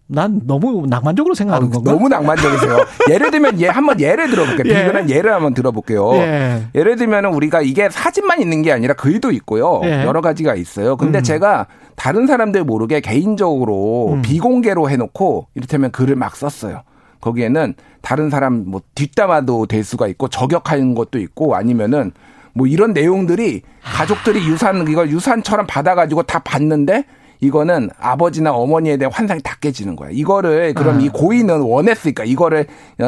[0.07, 1.91] 난 너무 낭만적으로 생각하는 아, 건가?
[1.91, 2.77] 너무 낭만적이세요.
[3.11, 4.73] 예를 들면 예 한번 예를 들어볼게요.
[4.73, 4.83] 예.
[4.83, 6.13] 비근한 예를 한번 들어볼게요.
[6.15, 6.67] 예.
[6.75, 9.81] 예를 들면은 우리가 이게 사진만 있는 게 아니라 글도 있고요.
[9.83, 10.05] 예.
[10.05, 10.95] 여러 가지가 있어요.
[10.95, 11.23] 근데 음.
[11.23, 14.21] 제가 다른 사람들 모르게 개인적으로 음.
[14.21, 16.83] 비공개로 해놓고 이를테면 글을 막 썼어요.
[17.19, 22.13] 거기에는 다른 사람 뭐 뒷담화도 될 수가 있고 저격하는 것도 있고 아니면은
[22.53, 27.03] 뭐 이런 내용들이 가족들이 유산 이걸 유산처럼 받아가지고 다 봤는데
[27.39, 30.09] 이거는 아버지나 어머니에 대한 환상이 다 깨지는 거야.
[30.11, 31.01] 이거를 그럼 아.
[31.01, 32.65] 이 고인은 원했으니까 이거를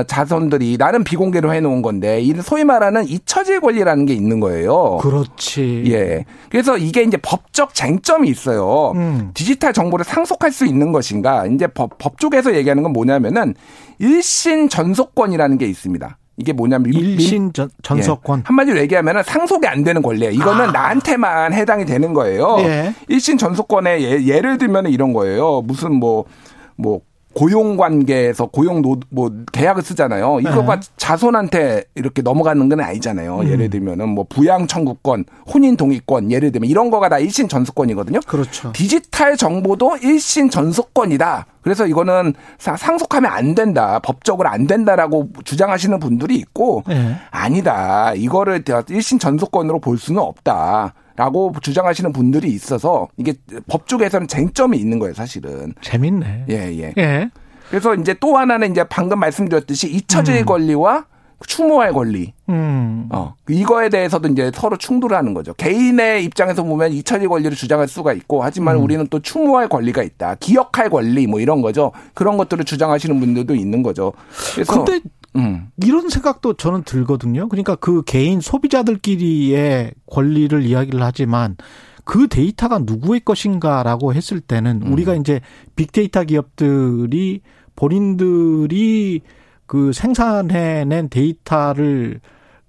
[0.08, 4.98] 자손들이 나는 비공개로 해놓은 건데 이 소위 말하는 잊혀질 권리라는 게 있는 거예요.
[5.02, 5.84] 그렇지.
[5.88, 6.26] 예.
[6.50, 8.92] 그래서 이게 이제 법적 쟁점이 있어요.
[8.96, 9.32] 음.
[9.34, 11.48] 디지털 정보를 상속할 수 있는 것인가?
[11.48, 13.56] 이제 법, 법 쪽에서 얘기하는 건 뭐냐면은
[13.98, 16.18] 일신 전속권이라는 게 있습니다.
[16.40, 18.39] 이게 뭐냐면 민- 일신 전, 전속권.
[18.40, 18.44] 예.
[18.46, 20.32] 한마디로 얘기하면 상속이 안 되는 권리예요.
[20.32, 22.56] 이거는 나한테만 해당이 되는 거예요.
[22.62, 22.94] 예.
[23.10, 25.62] 일신 전속권에 예, 예를 들면 이런 거예요.
[25.62, 27.02] 무슨 뭐뭐
[27.34, 30.40] 고용 관계에서 고용 노, 뭐 계약을 쓰잖아요.
[30.42, 30.88] 이거가 네.
[30.98, 33.40] 자손한테 이렇게 넘어가는 건 아니잖아요.
[33.42, 33.48] 음.
[33.50, 38.20] 예를 들면은 뭐 부양 청구권, 혼인 동의권 예를 들면 이런 거가 다 일신 전속권이거든요.
[38.28, 38.72] 그렇죠.
[38.74, 41.46] 디지털 정보도 일신 전속권이다.
[41.62, 44.00] 그래서 이거는 사- 상속하면 안 된다.
[44.00, 47.16] 법적으로 안 된다라고 주장하시는 분들이 있고 예.
[47.30, 48.14] 아니다.
[48.16, 50.93] 이거를 일신 전속권으로 볼 수는 없다.
[51.20, 53.33] 라고 주장하시는 분들이 있어서 이게
[53.67, 55.74] 법 쪽에서는 쟁점이 있는 거예요, 사실은.
[55.82, 56.46] 재밌네.
[56.50, 56.93] 예, 예.
[56.97, 57.29] 예.
[57.70, 61.08] 그래서 이제 또 하나는 이제 방금 말씀드렸듯이 잊혀질 권리와
[61.46, 62.33] 추모할 권리.
[62.47, 63.09] 음.
[63.12, 63.33] 어.
[63.50, 65.54] 이거에 대해서도 이제 서로 충돌하는 거죠.
[65.55, 68.83] 개인의 입장에서 보면 잊혀질 권리를 주장할 수가 있고 하지만 음.
[68.83, 70.36] 우리는 또 추모할 권리가 있다.
[70.39, 71.91] 기억할 권리 뭐 이런 거죠.
[72.13, 74.13] 그런 것들을 주장하시는 분들도 있는 거죠.
[74.54, 75.01] 그래서 근데
[75.39, 75.67] 음.
[75.83, 77.47] 이런 생각도 저는 들거든요.
[77.49, 81.57] 그러니까 그 개인 소비자들끼리의 권리를 이야기를 하지만
[82.03, 84.93] 그 데이터가 누구의 것인가라고 했을 때는 음.
[84.93, 85.41] 우리가 이제
[85.75, 87.41] 빅데이터 기업들이
[87.75, 89.21] 본인들이
[89.66, 92.20] 그 생산해낸 데이터를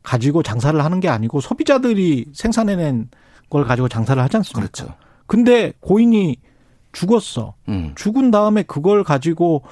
[0.02, 3.08] 가지고 장사를 하는 게 아니고 소비자들이 생산해낸
[3.48, 4.60] 걸 가지고 장사를 하지 않습니까?
[4.60, 4.94] 그렇죠.
[5.26, 6.36] 근데 고인이
[6.92, 7.54] 죽었어.
[7.68, 7.92] 음.
[7.96, 9.62] 죽은 다음에 그걸 가지고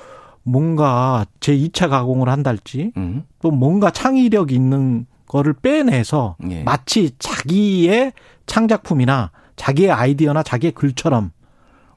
[0.48, 3.24] 뭔가 제 2차 가공을 한달지 음.
[3.42, 6.62] 또 뭔가 창의력 있는 거를 빼내서 예.
[6.62, 8.12] 마치 자기의
[8.46, 11.32] 창작품이나 자기의 아이디어나 자기의 글처럼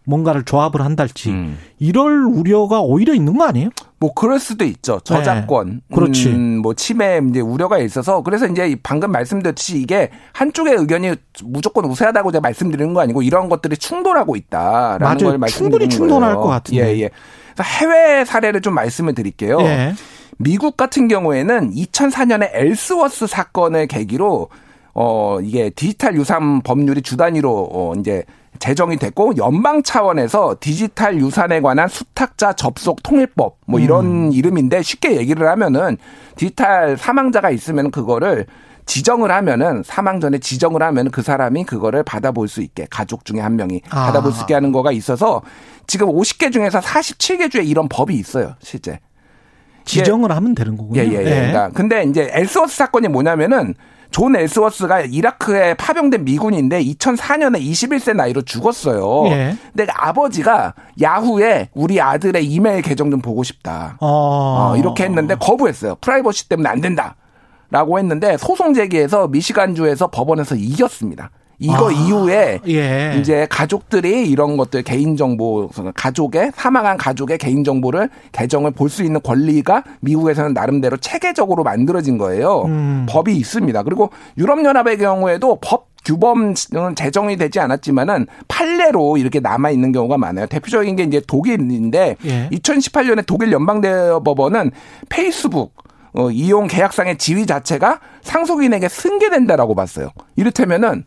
[0.03, 1.57] 뭔가를 조합을 한달지 음.
[1.79, 3.69] 이럴 우려가 오히려 있는 거 아니에요?
[3.99, 4.99] 뭐 그럴 수도 있죠.
[5.03, 5.95] 저작권, 네.
[5.95, 6.29] 그렇지.
[6.29, 11.13] 음, 뭐 침해 이제 우려가 있어서 그래서 이제 방금 말씀드렸듯이 이게 한쪽의 의견이
[11.45, 15.17] 무조건 우세하다고 제가 말씀드리는 거 아니고 이런 것들이 충돌하고 있다라는 맞아요.
[15.19, 16.41] 걸 말씀드리는 충분히 충돌할 거예요.
[16.41, 16.95] 것 같은데.
[16.97, 17.09] 예, 예.
[17.61, 19.59] 해외 사례를 좀 말씀을 드릴게요.
[19.61, 19.93] 예.
[20.37, 24.49] 미국 같은 경우에는 2004년에 엘스워스 사건을 계기로
[24.93, 28.23] 어 이게 디지털 유산 법률이 주 단위로 어 이제
[28.59, 35.47] 제정이 됐고 연방 차원에서 디지털 유산에 관한 수탁자 접속 통일법 뭐 이런 이름인데 쉽게 얘기를
[35.49, 35.97] 하면은
[36.35, 38.45] 디지털 사망자가 있으면 그거를
[38.85, 43.55] 지정을 하면은 사망 전에 지정을 하면 그 사람이 그거를 받아볼 수 있게 가족 중에 한
[43.55, 44.07] 명이 아.
[44.07, 45.41] 받아볼 수 있게 하는 거가 있어서
[45.87, 48.99] 지금 50개 중에서 47개 주에 이런 법이 있어요 실제.
[49.83, 51.01] 지정을 하면 되는 거군요.
[51.01, 51.23] 예, 예, 예.
[51.23, 53.73] 그러니까 근데 이제 엘스워스 사건이 뭐냐면은
[54.11, 59.27] 존 엘스워스가 이라크에 파병된 미군인데 2004년에 21세 나이로 죽었어요.
[59.31, 59.55] 예.
[59.73, 63.97] 근데 아버지가 야후에 우리 아들의 이메일 계정 좀 보고 싶다.
[64.01, 64.71] 어.
[64.73, 65.95] 어, 이렇게 했는데 거부했어요.
[66.01, 67.15] 프라이버시 때문에 안 된다.
[67.69, 71.31] 라고 했는데 소송 제기해서 미시간주에서 법원에서 이겼습니다.
[71.61, 73.15] 이거 아, 이후에 예.
[73.19, 80.53] 이제 가족들이 이런 것들 개인정보 가족의 사망한 가족의 개인정보를 계정을 볼 수 있는 권리가 미국에서는
[80.53, 82.63] 나름대로 체계적으로 만들어진 거예요.
[82.65, 83.05] 음.
[83.07, 83.83] 법이 있습니다.
[83.83, 86.55] 그리고 유럽연합의 경우에도 법 규범은
[86.95, 90.47] 제정이 되지 않았지만은 판례로 이렇게 남아 있는 경우가 많아요.
[90.47, 92.49] 대표적인 게 이제 독일인데 예.
[92.51, 94.71] 2018년에 독일 연방대법원은
[95.09, 95.73] 페이스북
[96.13, 100.09] 어, 이용 계약상의 지위 자체가 상속인에게 승계된다라고 봤어요.
[100.35, 101.05] 이를테면은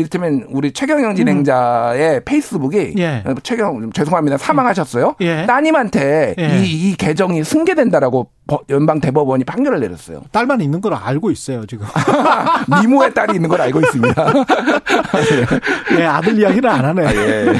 [0.00, 2.98] 이를테면 우리 최경영 진행자의 페이스북이 음.
[2.98, 3.22] 예.
[3.24, 5.14] 어, 최경 죄송합니다 사망하셨어요.
[5.22, 5.46] 예.
[5.46, 6.58] 따님한테 예.
[6.62, 10.22] 이, 이 계정이 승계된다라고 법- 연방 대법원이 판결을 내렸어요.
[10.32, 11.86] 딸만 있는 걸 알고 있어요 지금.
[12.82, 14.26] 미모의 딸이 있는 걸 알고 있습니다.
[15.98, 17.02] 예, 아들 이야기를 안 하네.
[17.06, 17.52] 예.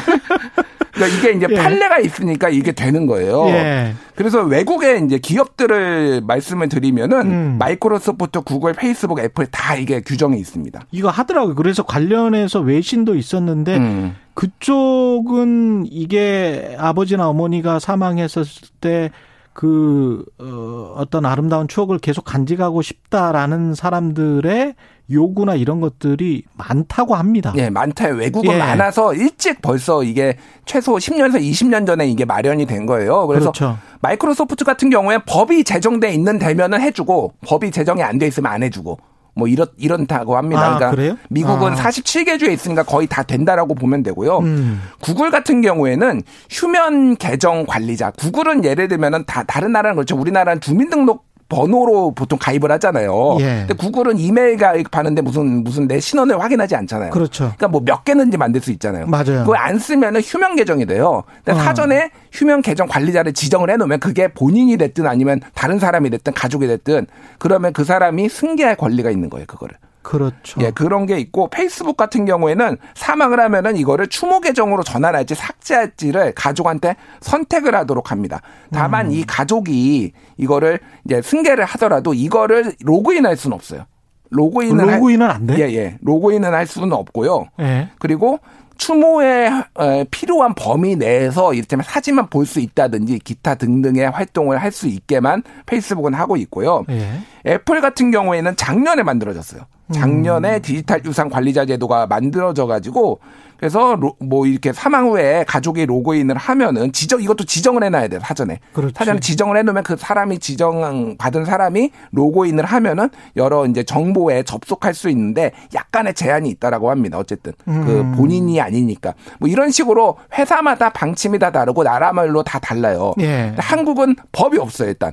[0.96, 1.54] 그러니까 이게 이제 예.
[1.54, 3.46] 판례가 있으니까 이게 되는 거예요.
[3.48, 3.94] 예.
[4.14, 7.56] 그래서 외국의 이제 기업들을 말씀을 드리면은 음.
[7.58, 10.86] 마이크로소프트, 구글, 페이스북, 애플 다 이게 규정이 있습니다.
[10.90, 11.54] 이거 하더라고요.
[11.54, 14.16] 그래서 관련해서 외신도 있었는데 음.
[14.32, 19.10] 그쪽은 이게 아버지나 어머니가 사망했었을 때
[19.52, 24.74] 그, 어, 어떤 아름다운 추억을 계속 간직하고 싶다라는 사람들의
[25.10, 27.52] 요구나 이런 것들이 많다고 합니다.
[27.56, 28.08] 예, 많다.
[28.08, 28.58] 외국은 예.
[28.58, 33.26] 많아서 일찍 벌써 이게 최소 10년에서 20년 전에 이게 마련이 된 거예요.
[33.26, 33.78] 그래서 그렇죠.
[34.00, 38.98] 마이크로소프트 같은 경우에 법이 제정돼 있는 되면은 해주고 법이 제정이 안 돼 있으면 안 해주고
[39.36, 40.62] 뭐 이렇 이런다고 합니다.
[40.62, 41.18] 아, 그러니까 그래요?
[41.28, 41.76] 미국은 아.
[41.76, 44.38] 47개 주에 있으니까 거의 다 된다라고 보면 되고요.
[44.38, 44.80] 음.
[45.02, 48.10] 구글 같은 경우에는 휴면 계정 관리자.
[48.12, 50.16] 구글은 예를 들면은 다 다른 나라는 그렇죠.
[50.16, 53.36] 우리나라는 주민등록 번호로 보통 가입을 하잖아요.
[53.40, 53.64] 예.
[53.66, 57.10] 근데 구글은 이메일 가입하는데 무슨 무슨 내 신원을 확인하지 않잖아요.
[57.10, 57.44] 그렇죠.
[57.56, 59.06] 그러니까 뭐 몇 개는지 만들 수 있잖아요.
[59.06, 59.40] 맞아요.
[59.40, 61.22] 그걸 안 쓰면은 휴면 계정이 돼요.
[61.44, 61.62] 근데 어.
[61.62, 67.06] 사전에 휴면 계정 관리자를 지정을 해놓으면 그게 본인이 됐든 아니면 다른 사람이 됐든 가족이 됐든
[67.38, 69.46] 그러면 그 사람이 승계할 권리가 있는 거예요.
[69.46, 69.76] 그거를.
[70.08, 70.60] 그렇죠.
[70.62, 76.94] 예, 그런 게 있고 페이스북 같은 경우에는 사망을 하면은 이거를 추모 계정으로 전환할지 삭제할지를 가족한테
[77.20, 78.40] 선택을 하도록 합니다.
[78.72, 79.10] 다만 음.
[79.10, 83.84] 이 가족이 이거를 이제 승계를 하더라도 이거를 로그인할 수는 없어요.
[84.30, 85.58] 로그인은 로그인은 안 돼?
[85.58, 85.98] 예, 예.
[86.02, 87.46] 로그인은 할 수는 없고요.
[87.60, 87.88] 예.
[87.98, 88.38] 그리고
[88.76, 89.50] 추모에
[89.80, 95.42] 에, 필요한 범위 내에서 이를테면 사진만 볼 수 있다든지 기타 등등의 활동을 할 수 있게만
[95.66, 96.84] 페이스북은 하고 있고요.
[96.90, 97.20] 예.
[97.46, 99.62] 애플 같은 경우에는 작년에 만들어졌어요.
[99.92, 103.20] 작년에 디지털 유산 관리자 제도가 만들어져 가지고
[103.56, 108.58] 그래서 로- 뭐 이렇게 사망 후에 가족이 로그인을 하면은 지정 이것도 지정을 해놔야 돼요 사전에
[108.74, 108.94] 그렇지.
[108.94, 115.08] 사전에 지정을 해놓으면 그 사람이 지정 받은 사람이 로그인을 하면은 여러 이제 정보에 접속할 수
[115.08, 118.12] 있는데 약간의 제한이 있다라고 합니다 어쨌든 그 음.
[118.12, 123.12] 본인이 아니니까 뭐 이런 식으로 회사마다 방침이 다 다르고 나라별로 다 달라요.
[123.20, 123.54] 예.
[123.56, 125.12] 한국은 법이 없어요 일단.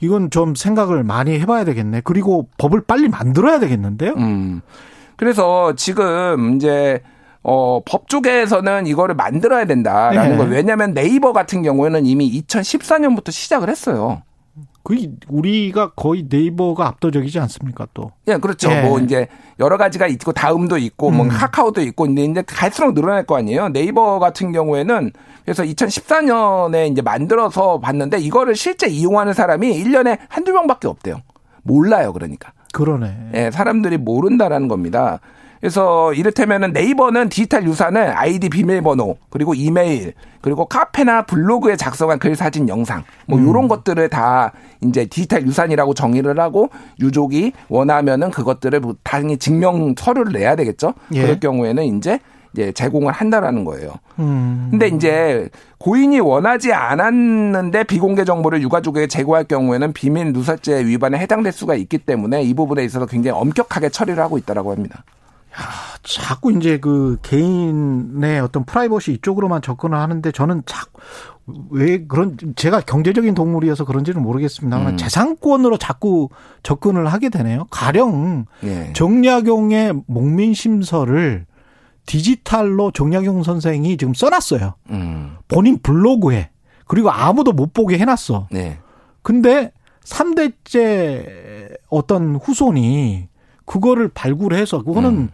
[0.00, 2.02] 이건 좀 생각을 많이 해봐야 되겠네.
[2.04, 4.14] 그리고 법을 빨리 만들어야 되겠는데요?
[4.16, 4.60] 음.
[5.16, 7.00] 그래서 지금 이제
[7.42, 10.36] 어, 법 쪽에서는 이거를 만들어야 된다라는 네.
[10.36, 10.44] 거.
[10.44, 14.22] 왜냐하면 네이버 같은 경우에는 이미 2014년부터 시작을 했어요.
[14.86, 14.94] 그
[15.28, 17.88] 우리가 거의 네이버가 압도적이지 않습니까?
[17.92, 18.12] 또.
[18.28, 18.70] 예, 그렇죠.
[18.70, 18.82] 예.
[18.82, 19.26] 뭐 이제
[19.58, 21.28] 여러 가지가 있고 다음도 있고 뭐 음.
[21.28, 23.70] 카카오도 있고 근데 이제 갈수록 늘어날 거 아니에요.
[23.70, 25.10] 네이버 같은 경우에는
[25.44, 31.16] 그래서 2014년에 이제 만들어서 봤는데 이거를 실제 이용하는 사람이 1년에 한두 명밖에 없대요.
[31.64, 32.52] 몰라요, 그러니까.
[32.72, 33.30] 그러네.
[33.34, 35.18] 예, 사람들이 모른다라는 겁니다.
[35.66, 42.68] 그래서 이를테면은 네이버는 디지털 유산을 아이디 비밀번호 그리고 이메일 그리고 카페나 블로그에 작성한 글 사진
[42.68, 43.48] 영상 뭐 음.
[43.48, 46.70] 요런 것들을 다 이제 디지털 유산이라고 정의를 하고
[47.00, 50.94] 유족이 원하면은 그것들을 뭐 당연히 증명 서류를 내야 되겠죠.
[51.14, 51.22] 예.
[51.22, 52.20] 그럴 경우에는 이제
[52.52, 53.90] 이제 제공을 한다라는 거예요.
[54.20, 54.68] 음.
[54.70, 55.48] 근데 이제
[55.78, 62.44] 고인이 원하지 않았는데 비공개 정보를 유가족에게 제공할 경우에는 비밀 누설죄 위반에 해당될 수가 있기 때문에
[62.44, 65.02] 이 부분에 있어서 굉장히 엄격하게 처리를 하고 있다라고 합니다.
[66.02, 71.00] 자꾸 이제 그 개인의 어떤 프라이버시 이쪽으로만 접근을 하는데 저는 자꾸
[71.70, 74.96] 왜 그런 제가 경제적인 동물이어서 그런지는 모르겠습니다만 음.
[74.96, 76.28] 재산권으로 자꾸
[76.62, 77.66] 접근을 하게 되네요.
[77.70, 78.92] 가령 예.
[78.94, 81.46] 정약용의 목민 심서를
[82.06, 84.74] 디지털로 정약용 선생이 지금 써놨어요.
[84.90, 85.36] 음.
[85.48, 86.50] 본인 블로그에
[86.86, 88.48] 그리고 아무도 못 보게 해놨어.
[88.50, 88.78] 네.
[89.22, 89.72] 근데
[90.04, 93.28] 3대째 어떤 후손이
[93.66, 95.30] 그거를 발굴해서 그거는 음.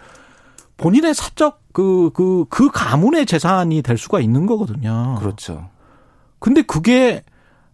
[0.77, 5.17] 본인의 사적 그, 그, 그 가문의 재산이 될 수가 있는 거거든요.
[5.21, 5.71] 그렇죠.
[6.39, 7.23] 근데 그게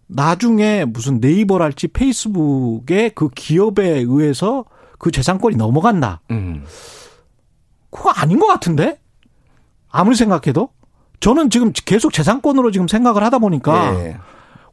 [0.07, 4.65] 나중에 무슨 네이버랄지 페이스북의 그 기업에 의해서
[4.99, 6.21] 그 재산권이 넘어간다.
[6.31, 6.65] 음.
[7.91, 8.99] 그거 아닌 것 같은데?
[9.91, 10.71] 아무리 생각해도?
[11.21, 14.17] 저는 지금 계속 재산권으로 지금 생각을 하다 보니까 예.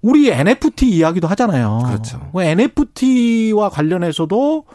[0.01, 1.81] 우리 NFT 이야기도 하잖아요.
[1.85, 2.31] 그렇죠.
[2.35, 4.65] NFT와 관련해서도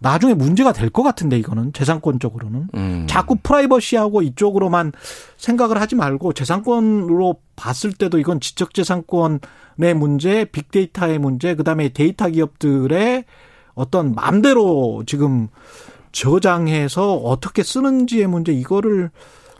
[0.00, 3.06] 나중에 문제가 될 것 같은데 이거는 재산권적으로는 음.
[3.08, 4.92] 자꾸 프라이버시하고 이쪽으로만
[5.36, 13.24] 생각을 하지 말고 재산권으로 봤을 때도 이건 지적재산권의 문제, 빅데이터의 문제, 그다음에 데이터 기업들의
[13.74, 15.48] 어떤 마음대로 지금
[16.12, 19.10] 저장해서 어떻게 쓰는지의 문제 이거를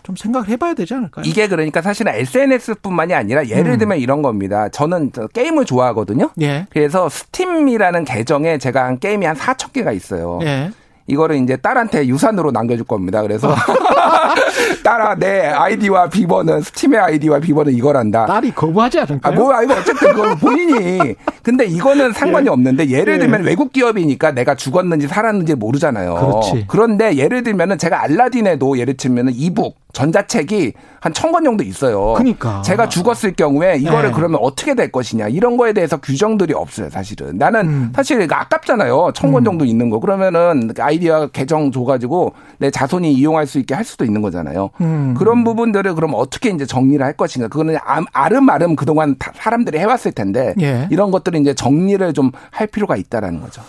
[0.09, 1.22] 좀 생각을 해봐야 되지 않을까요?
[1.26, 3.78] 이게 그러니까 사실은 SNS뿐만이 아니라 예를 음.
[3.78, 4.70] 들면 이런 겁니다.
[4.70, 6.30] 저는 저 게임을 좋아하거든요.
[6.40, 10.39] 예, 그래서 스팀이라는 계정에 제가 한 게임이 한 4천 개가 있어요.
[10.44, 10.70] 예.
[11.09, 13.20] 이거를 이제 딸한테 유산으로 남겨줄 겁니다.
[13.20, 13.55] 그래서
[14.85, 18.27] 딸아 내 아이디와 비번은 스팀의 아이디와 비번은 이거란다.
[18.27, 19.33] 딸이 거부하지 않을까요?
[19.33, 21.15] 아, 뭐, 아, 이거 어쨌든 그건 본인이.
[21.43, 23.19] 근데 이거는 상관이 없는데 예를 예.
[23.19, 26.15] 들면 외국 기업이니까 내가 죽었는지 살았는지 모르잖아요.
[26.15, 26.65] 그렇지.
[26.69, 32.15] 그런데 예를 들면은 제가 알라딘에도 예를 들면은 이북, 전자책이 한 천 권 정도 있어요.
[32.15, 32.62] 그러니까.
[32.62, 34.15] 제가 죽었을 경우에 이거를 네.
[34.15, 35.29] 그러면 어떻게 될 것이냐.
[35.29, 37.37] 이런 거에 대해서 규정들이 없어요, 사실은.
[37.37, 37.93] 나는 음.
[37.95, 39.12] 사실 아깝잖아요.
[39.15, 40.01] 천권 정도 있는 거.
[40.01, 44.70] 그러면은 아이디어 계정 줘가지고 내 자손이 이용할 수 있게 할 수도 있는 거잖아요.
[44.81, 45.15] 음.
[45.19, 47.48] 그런 부분들을 그럼 어떻게 이제 정리를 할 것인가.
[47.48, 50.86] 그거는 아- 아름아름 그동안 다- 사람들이 해왔을 텐데 예.
[50.90, 53.62] 이런 것들을 이제 정리를 좀 할 필요가 있다라는 거죠.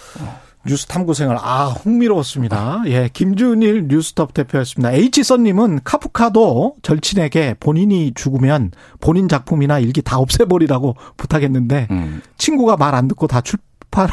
[0.65, 2.83] 뉴스 탐구 생활 아 흥미로웠습니다.
[2.87, 4.91] 예, 김준일 뉴스톱 대표였습니다.
[4.91, 12.21] H 선님은 카프카도 절친에게 본인이 죽으면 본인 작품이나 일기 다 없애버리라고 부탁했는데 음.
[12.37, 13.57] 친구가 말 안 듣고 다 출
[13.91, 14.09] 판을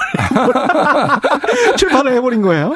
[1.76, 2.74] 출판을 해버린 거예요.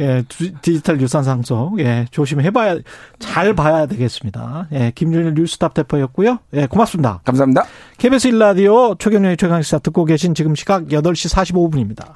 [0.00, 2.78] 예, 디- 디지털 유산 상속 예 조심해봐야
[3.18, 4.68] 잘 봐야 되겠습니다.
[4.72, 6.38] 예, 김준일 뉴스톱 대표였고요.
[6.54, 7.20] 예, 고맙습니다.
[7.24, 7.64] 감사합니다.
[7.98, 12.14] KBS 일라디오 최경영의 최강 시사 듣고 계신 지금 시각 8시 45분입니다.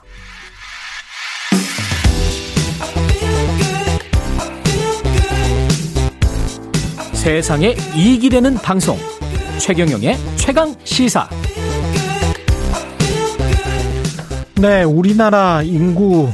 [7.13, 8.99] 세상에 이익이 되는 방송
[9.59, 11.29] 최경영의 최강 시사
[14.61, 16.29] 네, 우리나라 인구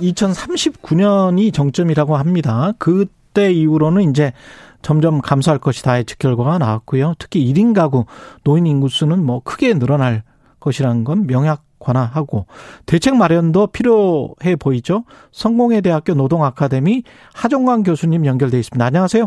[0.00, 2.72] 2039년이 정점이라고 합니다.
[2.78, 4.32] 그때 이후로는 이제
[4.80, 7.14] 점점 감소할 것이다의 결과가 나왔고요.
[7.18, 8.06] 특히 1인 가구
[8.44, 10.22] 노인 인구 수는 뭐 크게 늘어날
[10.58, 12.46] 것이라는 건 명약관화하고
[12.86, 15.04] 대책 마련도 필요해 보이죠.
[15.30, 17.02] 성공회 대학교 노동 아카데미
[17.34, 18.82] 하정광 교수님 연결돼 있습니다.
[18.82, 19.26] 안녕하세요.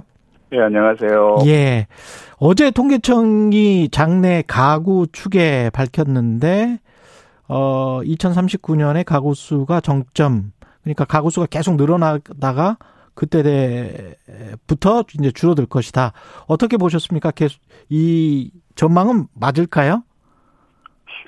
[0.51, 1.37] 네, 안녕하세요.
[1.45, 1.85] 예.
[2.37, 6.79] 어제 통계청이 장내 가구 추계 밝혔는데
[7.55, 10.51] 어 2039년에 가구 수가 정점
[10.81, 12.77] 그러니까 가구 수가 계속 늘어나다가
[13.13, 16.13] 그때부터 이제 줄어들 것이다.
[16.47, 17.29] 어떻게 보셨습니까?
[17.29, 20.01] 계속 이 전망은 맞을까요?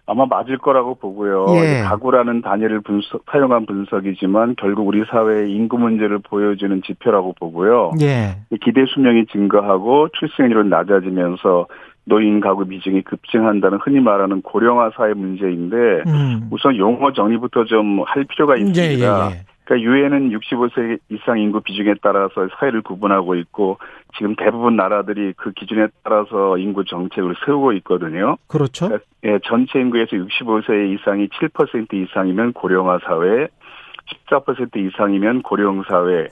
[0.07, 1.45] 아마 맞을 거라고 보고요.
[1.57, 1.81] 예.
[1.83, 7.91] 가구라는 단위를 분석, 사용한 분석이지만 결국 우리 사회의 인구 문제를 보여주는 지표라고 보고요.
[8.01, 8.37] 예.
[8.61, 11.67] 기대 수명이 증가하고 출생률은 낮아지면서
[12.05, 16.47] 노인 가구 비중이 급증한다는 흔히 말하는 고령화 사회 문제인데 음.
[16.51, 18.81] 우선 용어 정리부터 좀 할 필요가 있습니다.
[18.81, 19.45] 예, 예, 예.
[19.65, 23.79] 그러니까 유엔은 65세 이상 인구 비중에 따라서 사회를 구분하고 있고
[24.15, 28.37] 지금 대부분 나라들이 그 기준에 따라서 인구 정책을 세우고 있거든요.
[28.47, 28.99] 그렇죠.
[29.23, 33.47] 예, 전체 인구에서 65세 이상이 7% 이상이면 고령화 사회,
[34.29, 36.27] 14% 이상이면 고령 사회,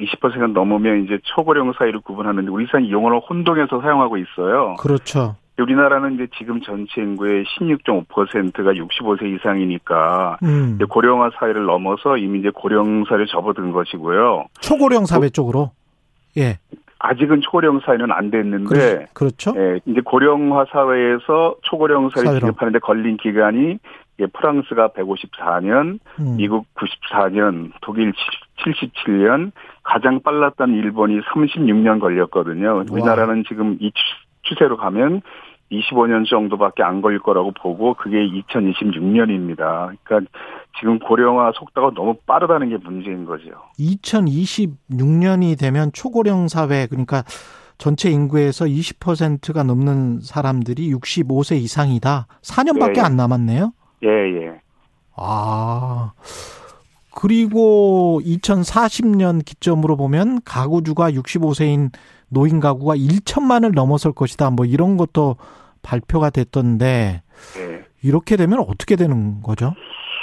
[0.00, 4.74] 20%가 넘으면 이제 초고령 사회를 구분하는데 우리 사회 이 용어를 혼동해서 사용하고 있어요.
[4.78, 5.36] 그렇죠.
[5.58, 10.74] 우리나라는 이제 지금 전체 인구의 16.5%가 65세 이상이니까 음.
[10.76, 14.46] 이제 고령화 사회를 넘어서 이미 이제 고령 사회를 접어든 것이고요.
[14.60, 15.70] 초고령 사회 쪽으로.
[16.36, 16.58] 예.
[16.98, 22.40] 아직은 초고령 사회는 안 됐는데 그렇, 죠 예, 이제 고령화 사회에서 초고령 사회 사회로.
[22.40, 23.78] 진입하는데 걸린 기간이
[24.18, 26.36] 이게 프랑스가 154년, 음.
[26.36, 28.12] 미국 94년, 독일
[28.58, 29.52] 77년,
[29.86, 32.84] 가장 빨랐던 일본이 36년 걸렸거든요.
[32.90, 35.22] 우리나라는 지금 이 추- 추세로 가면
[35.70, 39.90] 25년 정도밖에 안 걸릴 거라고 보고 그게 2026년입니다.
[40.04, 40.30] 그러니까
[40.78, 43.50] 지금 고령화 속도가 너무 빠르다는 게 문제인 거죠.
[43.78, 47.22] 2026년이 되면 초고령 사회 그러니까
[47.78, 52.26] 전체 인구에서 20%가 넘는 사람들이 65세 이상이다.
[52.42, 53.04] 4년밖에 예, 예.
[53.04, 53.72] 안 남았네요.
[54.04, 54.60] 예, 예.
[55.16, 56.12] 아.
[57.18, 61.90] 그리고 2040년 기점으로 보면 가구주가 65세인
[62.28, 64.50] 노인 가구가 1천만을 넘어설 것이다.
[64.50, 65.36] 뭐 이런 것도
[65.82, 67.22] 발표가 됐던데
[67.58, 67.84] 예.
[68.02, 69.72] 이렇게 되면 어떻게 되는 거죠?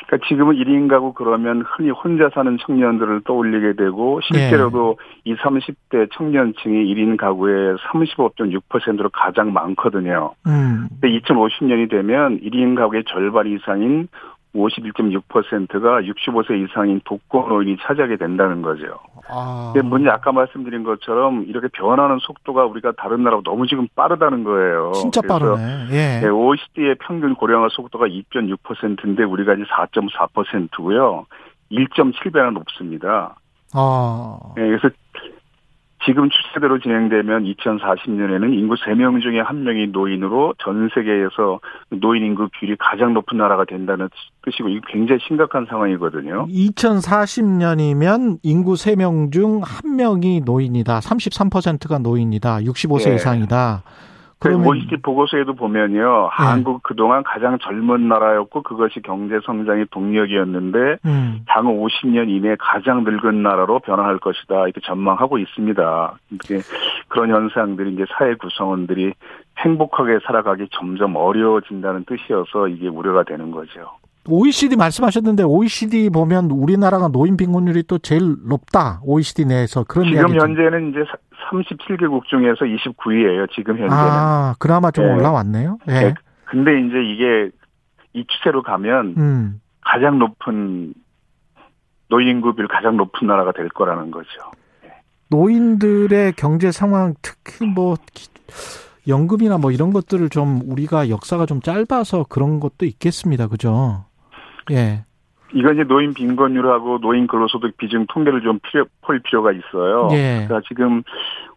[0.06, 6.94] 그러니까 지금은 1인 가구 그러면 흔히 혼자 사는 청년들을 떠올리게 되고 실제로도 이 30대 청년층이
[6.94, 10.34] 1인 가구의 35.6%로 가장 많거든요.
[10.46, 10.88] 음.
[10.90, 14.08] 근데 2050년이 되면 1인 가구의 절반 이상인
[14.56, 19.00] 51.6%가 65세 이상인 독거 노인이 차지하게 된다는 거죠.
[19.28, 19.72] 아.
[19.74, 24.92] 근데 문제 아까 말씀드린 것처럼 이렇게 변하는 속도가 우리가 다른 나라보다 너무 지금 빠르다는 거예요.
[24.94, 25.88] 진짜 빠르네.
[25.92, 26.20] 예.
[26.22, 31.26] 네, OECD의 평균 고령화 속도가 2.6%인데 우리가 이제 4.4%고요.
[31.72, 33.36] 1.7배나 높습니다.
[33.74, 34.40] 아.
[34.56, 34.90] 네, 그래서
[36.06, 41.60] 지금 추세대로 진행되면 2040년에는 인구 3명 중에 1명이 노인으로 전 세계에서
[41.90, 44.10] 노인 인구 비율이 가장 높은 나라가 된다는
[44.44, 46.48] 뜻이고 이게 굉장히 심각한 상황이거든요.
[46.48, 51.00] 2040년이면 인구 3명 중 1명이 노인이다.
[51.00, 52.60] 33%가 노인이다.
[52.60, 53.16] 65세 예.
[53.16, 53.84] 이상이다.
[54.40, 56.30] 그러면 OECD 보고서에도 보면요.
[56.32, 61.46] 한국 그동안 가장 젊은 나라였고 그것이 경제 성장의 동력이었는데 음.
[61.48, 64.64] 향후 50년 이내에 가장 늙은 나라로 변화할 것이다.
[64.64, 66.14] 이렇게 전망하고 있습니다.
[66.32, 66.62] 이렇게
[67.08, 69.14] 그런 현상들이 이제 사회 구성원들이
[69.60, 73.92] 행복하게 살아가기 점점 어려워진다는 뜻이어서 이게 우려가 되는 거죠.
[74.30, 79.02] OECD 말씀하셨는데 OECD 보면 우리나라가 노인 빈곤율이 또 제일 높다.
[79.04, 81.00] OECD 내에서 그런 지금 이야기 현재는 이제
[81.52, 83.52] 37개국 중에서 29위예요.
[83.54, 83.92] 지금 현재는.
[83.92, 85.14] 아, 그나마 좀 네.
[85.14, 85.78] 올라왔네요.
[85.90, 85.92] 예.
[85.94, 86.14] 네.
[86.46, 87.50] 근데 이제 이게
[88.14, 89.62] 이 추세로 가면 음.
[89.82, 90.94] 가장 높은
[92.10, 94.28] 비율 가장 높은 나라가 될 거라는 거죠.
[95.30, 98.30] 노인들의 경제 상황 특히 뭐 기-
[99.08, 103.48] 연금이나 뭐 이런 것들을 좀 우리가 역사가 좀 짧아서 그런 것도 있겠습니다.
[103.48, 104.06] 그죠?
[104.72, 105.04] 예.
[105.54, 110.10] 이건 이제 노인 빈곤율하고 노인 근로소득 비중 통계를 좀 필요, 볼 필요가 있어요.
[110.12, 110.46] 예.
[110.48, 111.04] 그러니까 지금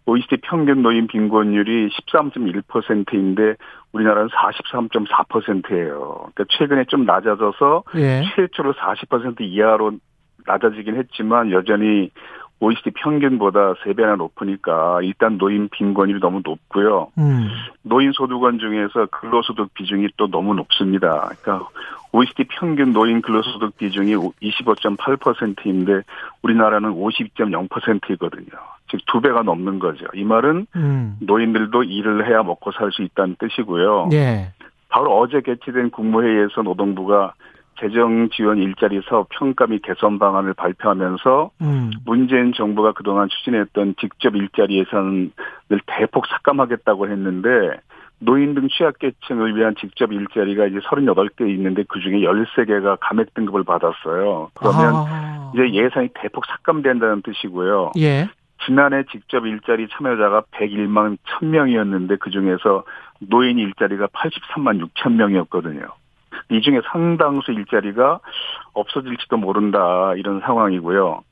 [0.04, 3.54] OECD 평균 노인 빈곤율이 13.1%인데
[3.92, 6.30] 우리나라는 43.4%예요.
[6.34, 8.22] 그러니까 최근에 좀 낮아져서 예.
[8.34, 9.92] 최초로 40% 이하로
[10.46, 12.10] 낮아지긴 했지만 여전히
[12.60, 17.08] OECD 평균보다 3배나 높으니까 일단 노인 빈곤율이 너무 높고요.
[17.18, 17.48] 음.
[17.82, 21.30] 노인 소득원 중에서 근로소득 비중이 또 너무 높습니다.
[21.42, 21.68] 그러니까
[22.12, 26.02] OECD 평균 노인 근로소득 비중이 25.8%인데
[26.42, 28.46] 우리나라는 50.0%이거든요.
[28.88, 30.06] 즉 두 배가 넘는 거죠.
[30.14, 31.16] 이 말은 음.
[31.20, 34.10] 노인들도 일을 해야 먹고 살 수 있다는 뜻이고요.
[34.12, 34.52] 예.
[34.88, 37.34] 바로 어제 개최된 국무회의에서 노동부가
[37.80, 41.90] 재정 지원 일자리 사업 평가 및 개선 방안을 발표하면서 음.
[42.04, 45.30] 문재인 정부가 그동안 추진했던 직접 일자리 예산을
[45.86, 47.80] 대폭 삭감하겠다고 했는데
[48.18, 54.50] 노인 등 취약계층을 위한 직접 일자리가 이제 38개 있는데 그중에 13개가 감액 등급을 받았어요.
[54.54, 55.52] 그러면 아.
[55.54, 57.92] 이제 예산이 대폭 삭감된다는 뜻이고요.
[57.98, 58.28] 예.
[58.64, 62.84] 지난해 직접 일자리 참여자가 101만 1000명이었는데 그중에서
[63.20, 65.86] 노인 일자리가 83만 6천 명이었거든요.
[66.50, 68.20] 이 중에 상당수 일자리가
[68.74, 71.22] 없어질지도 모른다 이런 상황이고요.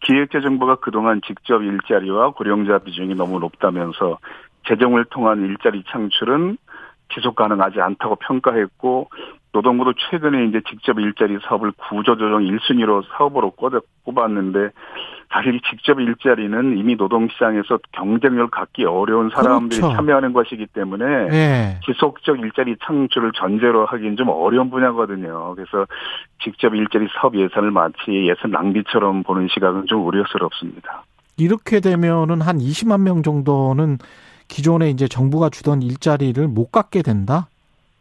[0.00, 4.18] 기획재정부가 그동안 직접 일자리와 고령자 비중이 너무 높다면서
[4.68, 6.58] 재정을 통한 일자리 창출은
[7.14, 9.08] 지속 가능하지 않다고 평가했고
[9.54, 13.52] 노동부도 최근에 이제 직접 일자리 사업을 구조조정 1순위로 사업으로
[14.02, 14.70] 꼽았는데
[15.32, 19.96] 사실 이 직접 일자리는 이미 노동시장에서 경쟁력을 갖기 어려운 사람들이 그렇죠.
[19.96, 21.80] 참여하는 것이기 때문에 예.
[21.86, 25.54] 지속적 일자리 창출을 전제로 하기는 좀 어려운 분야거든요.
[25.54, 25.86] 그래서
[26.42, 27.96] 직접 일자리 사업 예산을 마치
[28.28, 31.04] 예산 낭비처럼 보는 시각은 좀 우려스럽습니다.
[31.36, 33.98] 이렇게 되면은 한 20만 명 정도는
[34.48, 37.48] 기존에 이제 정부가 주던 일자리를 못 갖게 된다?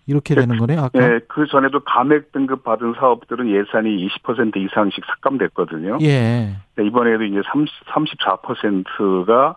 [0.05, 1.01] 이렇게 되는 거네요, 아까?
[1.01, 5.99] 예, 그 전에도 감액 등급 받은 사업들은 예산이 20% 이상씩 삭감됐거든요.
[6.01, 6.55] 예.
[6.75, 9.55] 네, 이번에도 이제 30, 34%가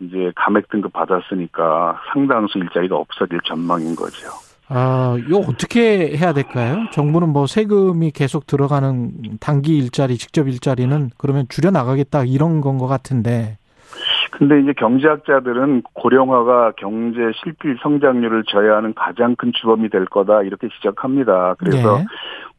[0.00, 4.28] 이제 감액 등급 받았으니까 상당수 일자리가 없어질 전망인 거죠.
[4.68, 6.86] 아, 이거 어떻게 해야 될까요?
[6.92, 12.86] 정부는 뭐 세금이 계속 들어가는 단기 일자리, 직접 일자리는 그러면 줄여 나가겠다 이런 건 것
[12.88, 13.58] 같은데.
[14.38, 21.54] 근데 이제 경제학자들은 고령화가 경제 실질 성장률을 저해하는 가장 큰 주범이 될 거다 이렇게 지적합니다.
[21.58, 22.04] 그래서 네.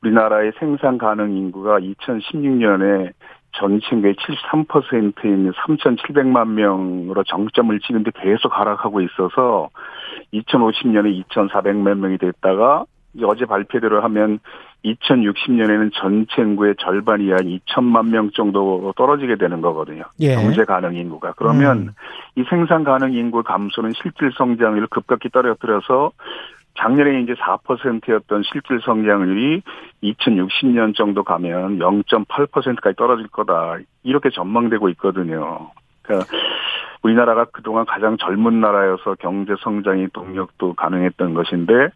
[0.02, 3.12] 우리나라의 생산 가능 인구가 2016년에
[3.52, 9.70] 전체 인구의 73%인 3,700만 명으로 정점을 찍는데 계속 하락하고 있어서
[10.34, 12.86] 2050년에 2,400만 명이 됐다가
[13.24, 14.40] 어제 발표대로 하면
[14.84, 20.04] 2060년에는 전체 인구의 절반 이하 2천만 명 정도로 떨어지게 되는 거거든요.
[20.20, 20.36] 예.
[20.36, 21.34] 경제 가능 인구가.
[21.36, 21.90] 그러면 음.
[22.36, 26.12] 이 생산 가능 인구 감소는 실질 성장률을 급격히 떨어뜨려서
[26.78, 29.62] 작년에 이제 4%였던 실질 성장률이
[30.04, 33.78] 2060년 정도 가면 0.8%까지 떨어질 거다.
[34.04, 35.72] 이렇게 전망되고 있거든요.
[36.02, 36.30] 그러니까
[37.02, 41.90] 우리나라가 그동안 가장 젊은 나라여서 경제 성장이 동력도 가능했던 것인데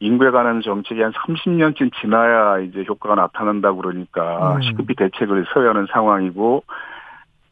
[0.00, 4.62] 인구에 관한 정책이 한 30년쯤 지나야 이제 효과가 나타난다고 그러니까 음.
[4.62, 6.64] 시급히 대책을 서야 하는 상황이고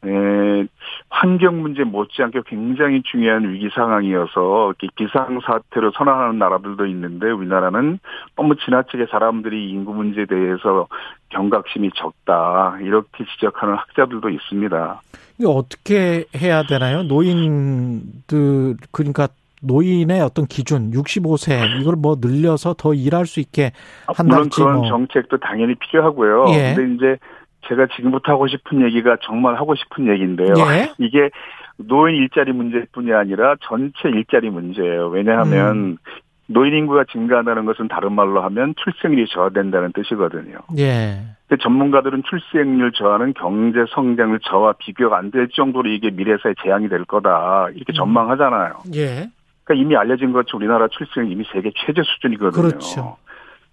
[0.05, 0.67] 에,
[1.09, 7.99] 환경 문제 못지않게 굉장히 중요한 위기 상황이어서 비상 사태로 선언하는 나라들도 있는데 우리나라는
[8.35, 10.87] 너무 지나치게 사람들이 인구 문제에 대해서
[11.29, 15.01] 경각심이 적다 이렇게 지적하는 학자들도 있습니다.
[15.39, 17.03] 이거 어떻게 해야 되나요?
[17.03, 19.27] 노인들, 그러니까
[19.63, 23.71] 노인의 어떤 기준, 65세, 이걸 뭐 늘려서 더 일할 수 있게
[24.07, 24.87] 아, 물론 그런 뭐.
[24.87, 26.45] 정책도 당연히 필요하고요.
[26.49, 26.73] 예.
[26.75, 27.17] 근데 이제
[27.67, 30.53] 제가 지금부터 하고 싶은 얘기가 정말 하고 싶은 얘기인데요.
[30.57, 30.91] 예.
[30.97, 31.29] 이게
[31.77, 35.07] 노인 일자리 문제뿐이 아니라 전체 일자리 문제예요.
[35.07, 35.97] 왜냐하면 음.
[36.47, 40.57] 노인 인구가 증가한다는 것은 다른 말로 하면 출생률이 저하된다는 뜻이거든요.
[40.77, 41.21] 예.
[41.47, 47.05] 근데 전문가들은 출생률 저하는 경제 성장률 저하 비교가 안 될 정도로 이게 미래사에 재앙이 될
[47.05, 47.67] 거다.
[47.73, 47.95] 이렇게 음.
[47.95, 48.73] 전망하잖아요.
[48.95, 49.29] 예.
[49.63, 52.61] 그러니까 이미 알려진 것처럼 우리나라 출생률 이미 세계 최저 수준이거든요.
[52.61, 53.17] 그렇죠.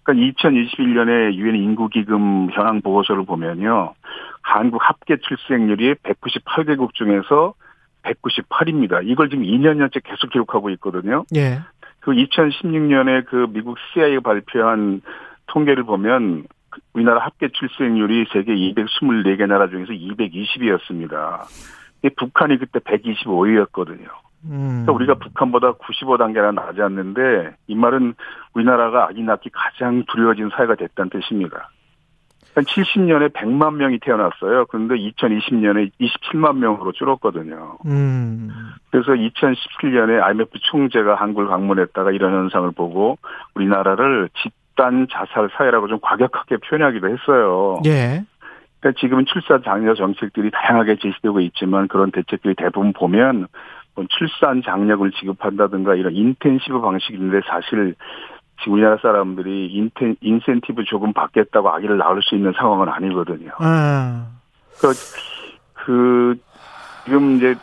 [0.03, 3.95] 그러니까 2021년에 유엔 인구기금 현황 보고서를 보면요.
[4.43, 7.55] 한국 합계 출생률이 198개국 중에서
[8.03, 9.01] 198입니다.
[9.05, 11.25] 이걸 지금 2년년째 계속 기록하고 있거든요.
[11.35, 11.61] 예.
[12.01, 15.03] 그 2016년에 그 미국 CIA가 발표한
[15.47, 21.43] 통계를 보면 그 우리나라 합계 출생률이 세계 224개 나라 중에서 220이었습니다.
[22.17, 24.09] 북한이 그때 125위였거든요.
[24.45, 24.85] 음.
[24.85, 28.15] 그러니까 우리가 북한보다 95단계나 낮았는데 이 말은
[28.55, 31.71] 우리나라가 아기 낳기 가장 두려워진 사회가 됐다는 뜻입니다.
[32.55, 34.67] 70년에 100만 명이 태어났어요.
[34.67, 37.79] 그런데 2020년에 27만 명으로 줄었거든요.
[37.87, 38.51] 음.
[38.91, 43.19] 그래서 2017년에 IMF 총재가 한국을 방문했다가 이런 현상을 보고
[43.55, 47.81] 우리나라를 집단 자살 사회라고 좀 과격하게 표현하기도 했어요.
[47.87, 48.25] 예.
[48.81, 53.49] 그러니까 지금은 출산 장려 정책들이 다양하게 제시되고 있지만 그런 대책들이 대부분 보면 뭐
[54.09, 57.95] 출산 장려를 지급한다든가 이런 인텐시브 방식인데 사실
[58.61, 63.51] 지금 우리나라 사람들이 인텐, 인센티브 조금 받겠다고 아기를 낳을 수 있는 상황은 아니거든요.
[63.59, 64.27] 아.
[64.81, 64.93] 그,
[65.75, 66.37] 그,
[67.05, 67.55] 지금 이제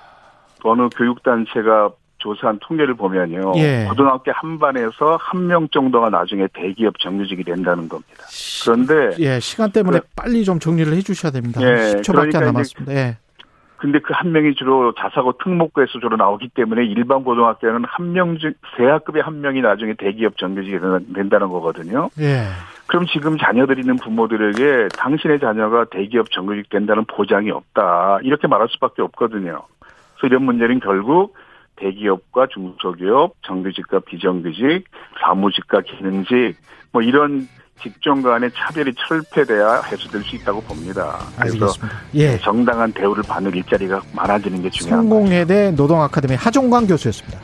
[0.64, 3.54] 어느 교육단체가 조사한 통계를 보면요.
[3.58, 3.86] 예.
[3.88, 8.24] 고등학교 한 반에서 한 명 정도가 나중에 대기업 정규직이 된다는 겁니다.
[8.66, 11.62] 그런데 예, 시간 때문에 빨리 좀 정리를 해 주셔야 됩니다.
[11.62, 12.94] 예, 10초밖에 그러니까 안 남았습니다.
[12.94, 13.18] 예.
[13.78, 18.54] 근데 그 한 명이 주로 자사고 특목고에서 주로 나오기 때문에 일반 고등학교는 한 명 중,
[18.76, 20.78] 세 학급의 한 명이 나중에 대기업 정규직이
[21.14, 22.10] 된다는 거거든요.
[22.20, 22.46] 예.
[22.88, 28.20] 그럼 지금 자녀들이 있는 부모들에게 당신의 자녀가 대기업 정규직 된다는 보장이 없다.
[28.24, 29.62] 이렇게 말할 수밖에 없거든요.
[30.16, 31.36] 그래서 이런 문제는 결국
[31.76, 34.86] 대기업과 중소기업, 정규직과 비정규직,
[35.22, 36.56] 사무직과 기능직,
[36.92, 37.48] 뭐 이런
[37.82, 41.20] 직종 간의 차별이 철폐돼야 해소될 수 있다고 봅니다.
[41.38, 42.02] 그래서 알겠습니다.
[42.16, 42.38] 예.
[42.40, 47.40] 정당한 대우를 받는 일자리가 많아지는 게 중요한 성공회대 노동아카데미 하종광 교수였습니다.